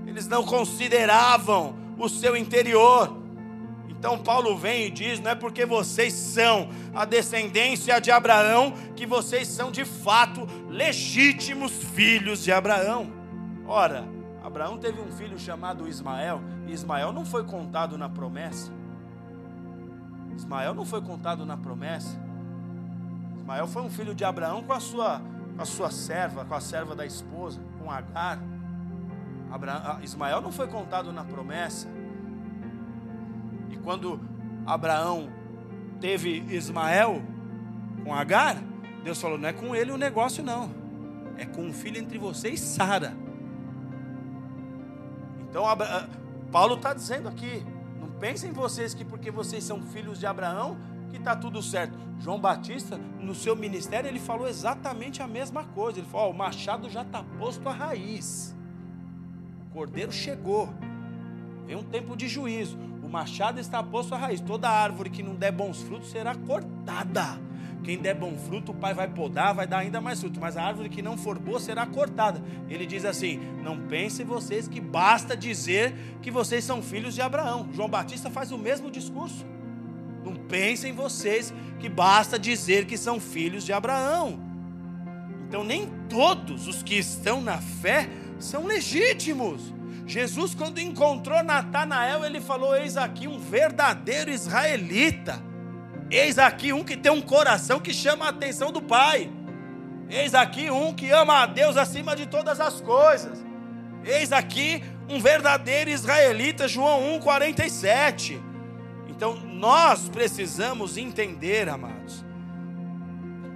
eles 0.09 0.27
não 0.27 0.43
consideravam 0.43 1.75
o 1.97 2.09
seu 2.09 2.35
interior. 2.35 3.17
Então 3.87 4.17
Paulo 4.17 4.57
vem 4.57 4.87
e 4.87 4.91
diz: 4.91 5.19
não 5.19 5.31
é 5.31 5.35
porque 5.35 5.65
vocês 5.65 6.13
são 6.13 6.69
a 6.93 7.05
descendência 7.05 7.99
de 7.99 8.11
Abraão 8.11 8.73
que 8.95 9.05
vocês 9.05 9.47
são 9.47 9.71
de 9.71 9.85
fato 9.85 10.47
legítimos 10.69 11.71
filhos 11.71 12.43
de 12.43 12.51
Abraão. 12.51 13.11
Ora, 13.67 14.07
Abraão 14.43 14.77
teve 14.77 14.99
um 15.01 15.11
filho 15.11 15.37
chamado 15.37 15.87
Ismael, 15.87 16.41
e 16.65 16.71
Ismael 16.71 17.11
não 17.11 17.25
foi 17.25 17.43
contado 17.43 17.97
na 17.97 18.09
promessa. 18.09 18.71
Ismael 20.35 20.73
não 20.73 20.85
foi 20.85 21.01
contado 21.01 21.45
na 21.45 21.57
promessa. 21.57 22.17
Ismael 23.35 23.67
foi 23.67 23.81
um 23.81 23.89
filho 23.89 24.15
de 24.15 24.23
Abraão 24.23 24.63
com 24.63 24.71
a 24.71 24.79
sua, 24.79 25.21
a 25.57 25.65
sua 25.65 25.91
serva, 25.91 26.45
com 26.45 26.55
a 26.55 26.61
serva 26.61 26.95
da 26.95 27.05
esposa, 27.05 27.59
com 27.77 27.91
Agar. 27.91 28.39
Ah, 29.51 29.99
Ismael 30.03 30.41
não 30.41 30.51
foi 30.51 30.67
contado 30.67 31.11
na 31.11 31.23
promessa. 31.23 31.87
E 33.69 33.77
quando 33.77 34.19
Abraão 34.65 35.29
teve 35.99 36.45
Ismael 36.49 37.21
com 38.03 38.13
Agar, 38.13 38.57
Deus 39.03 39.19
falou: 39.19 39.37
não 39.37 39.49
é 39.49 39.53
com 39.53 39.75
ele 39.75 39.91
o 39.91 39.97
negócio, 39.97 40.43
não. 40.43 40.71
É 41.37 41.45
com 41.45 41.63
um 41.63 41.73
filho 41.73 41.97
entre 41.97 42.17
você 42.17 42.49
e 42.49 42.57
Sara. 42.57 43.15
Então, 45.49 45.65
ah, 45.65 46.07
Paulo 46.51 46.75
está 46.75 46.93
dizendo 46.93 47.27
aqui: 47.27 47.65
não 47.99 48.11
pensem 48.11 48.51
vocês 48.51 48.93
que 48.93 49.03
porque 49.03 49.31
vocês 49.31 49.63
são 49.63 49.81
filhos 49.81 50.19
de 50.19 50.27
Abraão, 50.27 50.77
que 51.09 51.17
está 51.17 51.35
tudo 51.35 51.61
certo. 51.61 51.97
João 52.19 52.39
Batista, 52.39 52.97
no 52.97 53.33
seu 53.33 53.55
ministério, 53.55 54.07
ele 54.07 54.19
falou 54.19 54.47
exatamente 54.47 55.21
a 55.21 55.27
mesma 55.27 55.63
coisa. 55.63 55.99
Ele 55.99 56.07
falou: 56.07 56.27
oh, 56.27 56.31
o 56.31 56.37
machado 56.37 56.89
já 56.89 57.01
está 57.01 57.23
posto 57.39 57.67
à 57.67 57.71
raiz. 57.71 58.55
Cordeiro 59.79 60.11
chegou. 60.11 60.67
Vem 61.65 61.77
um 61.77 61.83
tempo 61.83 62.13
de 62.17 62.27
juízo. 62.27 62.77
O 63.01 63.07
machado 63.07 63.61
está 63.61 63.81
posto 63.81 64.13
à 64.13 64.17
raiz. 64.17 64.41
Toda 64.41 64.69
árvore 64.69 65.09
que 65.09 65.23
não 65.23 65.35
der 65.35 65.53
bons 65.53 65.81
frutos 65.81 66.11
será 66.11 66.35
cortada. 66.35 67.39
Quem 67.81 67.97
der 67.97 68.13
bom 68.13 68.35
fruto, 68.37 68.73
o 68.73 68.75
pai 68.75 68.93
vai 68.93 69.07
podar, 69.07 69.53
vai 69.53 69.65
dar 69.65 69.77
ainda 69.77 70.01
mais 70.01 70.19
fruto. 70.19 70.37
Mas 70.37 70.57
a 70.57 70.63
árvore 70.63 70.89
que 70.89 71.01
não 71.01 71.17
for 71.17 71.39
boa 71.39 71.61
será 71.61 71.85
cortada. 71.85 72.43
Ele 72.67 72.85
diz 72.85 73.05
assim: 73.05 73.39
Não 73.63 73.87
pensem 73.87 74.25
vocês 74.25 74.67
que 74.67 74.81
basta 74.81 75.37
dizer 75.37 75.95
que 76.21 76.29
vocês 76.29 76.65
são 76.65 76.83
filhos 76.83 77.15
de 77.15 77.21
Abraão. 77.21 77.69
João 77.71 77.87
Batista 77.87 78.29
faz 78.29 78.51
o 78.51 78.57
mesmo 78.57 78.91
discurso. 78.91 79.45
Não 80.25 80.35
pensem 80.35 80.91
vocês 80.91 81.53
que 81.79 81.87
basta 81.87 82.37
dizer 82.37 82.85
que 82.85 82.97
são 82.97 83.17
filhos 83.17 83.63
de 83.63 83.71
Abraão. 83.71 84.41
Então, 85.47 85.63
nem 85.63 85.89
todos 86.09 86.67
os 86.67 86.83
que 86.83 86.95
estão 86.95 87.39
na 87.39 87.59
fé 87.59 88.09
são 88.39 88.65
legítimos. 88.65 89.73
Jesus, 90.07 90.55
quando 90.55 90.79
encontrou 90.79 91.43
Natanael, 91.43 92.25
ele 92.25 92.41
falou: 92.41 92.75
Eis 92.75 92.97
aqui 92.97 93.27
um 93.27 93.37
verdadeiro 93.37 94.31
israelita. 94.31 95.43
Eis 96.09 96.39
aqui 96.39 96.73
um 96.73 96.83
que 96.83 96.97
tem 96.97 97.11
um 97.11 97.21
coração 97.21 97.79
que 97.79 97.93
chama 97.93 98.25
a 98.25 98.29
atenção 98.29 98.71
do 98.71 98.81
Pai. 98.81 99.31
Eis 100.09 100.33
aqui 100.33 100.71
um 100.71 100.91
que 100.91 101.11
ama 101.11 101.43
a 101.43 101.45
Deus 101.45 101.77
acima 101.77 102.15
de 102.15 102.25
todas 102.25 102.59
as 102.59 102.81
coisas. 102.81 103.45
Eis 104.03 104.31
aqui 104.31 104.83
um 105.07 105.19
verdadeiro 105.19 105.91
israelita, 105.91 106.67
João 106.67 107.19
1,47. 107.19 108.41
Então, 109.07 109.35
nós 109.35 110.09
precisamos 110.09 110.97
entender, 110.97 111.69
amados, 111.69 112.25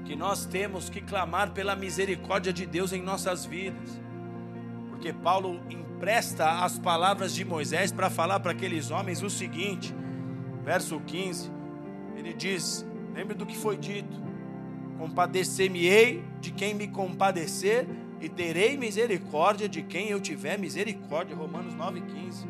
que 0.05 0.15
nós 0.15 0.45
temos 0.45 0.89
que 0.89 1.01
clamar 1.01 1.51
pela 1.51 1.75
misericórdia 1.75 2.53
de 2.53 2.67
Deus 2.67 2.91
em 2.93 3.01
nossas 3.01 3.45
vidas 3.45 4.02
porque 5.03 5.11
Paulo 5.11 5.59
empresta 5.69 6.63
as 6.63 6.79
palavras 6.79 7.35
de 7.35 7.43
Moisés 7.43 7.91
para 7.91 8.09
falar 8.09 8.39
para 8.39 8.53
aqueles 8.53 8.89
homens 8.89 9.21
o 9.21 9.29
seguinte, 9.29 9.93
verso 10.63 10.97
15, 11.01 11.51
ele 12.15 12.33
diz: 12.33 12.85
Lembre 13.13 13.35
do 13.35 13.45
que 13.45 13.57
foi 13.57 13.75
dito: 13.75 14.23
Compadecer-me-ei 14.97 16.23
de 16.39 16.51
quem 16.51 16.73
me 16.73 16.87
compadecer, 16.87 17.85
e 18.21 18.29
terei 18.29 18.77
misericórdia 18.77 19.67
de 19.67 19.83
quem 19.83 20.07
eu 20.07 20.21
tiver 20.21 20.57
misericórdia. 20.57 21.35
Romanos 21.35 21.75
9,15. 21.75 22.47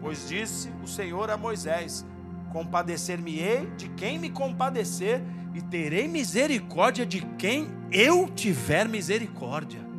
Pois 0.00 0.28
disse 0.28 0.68
o 0.82 0.88
Senhor 0.88 1.30
a 1.30 1.36
Moisés: 1.36 2.04
Compadecer-me-ei 2.50 3.70
de 3.76 3.88
quem 3.90 4.18
me 4.18 4.30
compadecer, 4.30 5.22
e 5.54 5.62
terei 5.62 6.08
misericórdia 6.08 7.06
de 7.06 7.20
quem 7.38 7.68
eu 7.92 8.28
tiver 8.28 8.88
misericórdia. 8.88 9.91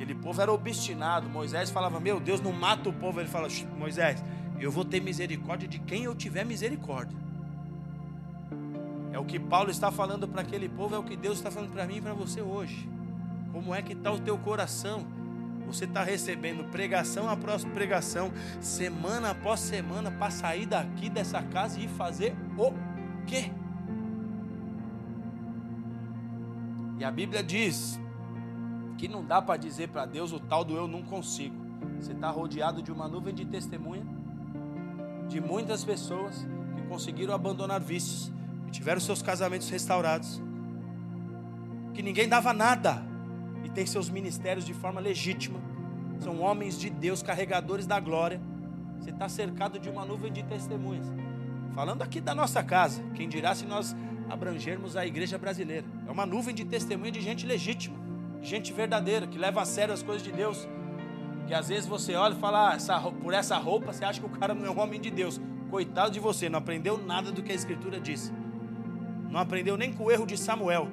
Aquele 0.00 0.14
povo 0.14 0.40
era 0.40 0.50
obstinado. 0.50 1.28
Moisés 1.28 1.68
falava: 1.68 2.00
Meu 2.00 2.18
Deus, 2.18 2.40
não 2.40 2.52
mata 2.52 2.88
o 2.88 2.92
povo. 2.92 3.20
Ele 3.20 3.28
fala: 3.28 3.48
Moisés, 3.76 4.24
eu 4.58 4.70
vou 4.70 4.82
ter 4.82 4.98
misericórdia 4.98 5.68
de 5.68 5.78
quem 5.78 6.04
eu 6.04 6.14
tiver 6.14 6.42
misericórdia. 6.42 7.18
É 9.12 9.18
o 9.18 9.26
que 9.26 9.38
Paulo 9.38 9.70
está 9.70 9.92
falando 9.92 10.26
para 10.26 10.40
aquele 10.40 10.70
povo, 10.70 10.94
é 10.94 10.98
o 10.98 11.02
que 11.02 11.18
Deus 11.18 11.36
está 11.36 11.50
falando 11.50 11.70
para 11.70 11.86
mim 11.86 11.96
e 11.96 12.00
para 12.00 12.14
você 12.14 12.40
hoje. 12.40 12.88
Como 13.52 13.74
é 13.74 13.82
que 13.82 13.92
está 13.92 14.10
o 14.10 14.18
teu 14.18 14.38
coração? 14.38 15.06
Você 15.66 15.84
está 15.84 16.02
recebendo 16.02 16.64
pregação 16.70 17.28
após 17.28 17.62
pregação, 17.62 18.32
semana 18.58 19.32
após 19.32 19.60
semana, 19.60 20.10
para 20.10 20.30
sair 20.30 20.64
daqui 20.64 21.10
dessa 21.10 21.42
casa 21.42 21.78
e 21.78 21.86
fazer 21.86 22.34
o 22.56 22.72
quê? 23.26 23.50
E 26.98 27.04
a 27.04 27.10
Bíblia 27.10 27.42
diz 27.42 28.00
que 29.00 29.08
não 29.08 29.24
dá 29.24 29.40
para 29.40 29.56
dizer 29.56 29.88
para 29.88 30.04
Deus 30.04 30.30
o 30.30 30.38
tal 30.38 30.62
do 30.62 30.76
eu 30.76 30.86
não 30.86 31.02
consigo. 31.02 31.56
Você 31.98 32.12
está 32.12 32.28
rodeado 32.28 32.82
de 32.82 32.92
uma 32.92 33.08
nuvem 33.08 33.34
de 33.34 33.46
testemunha. 33.46 34.04
de 35.26 35.40
muitas 35.40 35.84
pessoas 35.84 36.46
que 36.74 36.82
conseguiram 36.82 37.32
abandonar 37.32 37.80
vícios, 37.80 38.32
que 38.66 38.72
tiveram 38.72 39.00
seus 39.00 39.22
casamentos 39.22 39.70
restaurados, 39.70 40.42
que 41.94 42.02
ninguém 42.02 42.28
dava 42.28 42.52
nada 42.52 43.02
e 43.64 43.70
tem 43.70 43.86
seus 43.86 44.10
ministérios 44.10 44.66
de 44.66 44.74
forma 44.74 45.00
legítima. 45.00 45.60
São 46.18 46.40
homens 46.40 46.76
de 46.78 46.90
Deus, 46.90 47.22
carregadores 47.22 47.86
da 47.86 48.00
glória. 48.00 48.40
Você 48.98 49.10
está 49.10 49.28
cercado 49.28 49.78
de 49.78 49.88
uma 49.88 50.04
nuvem 50.04 50.32
de 50.32 50.42
testemunhas. 50.42 51.06
Falando 51.74 52.02
aqui 52.02 52.20
da 52.20 52.34
nossa 52.34 52.62
casa, 52.62 53.00
quem 53.14 53.28
dirá 53.28 53.54
se 53.54 53.64
nós 53.64 53.96
abrangermos 54.28 54.96
a 54.96 55.06
igreja 55.06 55.38
brasileira? 55.38 55.86
É 56.06 56.10
uma 56.10 56.26
nuvem 56.26 56.54
de 56.54 56.64
testemunha 56.64 57.12
de 57.12 57.20
gente 57.20 57.46
legítima, 57.46 58.09
gente 58.42 58.72
verdadeira, 58.72 59.26
que 59.26 59.38
leva 59.38 59.62
a 59.62 59.64
sério 59.64 59.92
as 59.92 60.02
coisas 60.02 60.22
de 60.22 60.32
Deus. 60.32 60.68
Que 61.46 61.54
às 61.54 61.68
vezes 61.68 61.86
você 61.86 62.14
olha 62.14 62.34
e 62.34 62.38
fala, 62.38 62.70
ah, 62.70 62.74
essa, 62.74 63.00
por 63.00 63.34
essa 63.34 63.56
roupa 63.58 63.92
você 63.92 64.04
acha 64.04 64.20
que 64.20 64.26
o 64.26 64.30
cara 64.30 64.54
não 64.54 64.66
é 64.66 64.70
um 64.70 64.78
homem 64.78 65.00
de 65.00 65.10
Deus. 65.10 65.40
Coitado 65.70 66.10
de 66.10 66.20
você, 66.20 66.48
não 66.48 66.58
aprendeu 66.58 66.98
nada 66.98 67.30
do 67.30 67.42
que 67.42 67.52
a 67.52 67.54
Escritura 67.54 68.00
disse. 68.00 68.32
Não 69.28 69.38
aprendeu 69.38 69.76
nem 69.76 69.92
com 69.92 70.04
o 70.04 70.10
erro 70.10 70.26
de 70.26 70.36
Samuel. 70.36 70.88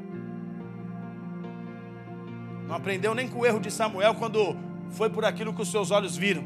Não 2.67 2.75
aprendeu 2.75 3.15
nem 3.15 3.27
com 3.27 3.39
o 3.39 3.45
erro 3.45 3.59
de 3.59 3.71
Samuel 3.71 4.13
quando 4.15 4.55
foi 4.91 5.09
por 5.09 5.25
aquilo 5.25 5.53
que 5.53 5.61
os 5.61 5.71
seus 5.71 5.89
olhos 5.89 6.15
viram. 6.15 6.43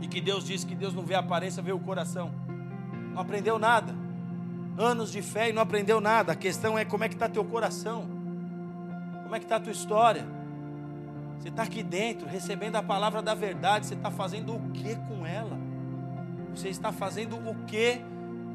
E 0.00 0.06
que 0.06 0.20
Deus 0.20 0.44
disse 0.44 0.66
que 0.66 0.74
Deus 0.74 0.94
não 0.94 1.02
vê 1.02 1.14
a 1.14 1.20
aparência, 1.20 1.62
vê 1.62 1.72
o 1.72 1.78
coração. 1.78 2.32
Não 3.12 3.20
aprendeu 3.20 3.58
nada. 3.58 3.94
Anos 4.76 5.10
de 5.10 5.22
fé 5.22 5.48
e 5.48 5.52
não 5.52 5.62
aprendeu 5.62 6.00
nada. 6.00 6.32
A 6.32 6.36
questão 6.36 6.78
é 6.78 6.84
como 6.84 7.02
é 7.02 7.08
que 7.08 7.14
está 7.14 7.28
teu 7.28 7.44
coração. 7.44 8.15
Como 9.26 9.34
é 9.34 9.40
que 9.40 9.44
está 9.44 9.56
a 9.56 9.60
tua 9.60 9.72
história? 9.72 10.24
Você 11.36 11.48
está 11.48 11.64
aqui 11.64 11.82
dentro, 11.82 12.28
recebendo 12.28 12.76
a 12.76 12.82
palavra 12.82 13.20
da 13.20 13.34
verdade. 13.34 13.86
Você 13.86 13.94
está 13.94 14.08
fazendo 14.08 14.54
o 14.54 14.70
que 14.70 14.94
com 14.94 15.26
ela? 15.26 15.58
Você 16.54 16.68
está 16.68 16.92
fazendo 16.92 17.34
o 17.34 17.56
que 17.66 18.00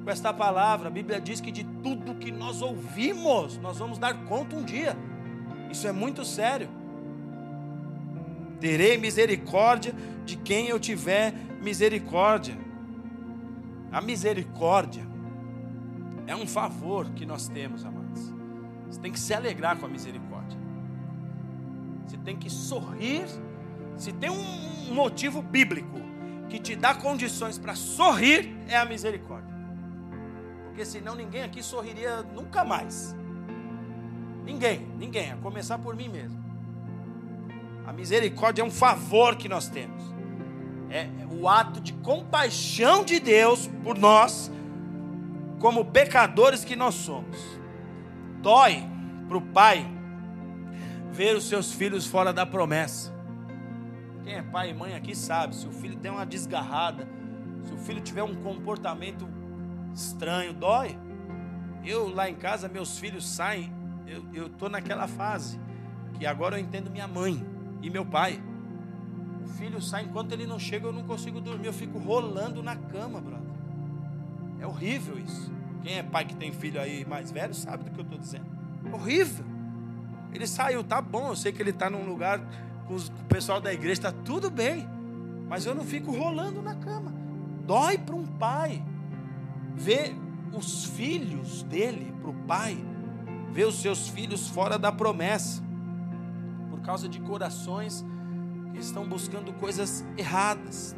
com 0.01 0.09
esta 0.09 0.33
palavra? 0.33 0.87
A 0.87 0.89
Bíblia 0.89 1.19
diz 1.19 1.41
que 1.41 1.51
de 1.51 1.65
tudo 1.65 2.15
que 2.15 2.31
nós 2.31 2.61
ouvimos, 2.61 3.57
nós 3.57 3.79
vamos 3.79 3.97
dar 3.97 4.13
conta 4.23 4.55
um 4.55 4.63
dia. 4.63 4.95
Isso 5.69 5.85
é 5.85 5.91
muito 5.91 6.23
sério. 6.23 6.69
Terei 8.61 8.97
misericórdia 8.97 9.93
de 10.23 10.37
quem 10.37 10.69
eu 10.69 10.79
tiver 10.79 11.33
misericórdia. 11.61 12.57
A 13.91 13.99
misericórdia 13.99 15.05
é 16.25 16.33
um 16.33 16.47
favor 16.47 17.09
que 17.09 17.25
nós 17.25 17.49
temos, 17.49 17.83
amados. 17.83 18.31
Você 18.89 19.01
tem 19.01 19.11
que 19.11 19.19
se 19.19 19.33
alegrar 19.33 19.77
com 19.77 19.85
a 19.85 19.89
misericórdia. 19.89 20.30
Tem 22.23 22.35
que 22.35 22.49
sorrir. 22.49 23.25
Se 23.97 24.11
tem 24.11 24.29
um 24.29 24.93
motivo 24.93 25.41
bíblico 25.41 25.99
que 26.49 26.59
te 26.59 26.75
dá 26.75 26.93
condições 26.93 27.57
para 27.57 27.75
sorrir, 27.75 28.55
é 28.67 28.77
a 28.77 28.85
misericórdia. 28.85 29.51
Porque 30.65 30.85
senão 30.85 31.15
ninguém 31.15 31.43
aqui 31.43 31.61
sorriria 31.61 32.23
nunca 32.33 32.63
mais. 32.63 33.15
Ninguém, 34.43 34.87
ninguém, 34.97 35.31
a 35.31 35.37
começar 35.37 35.77
por 35.77 35.95
mim 35.95 36.09
mesmo. 36.09 36.41
A 37.85 37.93
misericórdia 37.93 38.61
é 38.61 38.65
um 38.65 38.71
favor 38.71 39.35
que 39.35 39.47
nós 39.47 39.67
temos. 39.67 40.01
É 40.89 41.07
o 41.31 41.47
ato 41.47 41.79
de 41.79 41.93
compaixão 41.93 43.03
de 43.03 43.19
Deus 43.19 43.67
por 43.83 43.97
nós, 43.97 44.51
como 45.59 45.85
pecadores 45.85 46.65
que 46.65 46.75
nós 46.75 46.95
somos. 46.95 47.37
Dói 48.41 48.83
para 49.27 49.37
o 49.37 49.41
pai 49.41 49.89
ver 51.11 51.35
os 51.35 51.43
seus 51.45 51.73
filhos 51.73 52.05
fora 52.07 52.31
da 52.31 52.45
promessa. 52.45 53.13
Quem 54.23 54.35
é 54.35 54.41
pai 54.41 54.69
e 54.71 54.73
mãe 54.73 54.95
aqui 54.95 55.15
sabe, 55.15 55.55
se 55.55 55.67
o 55.67 55.71
filho 55.71 55.97
tem 55.97 56.11
uma 56.11 56.25
desgarrada, 56.25 57.07
se 57.63 57.73
o 57.73 57.77
filho 57.77 58.01
tiver 58.01 58.23
um 58.23 58.35
comportamento 58.35 59.27
estranho, 59.93 60.53
dói. 60.53 60.97
Eu 61.83 62.07
lá 62.07 62.29
em 62.29 62.35
casa, 62.35 62.69
meus 62.69 62.97
filhos 62.99 63.27
saem 63.27 63.81
eu 64.33 64.47
estou 64.47 64.69
naquela 64.69 65.07
fase 65.07 65.59
que 66.17 66.25
agora 66.25 66.57
eu 66.57 66.61
entendo 66.61 66.89
minha 66.89 67.07
mãe 67.07 67.43
e 67.81 67.89
meu 67.89 68.05
pai. 68.05 68.41
O 69.43 69.47
filho 69.47 69.81
sai 69.81 70.03
enquanto 70.03 70.31
ele 70.33 70.45
não 70.45 70.59
chega, 70.59 70.87
eu 70.87 70.93
não 70.93 71.03
consigo 71.03 71.39
dormir, 71.39 71.67
eu 71.67 71.73
fico 71.73 71.97
rolando 71.97 72.61
na 72.61 72.75
cama, 72.75 73.19
brother. 73.19 73.49
É 74.59 74.67
horrível 74.67 75.17
isso. 75.17 75.51
Quem 75.81 75.97
é 75.97 76.03
pai 76.03 76.25
que 76.25 76.35
tem 76.35 76.51
filho 76.51 76.79
aí 76.79 77.05
mais 77.05 77.31
velho 77.31 77.53
sabe 77.53 77.85
do 77.85 77.91
que 77.91 77.99
eu 77.99 78.03
estou 78.03 78.19
dizendo. 78.19 78.45
Horrível. 78.91 79.45
Ele 80.33 80.47
saiu, 80.47 80.83
tá 80.83 81.01
bom, 81.01 81.29
eu 81.29 81.35
sei 81.35 81.51
que 81.51 81.61
ele 81.61 81.71
está 81.71 81.89
num 81.89 82.05
lugar 82.05 82.39
com, 82.87 82.95
o 82.95 83.25
pessoal 83.27 83.59
da 83.59 83.73
igreja, 83.73 83.93
está 83.93 84.11
tudo 84.11 84.49
bem. 84.49 84.87
Mas 85.47 85.65
eu 85.65 85.75
não 85.75 85.83
fico 85.83 86.11
rolando 86.11 86.61
na 86.61 86.75
cama. 86.75 87.13
Dói 87.65 87.97
para 87.97 88.15
um 88.15 88.25
pai 88.25 88.81
ver 89.75 90.15
os 90.53 90.85
filhos 90.85 91.63
dele, 91.63 92.13
para 92.21 92.29
o 92.29 92.33
pai, 92.33 92.77
ver 93.51 93.65
os 93.65 93.81
seus 93.81 94.07
filhos 94.07 94.47
fora 94.47 94.77
da 94.77 94.91
promessa, 94.91 95.61
por 96.69 96.81
causa 96.81 97.07
de 97.07 97.19
corações 97.19 98.05
que 98.73 98.79
estão 98.79 99.07
buscando 99.07 99.53
coisas 99.53 100.05
erradas. 100.17 100.95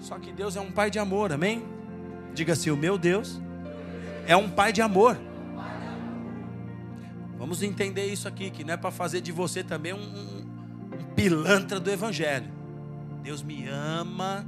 Só 0.00 0.18
que 0.18 0.32
Deus 0.32 0.56
é 0.56 0.60
um 0.60 0.70
pai 0.70 0.90
de 0.90 0.98
amor, 0.98 1.32
amém? 1.32 1.64
Diga 2.34 2.52
assim: 2.52 2.70
o 2.70 2.76
meu 2.76 2.98
Deus 2.98 3.40
é 4.26 4.36
um 4.36 4.48
pai 4.48 4.72
de 4.72 4.82
amor. 4.82 5.18
Vamos 7.38 7.62
entender 7.62 8.06
isso 8.06 8.28
aqui, 8.28 8.50
que 8.50 8.64
não 8.64 8.74
é 8.74 8.76
para 8.76 8.90
fazer 8.90 9.20
de 9.20 9.32
você 9.32 9.62
também 9.62 9.92
um, 9.92 9.98
um, 9.98 10.98
um 11.00 11.14
pilantra 11.14 11.80
do 11.80 11.90
Evangelho. 11.90 12.52
Deus 13.22 13.42
me 13.42 13.66
ama, 13.68 14.46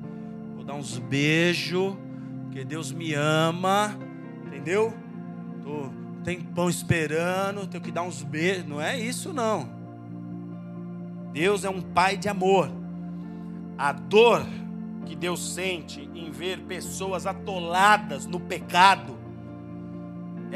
vou 0.55 0.65
dar 0.65 0.75
uns 0.75 0.99
beijos, 0.99 1.97
porque 2.45 2.65
Deus 2.65 2.93
me 2.93 3.15
ama, 3.15 3.99
entendeu? 4.47 4.95
Tô 5.63 5.91
tem 6.27 6.41
pão 6.41 6.69
esperando, 6.69 7.69
tenho 7.69 7.81
que 7.81 7.93
dar 7.93 8.03
uns 8.03 8.21
beijos. 8.21 8.67
Não 8.67 8.81
é 8.81 8.99
isso, 8.99 9.33
não. 9.33 9.71
Deus 11.33 11.65
é 11.65 11.71
um 11.71 11.81
pai 11.81 12.17
de 12.17 12.29
amor. 12.29 12.69
A 13.79 13.93
dor 13.93 14.45
que 15.05 15.15
Deus 15.15 15.55
sente 15.55 16.11
em 16.13 16.33
ver 16.33 16.63
pessoas 16.63 17.29
atoladas 17.29 18.27
no 18.27 18.41
pecado, 18.41 19.16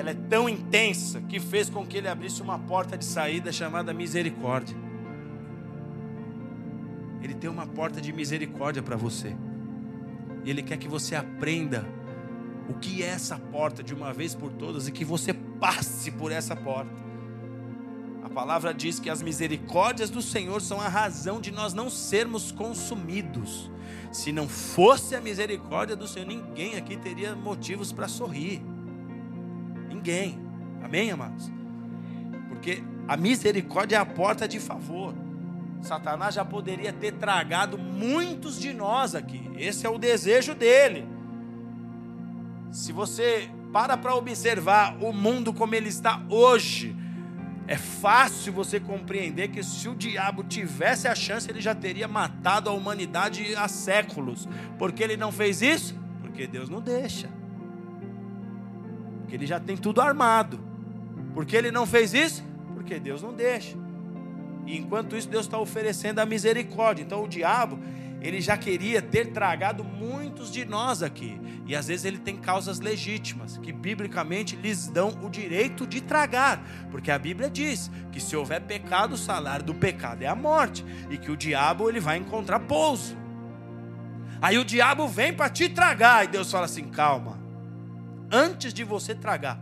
ela 0.01 0.11
é 0.13 0.15
tão 0.15 0.49
intensa 0.49 1.21
que 1.21 1.39
fez 1.39 1.69
com 1.69 1.87
que 1.87 1.99
ele 1.99 2.09
abrisse 2.09 2.41
uma 2.41 2.59
porta 2.59 2.97
de 2.97 3.05
saída 3.05 3.53
chamada 3.53 3.93
misericórdia. 3.93 4.75
Ele 7.23 7.35
tem 7.35 7.51
uma 7.51 7.67
porta 7.67 8.01
de 8.01 8.11
misericórdia 8.11 8.83
para 8.83 8.97
você. 8.97 9.37
E 10.43 10.49
ele 10.49 10.63
quer 10.63 10.79
que 10.79 10.89
você 10.89 11.15
aprenda 11.15 11.87
o 12.67 12.73
que 12.73 13.03
é 13.03 13.09
essa 13.09 13.39
porta 13.39 13.83
de 13.83 13.93
uma 13.93 14.11
vez 14.11 14.35
por 14.35 14.51
todas 14.53 14.89
e 14.89 14.93
que 14.93 15.05
você 15.05 15.35
passe 15.35 16.11
por 16.11 16.33
essa 16.33 16.57
porta. 16.57 16.91
A 18.23 18.31
palavra 18.31 18.73
diz 18.73 18.99
que 18.99 19.11
as 19.11 19.21
misericórdias 19.21 20.09
do 20.09 20.23
Senhor 20.23 20.63
são 20.63 20.81
a 20.81 20.89
razão 20.89 21.43
de 21.43 21.51
nós 21.51 21.75
não 21.75 21.91
sermos 21.91 22.51
consumidos. 22.51 23.71
Se 24.11 24.33
não 24.33 24.49
fosse 24.49 25.15
a 25.15 25.21
misericórdia 25.21 25.95
do 25.95 26.09
Senhor, 26.09 26.27
ninguém 26.27 26.77
aqui 26.77 26.97
teria 26.97 27.37
motivos 27.37 27.93
para 27.93 28.09
sorrir. 28.09 28.63
Ninguém. 30.01 30.39
Amém, 30.83 31.11
amados? 31.11 31.53
Porque 32.49 32.83
a 33.07 33.19
misericórdia 33.19 33.97
é 33.97 33.99
a 33.99 34.07
porta 34.07 34.49
de 34.49 34.59
favor. 34.59 35.15
Satanás 35.83 36.35
já 36.35 36.45
poderia 36.45 36.91
ter 36.91 37.13
tragado 37.13 37.77
muitos 37.77 38.59
de 38.59 38.73
nós 38.73 39.15
aqui. 39.15 39.51
Esse 39.59 39.87
é 39.87 39.91
o 39.91 39.99
desejo 39.99 40.55
dele. 40.55 41.07
Se 42.73 42.93
você 42.93 43.51
para 43.71 43.95
para 43.95 44.15
observar 44.15 44.97
o 45.03 45.13
mundo 45.13 45.53
como 45.53 45.75
ele 45.75 45.91
está 45.91 46.23
hoje, 46.31 46.97
é 47.67 47.77
fácil 47.77 48.55
você 48.55 48.81
compreender 48.81 49.49
que 49.49 49.63
se 49.63 49.87
o 49.87 49.95
diabo 49.95 50.43
tivesse 50.45 51.07
a 51.09 51.15
chance, 51.15 51.51
ele 51.51 51.61
já 51.61 51.75
teria 51.75 52.09
matado 52.09 52.71
a 52.71 52.73
humanidade 52.73 53.55
há 53.55 53.69
séculos. 53.69 54.49
Por 54.79 54.93
que 54.93 55.03
ele 55.03 55.19
não 55.19 55.31
fez 55.31 55.61
isso? 55.61 55.95
Porque 56.23 56.47
Deus 56.47 56.71
não 56.71 56.81
deixa. 56.81 57.29
Porque 59.31 59.37
ele 59.37 59.47
já 59.47 59.61
tem 59.61 59.77
tudo 59.77 60.01
armado. 60.01 60.59
Por 61.33 61.47
que 61.47 61.55
ele 61.55 61.71
não 61.71 61.87
fez 61.87 62.13
isso? 62.13 62.43
Porque 62.75 62.99
Deus 62.99 63.23
não 63.23 63.33
deixa. 63.33 63.79
E 64.67 64.77
enquanto 64.77 65.17
isso, 65.17 65.29
Deus 65.29 65.47
está 65.47 65.57
oferecendo 65.57 66.19
a 66.19 66.27
misericórdia. 66.27 67.05
Então 67.05 67.23
o 67.23 67.29
diabo, 67.29 67.79
ele 68.21 68.41
já 68.41 68.57
queria 68.57 69.01
ter 69.01 69.27
tragado 69.27 69.85
muitos 69.85 70.51
de 70.51 70.65
nós 70.65 71.01
aqui. 71.01 71.41
E 71.65 71.77
às 71.77 71.87
vezes 71.87 72.05
ele 72.05 72.19
tem 72.19 72.39
causas 72.39 72.81
legítimas, 72.81 73.57
que 73.59 73.73
biblicamente 73.73 74.57
lhes 74.57 74.89
dão 74.89 75.11
o 75.23 75.31
direito 75.31 75.87
de 75.87 76.01
tragar. 76.01 76.61
Porque 76.91 77.13
a 77.13 77.19
Bíblia 77.19 77.49
diz 77.49 77.89
que 78.11 78.19
se 78.19 78.35
houver 78.35 78.61
pecado, 78.63 79.13
o 79.13 79.17
salário 79.17 79.65
do 79.65 79.77
pecado 79.77 80.23
é 80.23 80.27
a 80.27 80.35
morte. 80.35 80.85
E 81.09 81.17
que 81.17 81.31
o 81.31 81.37
diabo 81.37 81.89
ele 81.89 82.01
vai 82.01 82.17
encontrar 82.17 82.59
pouso. 82.59 83.17
Aí 84.43 84.59
o 84.59 84.65
diabo 84.65 85.07
vem 85.07 85.33
para 85.33 85.49
te 85.49 85.69
tragar. 85.69 86.25
E 86.25 86.27
Deus 86.27 86.51
fala 86.51 86.65
assim: 86.65 86.89
calma. 86.89 87.40
Antes 88.31 88.73
de 88.73 88.85
você 88.85 89.15
tragar, 89.15 89.59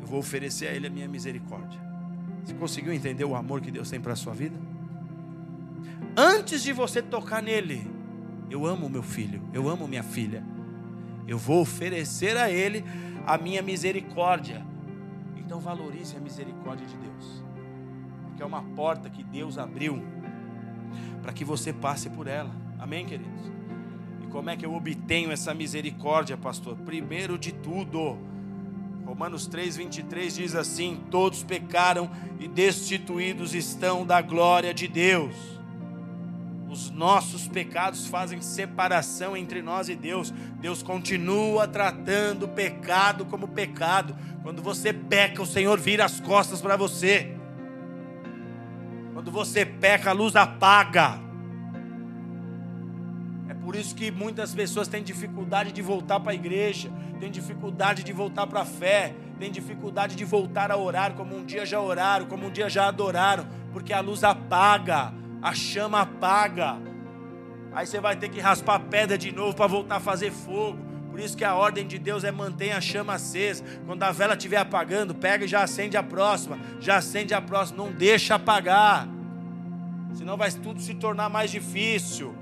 eu 0.00 0.06
vou 0.06 0.18
oferecer 0.18 0.68
a 0.68 0.72
ele 0.72 0.86
a 0.86 0.90
minha 0.90 1.06
misericórdia. 1.06 1.80
Você 2.44 2.54
conseguiu 2.54 2.92
entender 2.92 3.24
o 3.24 3.36
amor 3.36 3.60
que 3.60 3.70
Deus 3.70 3.90
tem 3.90 4.00
para 4.00 4.14
a 4.14 4.16
sua 4.16 4.32
vida? 4.32 4.58
Antes 6.16 6.62
de 6.62 6.72
você 6.72 7.02
tocar 7.02 7.42
nele, 7.42 7.88
eu 8.48 8.66
amo 8.66 8.88
meu 8.88 9.02
filho, 9.02 9.42
eu 9.52 9.68
amo 9.68 9.86
minha 9.86 10.02
filha. 10.02 10.42
eu 11.28 11.38
vou 11.38 11.60
oferecer 11.60 12.36
a 12.36 12.50
Ele 12.50 12.84
a 13.24 13.38
minha 13.38 13.62
misericórdia. 13.62 14.66
Então 15.36 15.60
valorize 15.60 16.16
a 16.16 16.20
misericórdia 16.20 16.86
de 16.86 16.96
Deus, 16.96 17.44
porque 18.24 18.42
é 18.42 18.46
uma 18.46 18.62
porta 18.62 19.08
que 19.08 19.22
Deus 19.22 19.58
abriu 19.58 20.02
para 21.22 21.32
que 21.32 21.44
você 21.44 21.72
passe 21.72 22.10
por 22.10 22.26
ela. 22.26 22.50
Amém, 22.78 23.06
queridos? 23.06 23.59
Como 24.30 24.48
é 24.48 24.56
que 24.56 24.64
eu 24.64 24.72
obtenho 24.74 25.32
essa 25.32 25.52
misericórdia, 25.52 26.36
pastor? 26.36 26.76
Primeiro 26.76 27.36
de 27.36 27.50
tudo, 27.50 28.16
Romanos 29.04 29.48
3, 29.48 29.76
23 29.76 30.36
diz 30.36 30.54
assim: 30.54 31.02
Todos 31.10 31.42
pecaram 31.42 32.08
e 32.38 32.46
destituídos 32.46 33.54
estão 33.54 34.06
da 34.06 34.22
glória 34.22 34.72
de 34.72 34.86
Deus. 34.86 35.34
Os 36.70 36.90
nossos 36.90 37.48
pecados 37.48 38.06
fazem 38.06 38.40
separação 38.40 39.36
entre 39.36 39.60
nós 39.60 39.88
e 39.88 39.96
Deus. 39.96 40.32
Deus 40.60 40.80
continua 40.80 41.66
tratando 41.66 42.44
o 42.44 42.48
pecado 42.48 43.24
como 43.24 43.48
pecado. 43.48 44.16
Quando 44.44 44.62
você 44.62 44.92
peca, 44.92 45.42
o 45.42 45.46
Senhor 45.46 45.80
vira 45.80 46.04
as 46.04 46.20
costas 46.20 46.60
para 46.60 46.76
você. 46.76 47.34
Quando 49.12 49.32
você 49.32 49.66
peca, 49.66 50.10
a 50.10 50.12
luz 50.12 50.36
apaga. 50.36 51.29
Por 53.62 53.76
isso 53.76 53.94
que 53.94 54.10
muitas 54.10 54.54
pessoas 54.54 54.88
têm 54.88 55.02
dificuldade 55.02 55.72
de 55.72 55.82
voltar 55.82 56.18
para 56.20 56.32
a 56.32 56.34
igreja, 56.34 56.90
têm 57.18 57.30
dificuldade 57.30 58.02
de 58.02 58.12
voltar 58.12 58.46
para 58.46 58.62
a 58.62 58.64
fé, 58.64 59.14
têm 59.38 59.50
dificuldade 59.50 60.16
de 60.16 60.24
voltar 60.24 60.70
a 60.70 60.76
orar 60.76 61.14
como 61.14 61.36
um 61.36 61.44
dia 61.44 61.66
já 61.66 61.80
oraram, 61.80 62.26
como 62.26 62.46
um 62.46 62.50
dia 62.50 62.70
já 62.70 62.88
adoraram, 62.88 63.46
porque 63.72 63.92
a 63.92 64.00
luz 64.00 64.24
apaga 64.24 65.12
a 65.42 65.54
chama 65.54 66.02
apaga. 66.02 66.76
Aí 67.72 67.86
você 67.86 68.00
vai 68.00 68.16
ter 68.16 68.28
que 68.28 68.40
raspar 68.40 68.80
pedra 68.80 69.16
de 69.16 69.32
novo 69.32 69.54
para 69.54 69.66
voltar 69.66 69.96
a 69.96 70.00
fazer 70.00 70.30
fogo. 70.30 70.78
Por 71.10 71.18
isso 71.18 71.36
que 71.36 71.44
a 71.44 71.54
ordem 71.54 71.86
de 71.86 71.98
Deus 71.98 72.24
é 72.24 72.30
manter 72.30 72.72
a 72.72 72.80
chama 72.80 73.14
acesa. 73.14 73.64
Quando 73.86 74.02
a 74.02 74.12
vela 74.12 74.34
estiver 74.34 74.58
apagando, 74.58 75.14
pega 75.14 75.44
e 75.44 75.48
já 75.48 75.62
acende 75.62 75.96
a 75.96 76.02
próxima. 76.02 76.58
Já 76.80 76.96
acende 76.96 77.32
a 77.32 77.40
próxima. 77.40 77.84
Não 77.84 77.92
deixa 77.92 78.34
apagar. 78.34 79.08
Senão 80.14 80.36
vai 80.36 80.50
tudo 80.50 80.80
se 80.80 80.94
tornar 80.94 81.28
mais 81.28 81.50
difícil. 81.50 82.34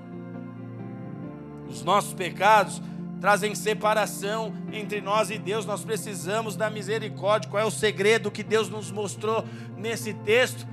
Os 1.69 1.83
nossos 1.83 2.15
pecados 2.15 2.81
trazem 3.21 3.55
separação 3.55 4.53
entre 4.73 5.01
nós 5.01 5.31
e 5.31 5.39
Deus. 5.39 5.67
Nós 5.67 5.85
precisamos 5.85 6.57
da 6.57 6.71
misericórdia. 6.71 7.51
Qual 7.51 7.63
é 7.63 7.67
o 7.67 7.71
segredo 7.71 8.31
que 8.31 8.43
Deus 8.43 8.69
nos 8.69 8.91
mostrou 8.91 9.45
nesse 9.77 10.15
texto? 10.15 10.67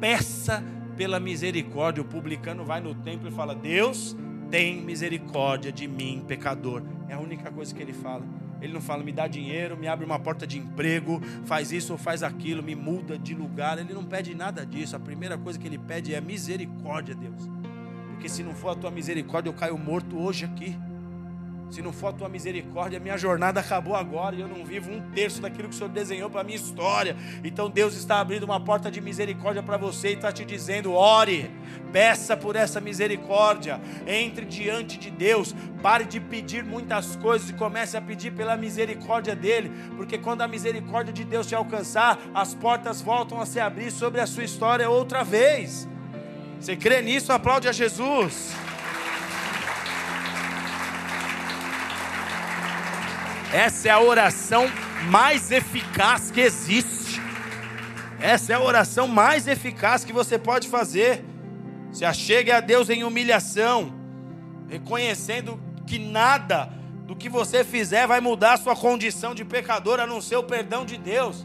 Peça 0.00 0.62
pela 0.96 1.18
misericórdia. 1.18 2.02
O 2.02 2.06
publicano 2.06 2.64
vai 2.64 2.80
no 2.80 2.94
templo 2.94 3.28
e 3.28 3.32
fala: 3.32 3.54
Deus 3.54 4.16
tem 4.50 4.82
misericórdia 4.82 5.72
de 5.72 5.88
mim, 5.88 6.24
pecador. 6.26 6.82
É 7.08 7.14
a 7.14 7.18
única 7.18 7.50
coisa 7.50 7.74
que 7.74 7.82
ele 7.82 7.92
fala. 7.92 8.24
Ele 8.60 8.72
não 8.72 8.80
fala, 8.80 9.02
me 9.02 9.10
dá 9.10 9.26
dinheiro, 9.26 9.76
me 9.76 9.88
abre 9.88 10.06
uma 10.06 10.20
porta 10.20 10.46
de 10.46 10.56
emprego, 10.56 11.20
faz 11.44 11.72
isso 11.72 11.92
ou 11.92 11.98
faz 11.98 12.22
aquilo, 12.22 12.62
me 12.62 12.76
muda 12.76 13.18
de 13.18 13.34
lugar. 13.34 13.76
Ele 13.76 13.92
não 13.92 14.04
pede 14.04 14.36
nada 14.36 14.64
disso. 14.64 14.94
A 14.94 15.00
primeira 15.00 15.36
coisa 15.36 15.58
que 15.58 15.66
ele 15.66 15.78
pede 15.78 16.14
é 16.14 16.20
misericórdia, 16.20 17.12
Deus. 17.12 17.48
Porque 18.12 18.28
se 18.28 18.42
não 18.42 18.54
for 18.54 18.70
a 18.70 18.74
tua 18.74 18.90
misericórdia, 18.90 19.50
eu 19.50 19.54
caio 19.54 19.76
morto 19.76 20.18
hoje 20.18 20.44
aqui. 20.44 20.76
Se 21.72 21.80
não 21.80 21.90
for 21.90 22.08
a 22.08 22.12
tua 22.12 22.28
misericórdia, 22.28 23.00
minha 23.00 23.16
jornada 23.16 23.60
acabou 23.60 23.96
agora 23.96 24.36
e 24.36 24.42
eu 24.42 24.46
não 24.46 24.62
vivo 24.62 24.90
um 24.90 25.00
terço 25.12 25.40
daquilo 25.40 25.70
que 25.70 25.74
o 25.74 25.78
Senhor 25.78 25.88
desenhou 25.88 26.28
para 26.28 26.42
a 26.42 26.44
minha 26.44 26.56
história. 26.56 27.16
Então 27.42 27.70
Deus 27.70 27.96
está 27.96 28.20
abrindo 28.20 28.42
uma 28.42 28.60
porta 28.60 28.90
de 28.90 29.00
misericórdia 29.00 29.62
para 29.62 29.78
você 29.78 30.10
e 30.10 30.12
está 30.12 30.30
te 30.30 30.44
dizendo: 30.44 30.92
ore, 30.92 31.50
peça 31.90 32.36
por 32.36 32.56
essa 32.56 32.78
misericórdia, 32.78 33.80
entre 34.06 34.44
diante 34.44 34.98
de 34.98 35.10
Deus, 35.10 35.54
pare 35.82 36.04
de 36.04 36.20
pedir 36.20 36.62
muitas 36.62 37.16
coisas 37.16 37.48
e 37.48 37.54
comece 37.54 37.96
a 37.96 38.02
pedir 38.02 38.32
pela 38.32 38.54
misericórdia 38.54 39.34
dEle, 39.34 39.72
porque 39.96 40.18
quando 40.18 40.42
a 40.42 40.48
misericórdia 40.48 41.10
de 41.10 41.24
Deus 41.24 41.46
te 41.46 41.54
alcançar, 41.54 42.18
as 42.34 42.52
portas 42.52 43.00
voltam 43.00 43.40
a 43.40 43.46
se 43.46 43.58
abrir 43.58 43.90
sobre 43.90 44.20
a 44.20 44.26
sua 44.26 44.44
história 44.44 44.90
outra 44.90 45.24
vez. 45.24 45.88
Você 46.62 46.76
crê 46.76 47.02
nisso? 47.02 47.32
Aplaude 47.32 47.66
a 47.66 47.72
Jesus. 47.72 48.52
Essa 53.52 53.88
é 53.88 53.90
a 53.90 54.00
oração 54.00 54.70
mais 55.06 55.50
eficaz 55.50 56.30
que 56.30 56.40
existe. 56.40 57.20
Essa 58.20 58.52
é 58.52 58.54
a 58.54 58.60
oração 58.60 59.08
mais 59.08 59.48
eficaz 59.48 60.04
que 60.04 60.12
você 60.12 60.38
pode 60.38 60.68
fazer. 60.68 61.24
Se 61.90 62.04
achegue 62.04 62.52
a 62.52 62.60
Deus 62.60 62.88
em 62.88 63.02
humilhação, 63.02 63.92
reconhecendo 64.68 65.60
que 65.84 65.98
nada 65.98 66.70
do 67.08 67.16
que 67.16 67.28
você 67.28 67.64
fizer 67.64 68.06
vai 68.06 68.20
mudar 68.20 68.52
a 68.52 68.56
sua 68.56 68.76
condição 68.76 69.34
de 69.34 69.44
pecador, 69.44 69.98
a 69.98 70.06
não 70.06 70.20
ser 70.20 70.36
o 70.36 70.44
perdão 70.44 70.86
de 70.86 70.96
Deus. 70.96 71.44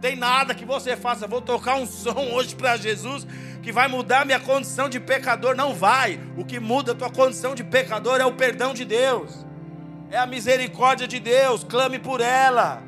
Tem 0.00 0.16
nada 0.16 0.54
que 0.54 0.64
você 0.64 0.96
faça. 0.96 1.26
Vou 1.26 1.40
tocar 1.40 1.76
um 1.76 1.86
som 1.86 2.32
hoje 2.32 2.54
para 2.54 2.76
Jesus 2.76 3.26
que 3.62 3.72
vai 3.72 3.88
mudar 3.88 4.24
minha 4.24 4.40
condição 4.40 4.88
de 4.88 5.00
pecador. 5.00 5.56
Não 5.56 5.74
vai. 5.74 6.20
O 6.36 6.44
que 6.44 6.60
muda 6.60 6.92
a 6.92 6.94
tua 6.94 7.10
condição 7.10 7.54
de 7.54 7.64
pecador 7.64 8.20
é 8.20 8.24
o 8.24 8.32
perdão 8.32 8.72
de 8.72 8.84
Deus 8.84 9.48
é 10.10 10.18
a 10.18 10.26
misericórdia 10.26 11.06
de 11.06 11.20
Deus, 11.20 11.64
clame 11.64 11.98
por 11.98 12.20
ela. 12.20 12.82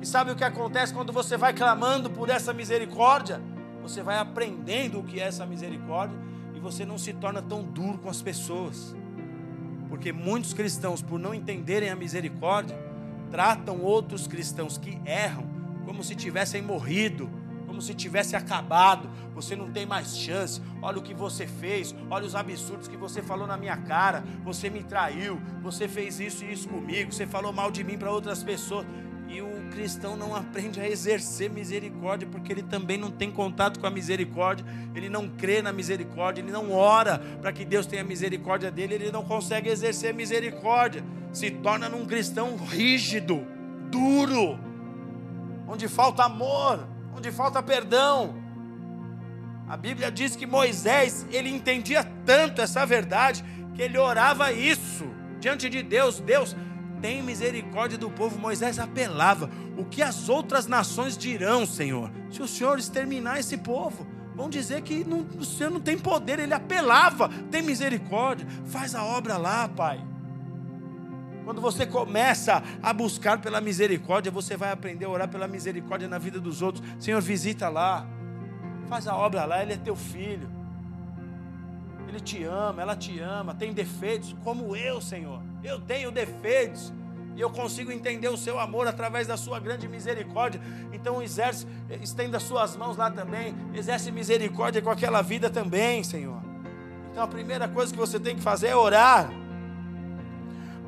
E 0.00 0.06
sabe 0.06 0.32
o 0.32 0.36
que 0.36 0.44
acontece 0.44 0.92
quando 0.92 1.12
você 1.12 1.36
vai 1.36 1.52
clamando 1.52 2.10
por 2.10 2.28
essa 2.28 2.52
misericórdia? 2.52 3.40
Você 3.82 4.02
vai 4.02 4.18
aprendendo 4.18 4.98
o 4.98 5.04
que 5.04 5.20
é 5.20 5.24
essa 5.24 5.46
misericórdia 5.46 6.18
e 6.54 6.58
você 6.58 6.84
não 6.84 6.98
se 6.98 7.12
torna 7.12 7.40
tão 7.40 7.62
duro 7.62 7.98
com 7.98 8.10
as 8.10 8.20
pessoas. 8.20 8.94
Porque 9.88 10.12
muitos 10.12 10.52
cristãos, 10.52 11.00
por 11.00 11.18
não 11.18 11.32
entenderem 11.32 11.88
a 11.88 11.96
misericórdia, 11.96 12.76
tratam 13.30 13.80
outros 13.80 14.26
cristãos 14.26 14.76
que 14.76 15.00
erram 15.06 15.44
como 15.86 16.02
se 16.02 16.16
tivessem 16.16 16.60
morrido, 16.60 17.30
como 17.66 17.80
se 17.80 17.94
tivesse 17.94 18.34
acabado. 18.34 19.08
Você 19.34 19.54
não 19.54 19.70
tem 19.70 19.86
mais 19.86 20.16
chance. 20.18 20.60
Olha 20.82 20.98
o 20.98 21.02
que 21.02 21.14
você 21.14 21.46
fez. 21.46 21.94
Olha 22.10 22.26
os 22.26 22.34
absurdos 22.34 22.88
que 22.88 22.96
você 22.96 23.22
falou 23.22 23.46
na 23.46 23.56
minha 23.56 23.76
cara. 23.76 24.24
Você 24.44 24.68
me 24.68 24.82
traiu. 24.82 25.40
Você 25.62 25.86
fez 25.86 26.18
isso 26.18 26.44
e 26.44 26.52
isso 26.52 26.68
comigo. 26.68 27.12
Você 27.12 27.26
falou 27.26 27.52
mal 27.52 27.70
de 27.70 27.84
mim 27.84 27.96
para 27.96 28.10
outras 28.10 28.42
pessoas. 28.42 28.84
E 29.28 29.40
o 29.40 29.68
cristão 29.70 30.16
não 30.16 30.34
aprende 30.34 30.80
a 30.80 30.88
exercer 30.88 31.50
misericórdia, 31.50 32.28
porque 32.30 32.52
ele 32.52 32.62
também 32.62 32.96
não 32.96 33.10
tem 33.10 33.30
contato 33.30 33.80
com 33.80 33.86
a 33.86 33.90
misericórdia, 33.90 34.64
ele 34.94 35.08
não 35.08 35.28
crê 35.28 35.60
na 35.60 35.72
misericórdia, 35.72 36.40
ele 36.40 36.52
não 36.52 36.70
ora 36.70 37.18
para 37.40 37.52
que 37.52 37.64
Deus 37.64 37.86
tenha 37.86 38.04
misericórdia 38.04 38.70
dele, 38.70 38.94
ele 38.94 39.10
não 39.10 39.24
consegue 39.24 39.68
exercer 39.68 40.14
misericórdia, 40.14 41.04
se 41.32 41.50
torna 41.50 41.88
num 41.88 42.06
cristão 42.06 42.56
rígido, 42.56 43.44
duro, 43.90 44.60
onde 45.66 45.88
falta 45.88 46.24
amor, 46.24 46.86
onde 47.16 47.30
falta 47.30 47.62
perdão. 47.62 48.34
A 49.68 49.76
Bíblia 49.76 50.10
diz 50.10 50.36
que 50.36 50.46
Moisés, 50.46 51.26
ele 51.30 51.48
entendia 51.48 52.04
tanto 52.24 52.62
essa 52.62 52.86
verdade, 52.86 53.44
que 53.74 53.82
ele 53.82 53.98
orava 53.98 54.52
isso 54.52 55.06
diante 55.40 55.68
de 55.68 55.82
Deus. 55.82 56.20
Deus, 56.20 56.56
tem 57.00 57.22
misericórdia 57.22 57.98
do 57.98 58.10
povo. 58.10 58.38
Moisés 58.38 58.78
apelava: 58.78 59.50
O 59.76 59.84
que 59.84 60.02
as 60.02 60.28
outras 60.28 60.66
nações 60.66 61.16
dirão, 61.16 61.66
Senhor, 61.66 62.10
se 62.30 62.42
o 62.42 62.48
Senhor 62.48 62.78
exterminar 62.78 63.38
esse 63.38 63.56
povo? 63.56 64.06
Vão 64.34 64.50
dizer 64.50 64.82
que 64.82 65.02
não, 65.02 65.26
o 65.38 65.44
Senhor 65.44 65.70
não 65.70 65.80
tem 65.80 65.98
poder. 65.98 66.38
Ele 66.38 66.54
apelava: 66.54 67.28
Tem 67.50 67.62
misericórdia, 67.62 68.46
faz 68.66 68.94
a 68.94 69.04
obra 69.04 69.36
lá, 69.36 69.68
Pai. 69.68 70.04
Quando 71.46 71.60
você 71.60 71.86
começa 71.86 72.60
a 72.82 72.92
buscar 72.92 73.40
pela 73.40 73.60
misericórdia, 73.60 74.32
você 74.32 74.56
vai 74.56 74.72
aprender 74.72 75.04
a 75.04 75.08
orar 75.08 75.28
pela 75.28 75.46
misericórdia 75.46 76.08
na 76.08 76.18
vida 76.18 76.40
dos 76.40 76.60
outros. 76.60 76.84
Senhor, 76.98 77.22
visita 77.22 77.68
lá. 77.68 78.04
Faz 78.88 79.06
a 79.06 79.14
obra 79.14 79.44
lá, 79.44 79.62
ele 79.62 79.74
é 79.74 79.76
teu 79.76 79.94
filho. 79.94 80.50
Ele 82.08 82.18
te 82.18 82.42
ama, 82.42 82.82
ela 82.82 82.96
te 82.96 83.20
ama, 83.20 83.54
tem 83.54 83.72
defeitos, 83.72 84.34
como 84.42 84.74
eu, 84.74 85.00
Senhor. 85.00 85.40
Eu 85.62 85.80
tenho 85.80 86.10
defeitos. 86.10 86.92
E 87.36 87.40
eu 87.40 87.50
consigo 87.50 87.92
entender 87.92 88.28
o 88.28 88.36
seu 88.36 88.58
amor 88.58 88.88
através 88.88 89.28
da 89.28 89.36
sua 89.36 89.60
grande 89.60 89.86
misericórdia. 89.86 90.60
Então 90.92 91.22
exerce, 91.22 91.64
estenda 92.02 92.40
suas 92.40 92.76
mãos 92.76 92.96
lá 92.96 93.08
também. 93.08 93.54
Exerce 93.72 94.10
misericórdia 94.10 94.82
com 94.82 94.90
aquela 94.90 95.22
vida 95.22 95.48
também, 95.48 96.02
Senhor. 96.02 96.42
Então 97.12 97.22
a 97.22 97.28
primeira 97.28 97.68
coisa 97.68 97.92
que 97.92 97.98
você 98.00 98.18
tem 98.18 98.34
que 98.34 98.42
fazer 98.42 98.66
é 98.66 98.76
orar. 98.76 99.30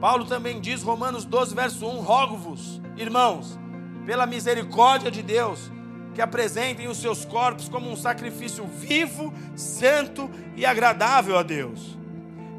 Paulo 0.00 0.24
também 0.26 0.60
diz, 0.60 0.82
Romanos 0.82 1.24
12, 1.24 1.54
verso 1.54 1.86
1: 1.86 2.00
Rogo-vos, 2.00 2.80
irmãos, 2.96 3.58
pela 4.06 4.26
misericórdia 4.26 5.10
de 5.10 5.22
Deus, 5.22 5.72
que 6.14 6.22
apresentem 6.22 6.86
os 6.86 6.98
seus 6.98 7.24
corpos 7.24 7.68
como 7.68 7.90
um 7.90 7.96
sacrifício 7.96 8.64
vivo, 8.66 9.34
santo 9.56 10.30
e 10.56 10.64
agradável 10.64 11.36
a 11.36 11.42
Deus. 11.42 11.98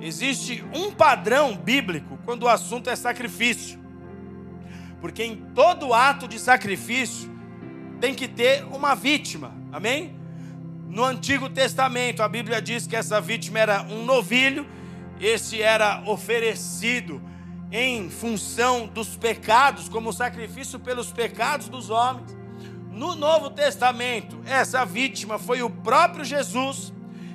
Existe 0.01 0.63
um 0.73 0.91
padrão 0.91 1.55
bíblico 1.55 2.19
quando 2.25 2.43
o 2.43 2.49
assunto 2.49 2.89
é 2.89 2.95
sacrifício, 2.95 3.79
porque 4.99 5.23
em 5.23 5.37
todo 5.55 5.93
ato 5.93 6.27
de 6.27 6.39
sacrifício 6.39 7.29
tem 8.01 8.13
que 8.13 8.27
ter 8.27 8.65
uma 8.65 8.95
vítima, 8.95 9.53
amém? 9.71 10.15
No 10.87 11.03
Antigo 11.03 11.49
Testamento, 11.49 12.21
a 12.21 12.27
Bíblia 12.27 12.61
diz 12.61 12.87
que 12.87 12.95
essa 12.95 13.21
vítima 13.21 13.59
era 13.59 13.83
um 13.83 14.03
novilho, 14.03 14.65
esse 15.19 15.61
era 15.61 16.01
oferecido 16.05 17.28
em 17.71 18.09
função 18.09 18.87
dos 18.87 19.15
pecados, 19.15 19.87
como 19.87 20.11
sacrifício 20.11 20.79
pelos 20.79 21.11
pecados 21.11 21.69
dos 21.69 21.89
homens. 21.89 22.37
No 22.91 23.15
Novo 23.15 23.49
Testamento, 23.49 24.39
essa 24.45 24.83
vítima 24.83 25.37
foi 25.37 25.61
o 25.61 25.69
próprio 25.69 26.25
Jesus. 26.25 26.91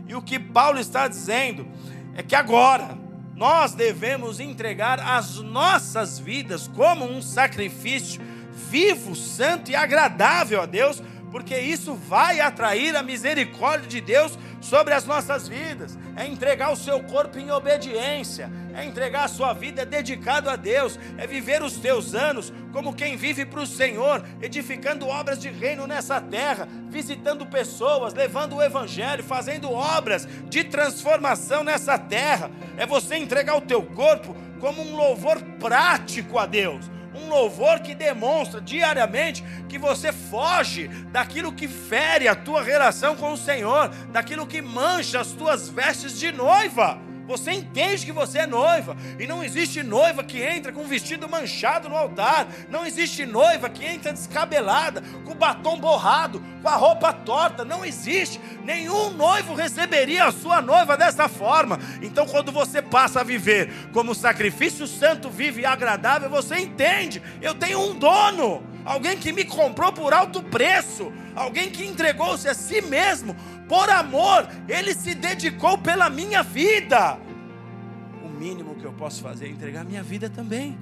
E 0.06 0.14
o 0.14 0.22
que 0.22 0.38
Paulo 0.38 0.78
está 0.78 1.08
dizendo 1.08 1.66
é 2.14 2.22
que 2.22 2.34
agora 2.34 2.98
nós 3.34 3.74
devemos 3.74 4.40
entregar 4.40 5.00
as 5.00 5.38
nossas 5.38 6.18
vidas 6.18 6.68
como 6.68 7.04
um 7.04 7.22
sacrifício 7.22 8.20
vivo, 8.70 9.14
santo 9.14 9.70
e 9.70 9.76
agradável 9.76 10.60
a 10.60 10.66
Deus, 10.66 11.02
porque 11.34 11.58
isso 11.58 11.96
vai 11.96 12.38
atrair 12.38 12.94
a 12.94 13.02
misericórdia 13.02 13.88
de 13.88 14.00
Deus 14.00 14.38
sobre 14.60 14.94
as 14.94 15.04
nossas 15.04 15.48
vidas. 15.48 15.98
É 16.14 16.24
entregar 16.24 16.70
o 16.70 16.76
seu 16.76 17.02
corpo 17.02 17.40
em 17.40 17.50
obediência, 17.50 18.48
é 18.72 18.84
entregar 18.84 19.24
a 19.24 19.28
sua 19.28 19.52
vida 19.52 19.84
dedicado 19.84 20.48
a 20.48 20.54
Deus, 20.54 20.96
é 21.18 21.26
viver 21.26 21.60
os 21.60 21.76
teus 21.76 22.14
anos 22.14 22.52
como 22.72 22.94
quem 22.94 23.16
vive 23.16 23.44
para 23.44 23.62
o 23.62 23.66
Senhor, 23.66 24.24
edificando 24.40 25.08
obras 25.08 25.40
de 25.40 25.50
reino 25.50 25.88
nessa 25.88 26.20
terra, 26.20 26.68
visitando 26.88 27.44
pessoas, 27.44 28.14
levando 28.14 28.54
o 28.54 28.62
evangelho, 28.62 29.24
fazendo 29.24 29.72
obras 29.72 30.28
de 30.48 30.62
transformação 30.62 31.64
nessa 31.64 31.98
terra. 31.98 32.48
É 32.76 32.86
você 32.86 33.16
entregar 33.16 33.56
o 33.56 33.62
teu 33.62 33.82
corpo 33.82 34.36
como 34.60 34.80
um 34.80 34.94
louvor 34.94 35.42
prático 35.58 36.38
a 36.38 36.46
Deus 36.46 36.88
um 37.14 37.28
louvor 37.28 37.80
que 37.80 37.94
demonstra 37.94 38.60
diariamente 38.60 39.44
que 39.68 39.78
você 39.78 40.12
foge 40.12 40.88
daquilo 41.12 41.52
que 41.52 41.68
fere 41.68 42.28
a 42.28 42.34
tua 42.34 42.62
relação 42.62 43.16
com 43.16 43.32
o 43.32 43.36
Senhor, 43.36 43.88
daquilo 44.10 44.46
que 44.46 44.60
mancha 44.60 45.20
as 45.20 45.32
tuas 45.32 45.68
vestes 45.68 46.18
de 46.18 46.32
noiva. 46.32 46.98
Você 47.26 47.52
entende 47.52 48.04
que 48.04 48.12
você 48.12 48.40
é 48.40 48.46
noiva, 48.46 48.96
e 49.18 49.26
não 49.26 49.42
existe 49.42 49.82
noiva 49.82 50.22
que 50.22 50.42
entra 50.42 50.72
com 50.72 50.82
o 50.82 50.86
vestido 50.86 51.28
manchado 51.28 51.88
no 51.88 51.96
altar, 51.96 52.46
não 52.68 52.84
existe 52.84 53.24
noiva 53.24 53.68
que 53.68 53.84
entra 53.84 54.12
descabelada, 54.12 55.02
com 55.24 55.32
o 55.32 55.34
batom 55.34 55.78
borrado, 55.78 56.42
com 56.62 56.68
a 56.68 56.76
roupa 56.76 57.12
torta, 57.12 57.64
não 57.64 57.84
existe. 57.84 58.40
Nenhum 58.62 59.10
noivo 59.10 59.54
receberia 59.54 60.26
a 60.26 60.32
sua 60.32 60.60
noiva 60.60 60.96
dessa 60.96 61.28
forma. 61.28 61.78
Então, 62.02 62.26
quando 62.26 62.52
você 62.52 62.82
passa 62.82 63.20
a 63.20 63.24
viver 63.24 63.72
como 63.92 64.14
sacrifício 64.14 64.86
santo, 64.86 65.30
vive 65.30 65.62
e 65.62 65.66
agradável, 65.66 66.28
você 66.28 66.58
entende: 66.58 67.22
eu 67.40 67.54
tenho 67.54 67.80
um 67.80 67.98
dono, 67.98 68.62
alguém 68.84 69.16
que 69.16 69.32
me 69.32 69.44
comprou 69.44 69.92
por 69.92 70.12
alto 70.12 70.42
preço, 70.42 71.12
alguém 71.34 71.70
que 71.70 71.84
entregou-se 71.84 72.48
a 72.48 72.54
si 72.54 72.80
mesmo 72.82 73.36
por 73.68 73.88
amor, 73.88 74.48
ele 74.68 74.94
se 74.94 75.14
dedicou 75.14 75.78
pela 75.78 76.10
minha 76.10 76.42
vida. 76.42 77.18
O 78.22 78.28
mínimo 78.28 78.74
que 78.74 78.84
eu 78.84 78.92
posso 78.92 79.22
fazer 79.22 79.46
é 79.46 79.48
entregar 79.48 79.84
minha 79.84 80.02
vida 80.02 80.28
também. 80.28 80.78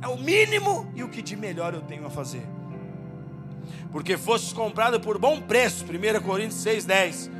É 0.00 0.06
o 0.08 0.16
mínimo 0.16 0.90
e 0.94 1.02
o 1.02 1.08
que 1.08 1.20
de 1.20 1.36
melhor 1.36 1.74
eu 1.74 1.82
tenho 1.82 2.06
a 2.06 2.10
fazer. 2.10 2.42
Porque 3.90 4.16
fostes 4.16 4.52
comprado 4.52 5.00
por 5.00 5.18
bom 5.18 5.40
preço, 5.40 5.84
1 5.84 6.22
Coríntios 6.22 6.64
6,10. 6.64 7.30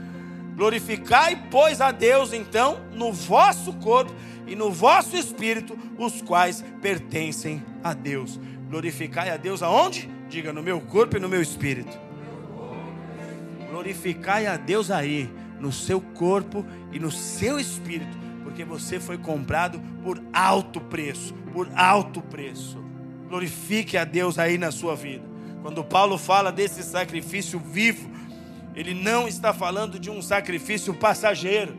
Glorificai, 0.57 1.47
pois, 1.51 1.81
a 1.81 1.93
Deus, 1.93 2.33
então, 2.33 2.81
no 2.93 3.13
vosso 3.13 3.73
corpo 3.75 4.13
e 4.47 4.57
no 4.57 4.73
vosso 4.73 5.17
espírito, 5.17 5.79
os 5.97 6.21
quais 6.21 6.65
pertencem 6.83 7.63
a 7.85 7.95
Deus. 7.95 8.41
Glorificai 8.69 9.31
a 9.31 9.37
Deus 9.37 9.63
aonde? 9.63 10.11
Diga, 10.29 10.53
no 10.53 10.63
meu 10.63 10.81
corpo 10.81 11.17
e 11.17 11.21
no 11.21 11.29
meu 11.29 11.41
espírito. 11.41 12.08
Glorificai 13.71 14.47
a 14.47 14.57
Deus 14.57 14.91
aí, 14.91 15.31
no 15.61 15.73
seu 15.73 16.01
corpo 16.01 16.65
e 16.93 16.99
no 16.99 17.11
seu 17.11 17.59
espírito, 17.59 18.17
porque 18.43 18.65
você 18.65 18.99
foi 18.99 19.19
comprado 19.19 19.81
por 20.03 20.23
alto 20.33 20.81
preço, 20.81 21.35
por 21.53 21.69
alto 21.75 22.23
preço. 22.23 22.83
Glorifique 23.29 23.97
a 23.97 24.05
Deus 24.05 24.39
aí 24.39 24.57
na 24.57 24.71
sua 24.71 24.97
vida. 24.97 25.25
Quando 25.63 25.85
Paulo 25.85 26.17
fala 26.17 26.51
desse 26.51 26.83
sacrifício 26.83 27.59
vivo, 27.59 28.11
ele 28.75 28.95
não 28.95 29.29
está 29.29 29.53
falando 29.53 29.99
de 29.99 30.09
um 30.09 30.23
sacrifício 30.23 30.95
passageiro, 30.95 31.77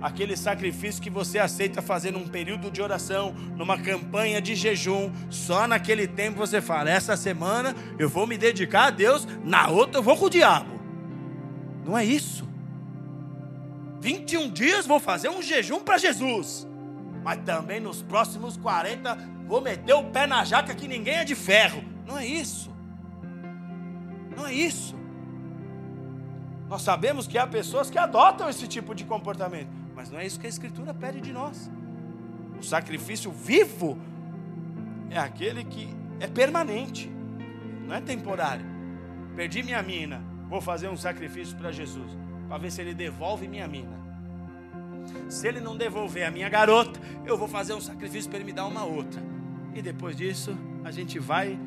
aquele 0.00 0.36
sacrifício 0.36 1.02
que 1.02 1.10
você 1.10 1.38
aceita 1.38 1.82
fazer 1.82 2.10
num 2.10 2.26
período 2.26 2.70
de 2.70 2.80
oração, 2.80 3.34
numa 3.56 3.78
campanha 3.78 4.40
de 4.40 4.54
jejum, 4.54 5.12
só 5.28 5.68
naquele 5.68 6.06
tempo 6.06 6.38
você 6.38 6.60
fala: 6.60 6.90
essa 6.90 7.16
semana 7.16 7.76
eu 7.98 8.08
vou 8.08 8.26
me 8.26 8.38
dedicar 8.38 8.86
a 8.86 8.90
Deus, 8.90 9.26
na 9.44 9.68
outra 9.68 9.98
eu 9.98 10.02
vou 10.02 10.16
com 10.16 10.26
o 10.26 10.30
diabo. 10.30 10.77
Não 11.84 11.96
é 11.96 12.04
isso. 12.04 12.48
21 14.00 14.50
dias 14.50 14.86
vou 14.86 15.00
fazer 15.00 15.28
um 15.28 15.42
jejum 15.42 15.80
para 15.80 15.98
Jesus. 15.98 16.66
Mas 17.22 17.40
também 17.44 17.80
nos 17.80 18.02
próximos 18.02 18.56
40 18.56 19.16
vou 19.46 19.60
meter 19.60 19.94
o 19.94 20.04
pé 20.04 20.26
na 20.26 20.44
jaca 20.44 20.74
que 20.74 20.86
ninguém 20.86 21.16
é 21.16 21.24
de 21.24 21.34
ferro. 21.34 21.82
Não 22.06 22.16
é 22.16 22.26
isso. 22.26 22.70
Não 24.36 24.46
é 24.46 24.52
isso. 24.52 24.96
Nós 26.68 26.82
sabemos 26.82 27.26
que 27.26 27.38
há 27.38 27.46
pessoas 27.46 27.88
que 27.88 27.98
adotam 27.98 28.48
esse 28.48 28.68
tipo 28.68 28.94
de 28.94 29.04
comportamento, 29.04 29.70
mas 29.94 30.10
não 30.10 30.18
é 30.18 30.26
isso 30.26 30.38
que 30.38 30.46
a 30.46 30.50
Escritura 30.50 30.92
pede 30.92 31.20
de 31.20 31.32
nós. 31.32 31.70
O 32.60 32.62
sacrifício 32.62 33.30
vivo 33.32 33.98
é 35.10 35.18
aquele 35.18 35.64
que 35.64 35.88
é 36.20 36.26
permanente, 36.26 37.10
não 37.86 37.94
é 37.94 38.00
temporário. 38.00 38.66
Perdi 39.34 39.62
minha 39.62 39.82
mina, 39.82 40.22
Vou 40.48 40.60
fazer 40.60 40.88
um 40.88 40.96
sacrifício 40.96 41.56
para 41.56 41.70
Jesus, 41.70 42.10
para 42.48 42.58
ver 42.58 42.72
se 42.72 42.80
ele 42.80 42.94
devolve 42.94 43.46
minha 43.46 43.68
mina. 43.68 43.98
Se 45.28 45.46
ele 45.46 45.60
não 45.60 45.76
devolver 45.76 46.26
a 46.26 46.30
minha 46.30 46.48
garota, 46.48 46.98
eu 47.24 47.36
vou 47.36 47.48
fazer 47.48 47.74
um 47.74 47.80
sacrifício 47.80 48.30
para 48.30 48.38
ele 48.38 48.46
me 48.46 48.52
dar 48.52 48.66
uma 48.66 48.84
outra. 48.84 49.22
E 49.74 49.82
depois 49.82 50.16
disso, 50.16 50.56
a 50.84 50.90
gente 50.90 51.18
vai 51.18 51.58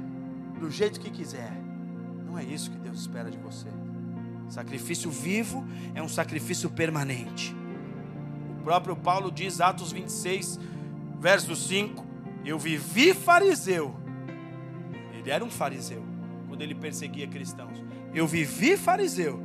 do 0.59 0.69
jeito 0.69 0.99
que 0.99 1.09
quiser. 1.09 1.51
Não 2.25 2.37
é 2.37 2.43
isso 2.43 2.71
que 2.71 2.77
Deus 2.77 2.99
espera 2.99 3.29
de 3.29 3.37
você. 3.37 3.67
Sacrifício 4.49 5.09
vivo 5.09 5.65
é 5.95 6.01
um 6.01 6.09
sacrifício 6.09 6.69
permanente. 6.69 7.55
O 8.59 8.63
próprio 8.63 8.95
Paulo 8.95 9.31
diz, 9.31 9.61
Atos 9.61 9.91
26, 9.91 10.59
verso 11.19 11.55
5: 11.55 12.05
Eu 12.43 12.59
vivi 12.59 13.13
fariseu. 13.13 13.95
Ele 15.13 15.29
era 15.29 15.43
um 15.43 15.49
fariseu 15.49 16.03
quando 16.47 16.61
ele 16.61 16.75
perseguia 16.75 17.27
cristãos. 17.27 17.90
Eu 18.13 18.27
vivi 18.27 18.75
fariseu, 18.75 19.41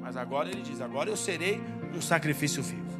mas 0.00 0.16
agora 0.16 0.48
ele 0.48 0.62
diz: 0.62 0.80
agora 0.80 1.10
eu 1.10 1.16
serei 1.16 1.60
um 1.94 2.00
sacrifício 2.00 2.62
vivo. 2.62 2.94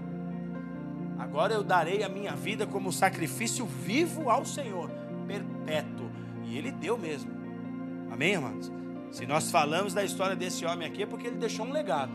Agora 1.18 1.54
eu 1.54 1.62
darei 1.62 2.02
a 2.02 2.08
minha 2.08 2.34
vida 2.34 2.66
como 2.66 2.92
sacrifício 2.92 3.64
vivo 3.66 4.28
ao 4.28 4.44
Senhor, 4.44 4.90
perpétuo. 5.26 6.10
E 6.44 6.58
ele 6.58 6.70
deu 6.70 6.98
mesmo. 6.98 7.30
Amém, 8.10 8.34
amados? 8.34 8.70
Se 9.10 9.26
nós 9.26 9.50
falamos 9.50 9.94
da 9.94 10.04
história 10.04 10.34
desse 10.34 10.64
homem 10.66 10.86
aqui, 10.86 11.02
é 11.02 11.06
porque 11.06 11.28
ele 11.28 11.36
deixou 11.36 11.66
um 11.66 11.72
legado. 11.72 12.12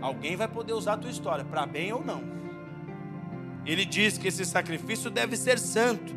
Alguém 0.00 0.36
vai 0.36 0.46
poder 0.46 0.74
usar 0.74 0.94
a 0.94 0.98
tua 0.98 1.10
história, 1.10 1.44
para 1.44 1.66
bem 1.66 1.92
ou 1.92 2.04
não. 2.04 2.22
Ele 3.64 3.86
diz 3.86 4.18
que 4.18 4.28
esse 4.28 4.44
sacrifício 4.44 5.10
deve 5.10 5.36
ser 5.36 5.58
santo. 5.58 6.14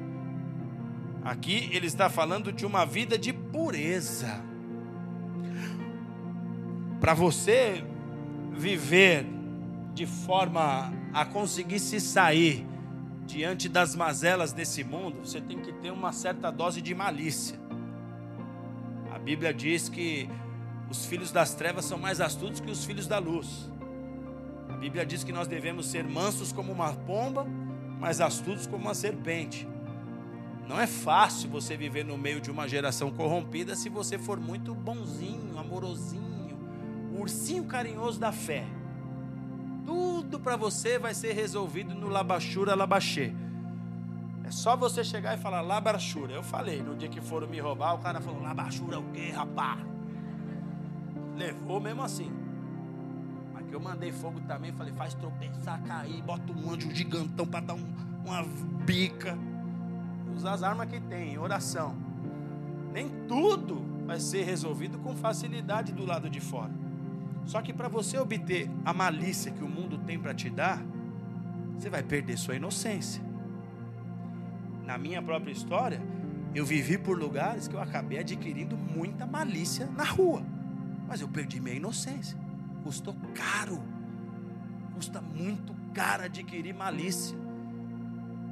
Aqui 1.24 1.70
ele 1.72 1.88
está 1.88 2.10
falando 2.10 2.52
de 2.52 2.66
uma 2.66 2.86
vida 2.86 3.18
de 3.18 3.32
pureza 3.32 4.44
para 7.00 7.14
você 7.14 7.84
viver 8.52 9.26
de 9.94 10.06
forma 10.06 10.92
a 11.14 11.26
conseguir 11.26 11.80
se 11.80 12.00
sair 12.00 12.66
diante 13.26 13.68
das 13.68 13.96
mazelas 13.96 14.54
desse 14.54 14.84
mundo, 14.84 15.20
você 15.24 15.42
tem 15.42 15.60
que 15.60 15.72
ter 15.74 15.92
uma 15.92 16.12
certa 16.12 16.50
dose 16.50 16.82
de 16.82 16.96
malícia. 16.96 17.60
A 19.14 19.20
Bíblia 19.20 19.54
diz 19.54 19.90
que 19.90 20.30
os 20.90 21.06
filhos 21.06 21.32
das 21.32 21.54
trevas 21.54 21.86
são 21.86 21.98
mais 21.98 22.22
astutos 22.22 22.60
que 22.60 22.72
os 22.72 22.86
filhos 22.86 23.06
da 23.06 23.20
luz. 23.20 23.72
A 24.70 24.78
Bíblia 24.78 25.06
diz 25.06 25.24
que 25.24 25.32
nós 25.32 25.48
devemos 25.48 25.88
ser 25.88 26.04
mansos 26.04 26.52
como 26.52 26.72
uma 26.72 26.94
pomba, 26.94 27.46
mas 28.00 28.22
astutos 28.22 28.66
como 28.66 28.86
uma 28.86 28.94
serpente. 28.94 29.68
Não 30.68 30.80
é 30.80 30.88
fácil 30.88 31.50
você 31.50 31.76
viver 31.76 32.06
no 32.06 32.18
meio 32.18 32.40
de 32.40 32.52
uma 32.52 32.68
geração 32.68 33.12
corrompida 33.12 33.76
se 33.76 33.90
você 33.90 34.18
for 34.18 34.40
muito 34.40 34.74
bonzinho, 34.74 35.58
amorosinho 35.58 36.27
ursinho 37.18 37.66
carinhoso 37.66 38.20
da 38.20 38.32
fé. 38.32 38.66
Tudo 39.86 40.40
para 40.40 40.56
você 40.56 41.00
vai 41.00 41.14
ser 41.14 41.34
resolvido 41.34 41.96
no 41.96 42.10
labachura 42.10 42.76
labachê. 42.76 43.34
É 44.44 44.52
só 44.52 44.78
você 44.78 45.04
chegar 45.04 45.38
e 45.38 45.42
falar 45.42 45.62
labachura. 45.62 46.34
Eu 46.34 46.44
falei, 46.44 46.82
no 46.82 46.96
dia 46.96 47.10
que 47.10 47.20
foram 47.20 47.48
me 47.48 47.60
roubar, 47.60 47.96
o 47.96 48.00
cara 48.00 48.22
falou: 48.22 48.42
labachura 48.42 49.00
o 49.00 49.12
quê, 49.12 49.32
rapá? 49.32 49.78
Levou 51.36 51.82
mesmo 51.82 52.02
assim. 52.02 52.32
Mas 53.54 53.68
que 53.68 53.74
eu 53.74 53.80
mandei 53.80 54.12
fogo 54.12 54.40
também, 54.48 54.72
falei: 54.72 54.94
faz 54.94 55.14
tropeçar, 55.14 55.82
cair, 55.84 56.22
bota 56.22 56.52
um 56.54 56.72
anjo 56.72 56.94
gigantão 56.96 57.46
para 57.46 57.60
dar 57.60 57.74
um, 57.74 57.86
uma 58.26 58.44
bica. 58.86 59.38
Usar 60.34 60.54
as 60.54 60.64
armas 60.64 60.90
que 60.90 61.00
tem, 61.02 61.38
oração. 61.38 61.96
Nem 62.94 63.10
tudo 63.28 63.82
vai 64.06 64.20
ser 64.20 64.44
resolvido 64.44 64.98
com 65.00 65.14
facilidade 65.16 65.92
do 65.92 66.06
lado 66.06 66.30
de 66.30 66.40
fora. 66.40 66.72
Só 67.48 67.62
que 67.62 67.72
para 67.72 67.88
você 67.88 68.20
obter 68.20 68.70
a 68.84 68.94
malícia 68.94 69.52
que 69.52 69.64
o 69.64 69.70
mundo 69.70 69.98
tem 70.00 70.20
para 70.20 70.34
te 70.34 70.50
dar, 70.50 70.84
você 71.74 71.90
vai 71.90 72.04
perder 72.04 72.38
sua 72.38 72.56
inocência. 72.56 73.26
na 74.86 74.98
minha 74.98 75.22
própria 75.22 75.52
história, 75.52 76.02
eu 76.56 76.66
vivi 76.66 76.98
por 76.98 77.18
lugares 77.20 77.68
que 77.68 77.76
eu 77.76 77.82
acabei 77.82 78.20
adquirindo 78.20 78.78
muita 78.78 79.26
malícia 79.26 79.86
na 79.88 80.06
rua. 80.06 80.42
Mas 81.08 81.20
eu 81.20 81.28
perdi 81.28 81.60
minha 81.60 81.76
inocência. 81.76 82.38
Custou 82.84 83.14
caro. 83.36 83.84
Custa 84.94 85.20
muito 85.20 85.76
caro 85.94 86.24
adquirir 86.24 86.74
malícia. 86.74 87.38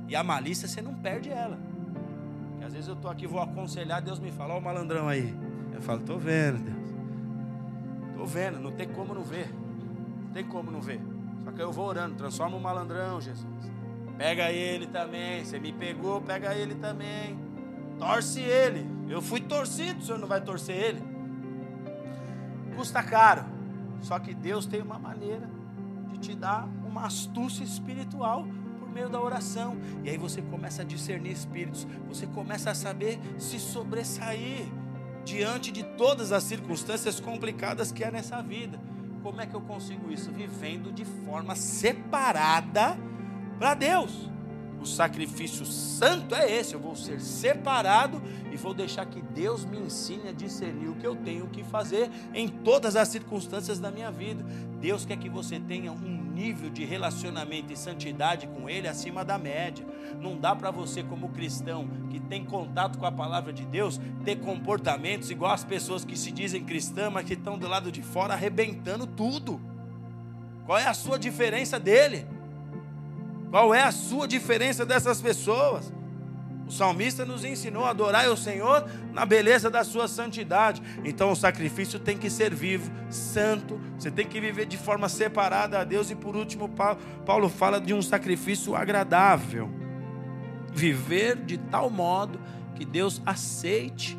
E 0.10 0.16
a 0.16 0.24
malícia 0.24 0.68
você 0.68 0.82
não 0.82 0.94
perde 0.94 1.30
ela. 1.30 1.58
Porque 2.52 2.66
às 2.66 2.74
vezes 2.74 2.90
eu 2.90 2.96
estou 2.96 3.10
aqui, 3.10 3.26
vou 3.26 3.42
aconselhar, 3.42 4.02
Deus 4.02 4.20
me 4.20 4.32
fala, 4.32 4.56
ó 4.56 4.60
o 4.60 4.62
malandrão 4.62 5.08
aí. 5.08 5.34
Eu 5.74 5.82
falo, 5.82 6.02
estou 6.02 6.20
vendo, 6.20 6.64
Deus. 6.64 6.85
Estou 8.16 8.26
vendo, 8.26 8.62
não 8.62 8.72
tem 8.72 8.88
como 8.88 9.14
não 9.14 9.24
ver. 9.24 9.54
Não 9.54 10.32
tem 10.32 10.46
como 10.46 10.72
não 10.72 10.80
ver. 10.80 11.02
Só 11.44 11.52
que 11.52 11.62
eu 11.62 11.70
vou 11.70 11.86
orando, 11.86 12.16
transforma 12.16 12.56
o 12.56 12.62
malandrão, 12.62 13.20
Jesus. 13.20 13.70
Pega 14.18 14.50
ele 14.54 14.88
também. 14.88 15.44
Você 15.44 15.60
me 15.60 15.74
pegou, 15.74 16.22
pega 16.22 16.56
ele 16.56 16.76
também. 16.76 17.38
Torce 18.00 18.40
ele. 18.40 18.90
Eu 19.10 19.22
fui 19.22 19.42
torcido, 19.42 20.00
o 20.00 20.02
senhor 20.02 20.18
não 20.18 20.30
vai 20.30 20.40
torcer 20.40 20.78
ele. 20.78 21.04
Custa 22.78 23.04
caro. 23.04 23.44
Só 24.00 24.18
que 24.18 24.34
Deus 24.34 24.66
tem 24.66 24.82
uma 24.82 24.98
maneira 24.98 25.50
de 26.08 26.18
te 26.18 26.36
dar 26.36 26.70
uma 26.88 27.08
astúcia 27.08 27.66
espiritual 27.66 28.48
por 28.80 28.90
meio 28.90 29.10
da 29.10 29.20
oração. 29.20 29.76
E 30.06 30.10
aí 30.10 30.18
você 30.18 30.42
começa 30.42 30.84
a 30.84 30.86
discernir 30.86 31.34
espíritos. 31.34 31.86
Você 32.08 32.26
começa 32.28 32.72
a 32.72 32.76
saber 32.76 33.20
se 33.38 33.60
sobressair 33.60 34.68
diante 35.26 35.72
de 35.72 35.84
todas 35.84 36.32
as 36.32 36.44
circunstâncias 36.44 37.20
complicadas 37.20 37.92
que 37.92 38.04
há 38.04 38.12
nessa 38.12 38.42
vida. 38.42 38.80
Como 39.24 39.42
é 39.42 39.48
que 39.48 39.56
eu 39.56 39.62
consigo 39.62 40.12
isso? 40.12 40.32
Vivendo 40.32 40.94
de 40.94 41.04
forma 41.04 41.56
separada 41.56 42.96
para 43.58 43.74
Deus. 43.74 44.30
O 44.80 44.86
sacrifício 44.86 45.66
santo 45.66 46.36
é 46.36 46.52
esse: 46.52 46.76
eu 46.76 46.80
vou 46.80 46.96
ser 46.96 47.20
separado 47.20 48.22
e 48.52 48.56
vou 48.56 48.72
deixar 48.72 49.08
que 49.08 49.20
Deus 49.20 49.66
me 49.66 49.80
ensine 49.80 50.30
a 50.30 50.32
discernir 50.32 50.90
o 50.90 50.96
que 50.96 51.08
eu 51.08 51.16
tenho 51.16 51.48
que 51.48 51.64
fazer 51.64 52.10
em 52.36 52.48
todas 52.48 52.96
as 52.96 53.08
circunstâncias 53.08 53.80
da 53.80 53.90
minha 53.90 54.12
vida. 54.12 54.46
Deus 54.80 55.04
quer 55.04 55.18
que 55.18 55.28
você 55.28 55.60
tenha 55.60 55.92
um 55.92 56.15
nível 56.36 56.70
de 56.70 56.84
relacionamento 56.84 57.72
e 57.72 57.78
santidade 57.78 58.46
com 58.48 58.70
Ele 58.70 58.90
acima 58.90 59.24
da 59.24 59.38
média. 59.38 59.86
Não 60.20 60.38
dá 60.38 60.54
para 60.54 60.70
você, 60.70 61.02
como 61.02 61.30
cristão 61.30 61.88
que 62.10 62.20
tem 62.20 62.44
contato 62.44 63.00
com 63.00 63.06
a 63.06 63.12
palavra 63.12 63.54
de 63.54 63.66
Deus, 63.66 64.00
ter 64.26 64.36
comportamentos 64.36 65.32
igual 65.32 65.54
as 65.54 65.64
pessoas 65.64 66.04
que 66.04 66.18
se 66.18 66.32
dizem 66.32 66.66
cristãs, 66.66 67.12
mas 67.12 67.26
que 67.26 67.34
estão 67.34 67.58
do 67.58 67.68
lado 67.68 67.90
de 67.92 68.02
fora 68.02 68.34
arrebentando 68.34 69.08
tudo. 69.08 69.62
Qual 70.66 70.78
é 70.78 70.86
a 70.86 70.94
sua 70.94 71.18
diferença 71.18 71.80
dele? 71.80 72.28
Qual 73.50 73.74
é 73.74 73.82
a 73.82 73.92
sua 73.92 74.28
diferença 74.28 74.86
dessas 74.86 75.22
pessoas? 75.22 75.94
O 76.68 76.72
salmista 76.72 77.26
nos 77.26 77.46
ensinou 77.46 77.86
a 77.86 77.92
adorar 77.92 78.28
o 78.30 78.36
Senhor 78.36 78.90
na 79.14 79.26
beleza 79.26 79.70
da 79.70 79.84
sua 79.84 80.08
santidade. 80.08 80.82
Então 81.04 81.32
o 81.32 81.36
sacrifício 81.36 82.00
tem 82.00 82.18
que 82.18 82.30
ser 82.30 82.54
vivo, 82.54 82.92
santo. 83.10 83.80
Você 83.98 84.10
tem 84.10 84.26
que 84.26 84.42
viver 84.42 84.66
de 84.66 84.78
forma 84.78 85.08
separada 85.08 85.80
a 85.80 85.84
Deus. 85.84 86.10
E 86.10 86.16
por 86.16 86.36
último, 86.36 86.70
Paulo 87.26 87.50
fala 87.50 87.80
de 87.80 87.94
um 87.94 88.02
sacrifício 88.02 88.76
agradável. 88.76 89.70
Viver 90.74 91.36
de 91.36 91.58
tal 91.58 91.90
modo 91.90 92.40
que 92.74 92.84
Deus 92.84 93.22
aceite 93.26 94.18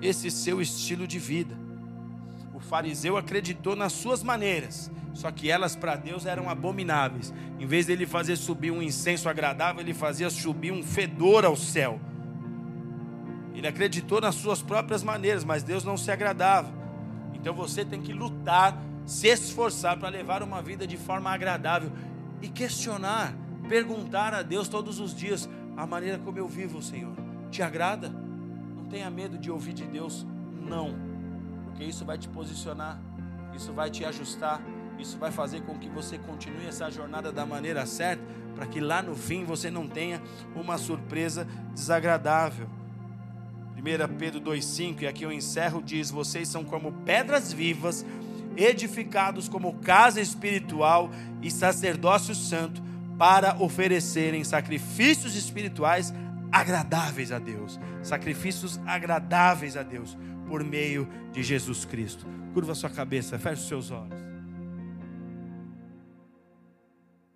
esse 0.00 0.30
seu 0.30 0.60
estilo 0.60 1.06
de 1.06 1.18
vida. 1.18 1.61
Fariseu 2.72 3.18
acreditou 3.18 3.76
nas 3.76 3.92
suas 3.92 4.22
maneiras 4.22 4.90
só 5.12 5.30
que 5.30 5.50
elas 5.50 5.76
para 5.76 5.94
Deus 5.94 6.24
eram 6.24 6.48
abomináveis. 6.48 7.34
Em 7.60 7.66
vez 7.66 7.84
dele 7.84 8.06
fazer 8.06 8.34
subir 8.34 8.70
um 8.70 8.80
incenso 8.80 9.28
agradável, 9.28 9.82
ele 9.82 9.92
fazia 9.92 10.30
subir 10.30 10.72
um 10.72 10.82
fedor 10.82 11.44
ao 11.44 11.54
céu. 11.54 12.00
Ele 13.54 13.68
acreditou 13.68 14.22
nas 14.22 14.36
suas 14.36 14.62
próprias 14.62 15.02
maneiras, 15.02 15.44
mas 15.44 15.62
Deus 15.62 15.84
não 15.84 15.98
se 15.98 16.10
agradava. 16.10 16.72
Então 17.34 17.52
você 17.52 17.84
tem 17.84 18.00
que 18.00 18.14
lutar, 18.14 18.82
se 19.04 19.28
esforçar 19.28 19.98
para 19.98 20.08
levar 20.08 20.42
uma 20.42 20.62
vida 20.62 20.86
de 20.86 20.96
forma 20.96 21.30
agradável 21.30 21.92
e 22.40 22.48
questionar, 22.48 23.34
perguntar 23.68 24.32
a 24.32 24.40
Deus 24.40 24.66
todos 24.66 24.98
os 24.98 25.14
dias 25.14 25.46
a 25.76 25.86
maneira 25.86 26.18
como 26.18 26.38
eu 26.38 26.48
vivo, 26.48 26.80
Senhor. 26.80 27.12
Te 27.50 27.62
agrada? 27.62 28.08
Não 28.08 28.86
tenha 28.86 29.10
medo 29.10 29.36
de 29.36 29.50
ouvir 29.50 29.74
de 29.74 29.84
Deus 29.84 30.26
não, 30.50 31.11
porque 31.72 31.84
isso 31.84 32.04
vai 32.04 32.16
te 32.16 32.28
posicionar, 32.28 33.00
isso 33.54 33.72
vai 33.72 33.90
te 33.90 34.04
ajustar 34.04 34.62
isso 35.02 35.18
vai 35.18 35.32
fazer 35.32 35.62
com 35.62 35.76
que 35.76 35.88
você 35.88 36.16
continue 36.16 36.66
essa 36.66 36.88
jornada 36.90 37.32
da 37.32 37.44
maneira 37.44 37.84
certa, 37.86 38.22
para 38.54 38.66
que 38.66 38.80
lá 38.80 39.02
no 39.02 39.16
fim 39.16 39.44
você 39.44 39.70
não 39.70 39.88
tenha 39.88 40.22
uma 40.54 40.78
surpresa 40.78 41.46
desagradável. 41.74 42.68
1 43.76 44.16
Pedro 44.16 44.40
2,5, 44.40 45.02
e 45.02 45.06
aqui 45.08 45.24
eu 45.24 45.32
encerro, 45.32 45.82
diz: 45.82 46.10
Vocês 46.10 46.48
são 46.48 46.64
como 46.64 46.92
pedras 47.04 47.52
vivas, 47.52 48.06
edificados 48.56 49.48
como 49.48 49.74
casa 49.78 50.20
espiritual 50.20 51.10
e 51.42 51.50
sacerdócio 51.50 52.34
santo, 52.34 52.80
para 53.18 53.56
oferecerem 53.60 54.44
sacrifícios 54.44 55.34
espirituais 55.34 56.14
agradáveis 56.52 57.32
a 57.32 57.40
Deus. 57.40 57.80
Sacrifícios 58.02 58.78
agradáveis 58.86 59.76
a 59.76 59.82
Deus, 59.82 60.16
por 60.52 60.62
meio 60.62 61.08
de 61.32 61.42
Jesus 61.42 61.86
Cristo. 61.86 62.26
Curva 62.52 62.74
sua 62.74 62.90
cabeça, 62.90 63.38
feche 63.38 63.62
os 63.62 63.68
seus 63.68 63.90
olhos. 63.90 64.31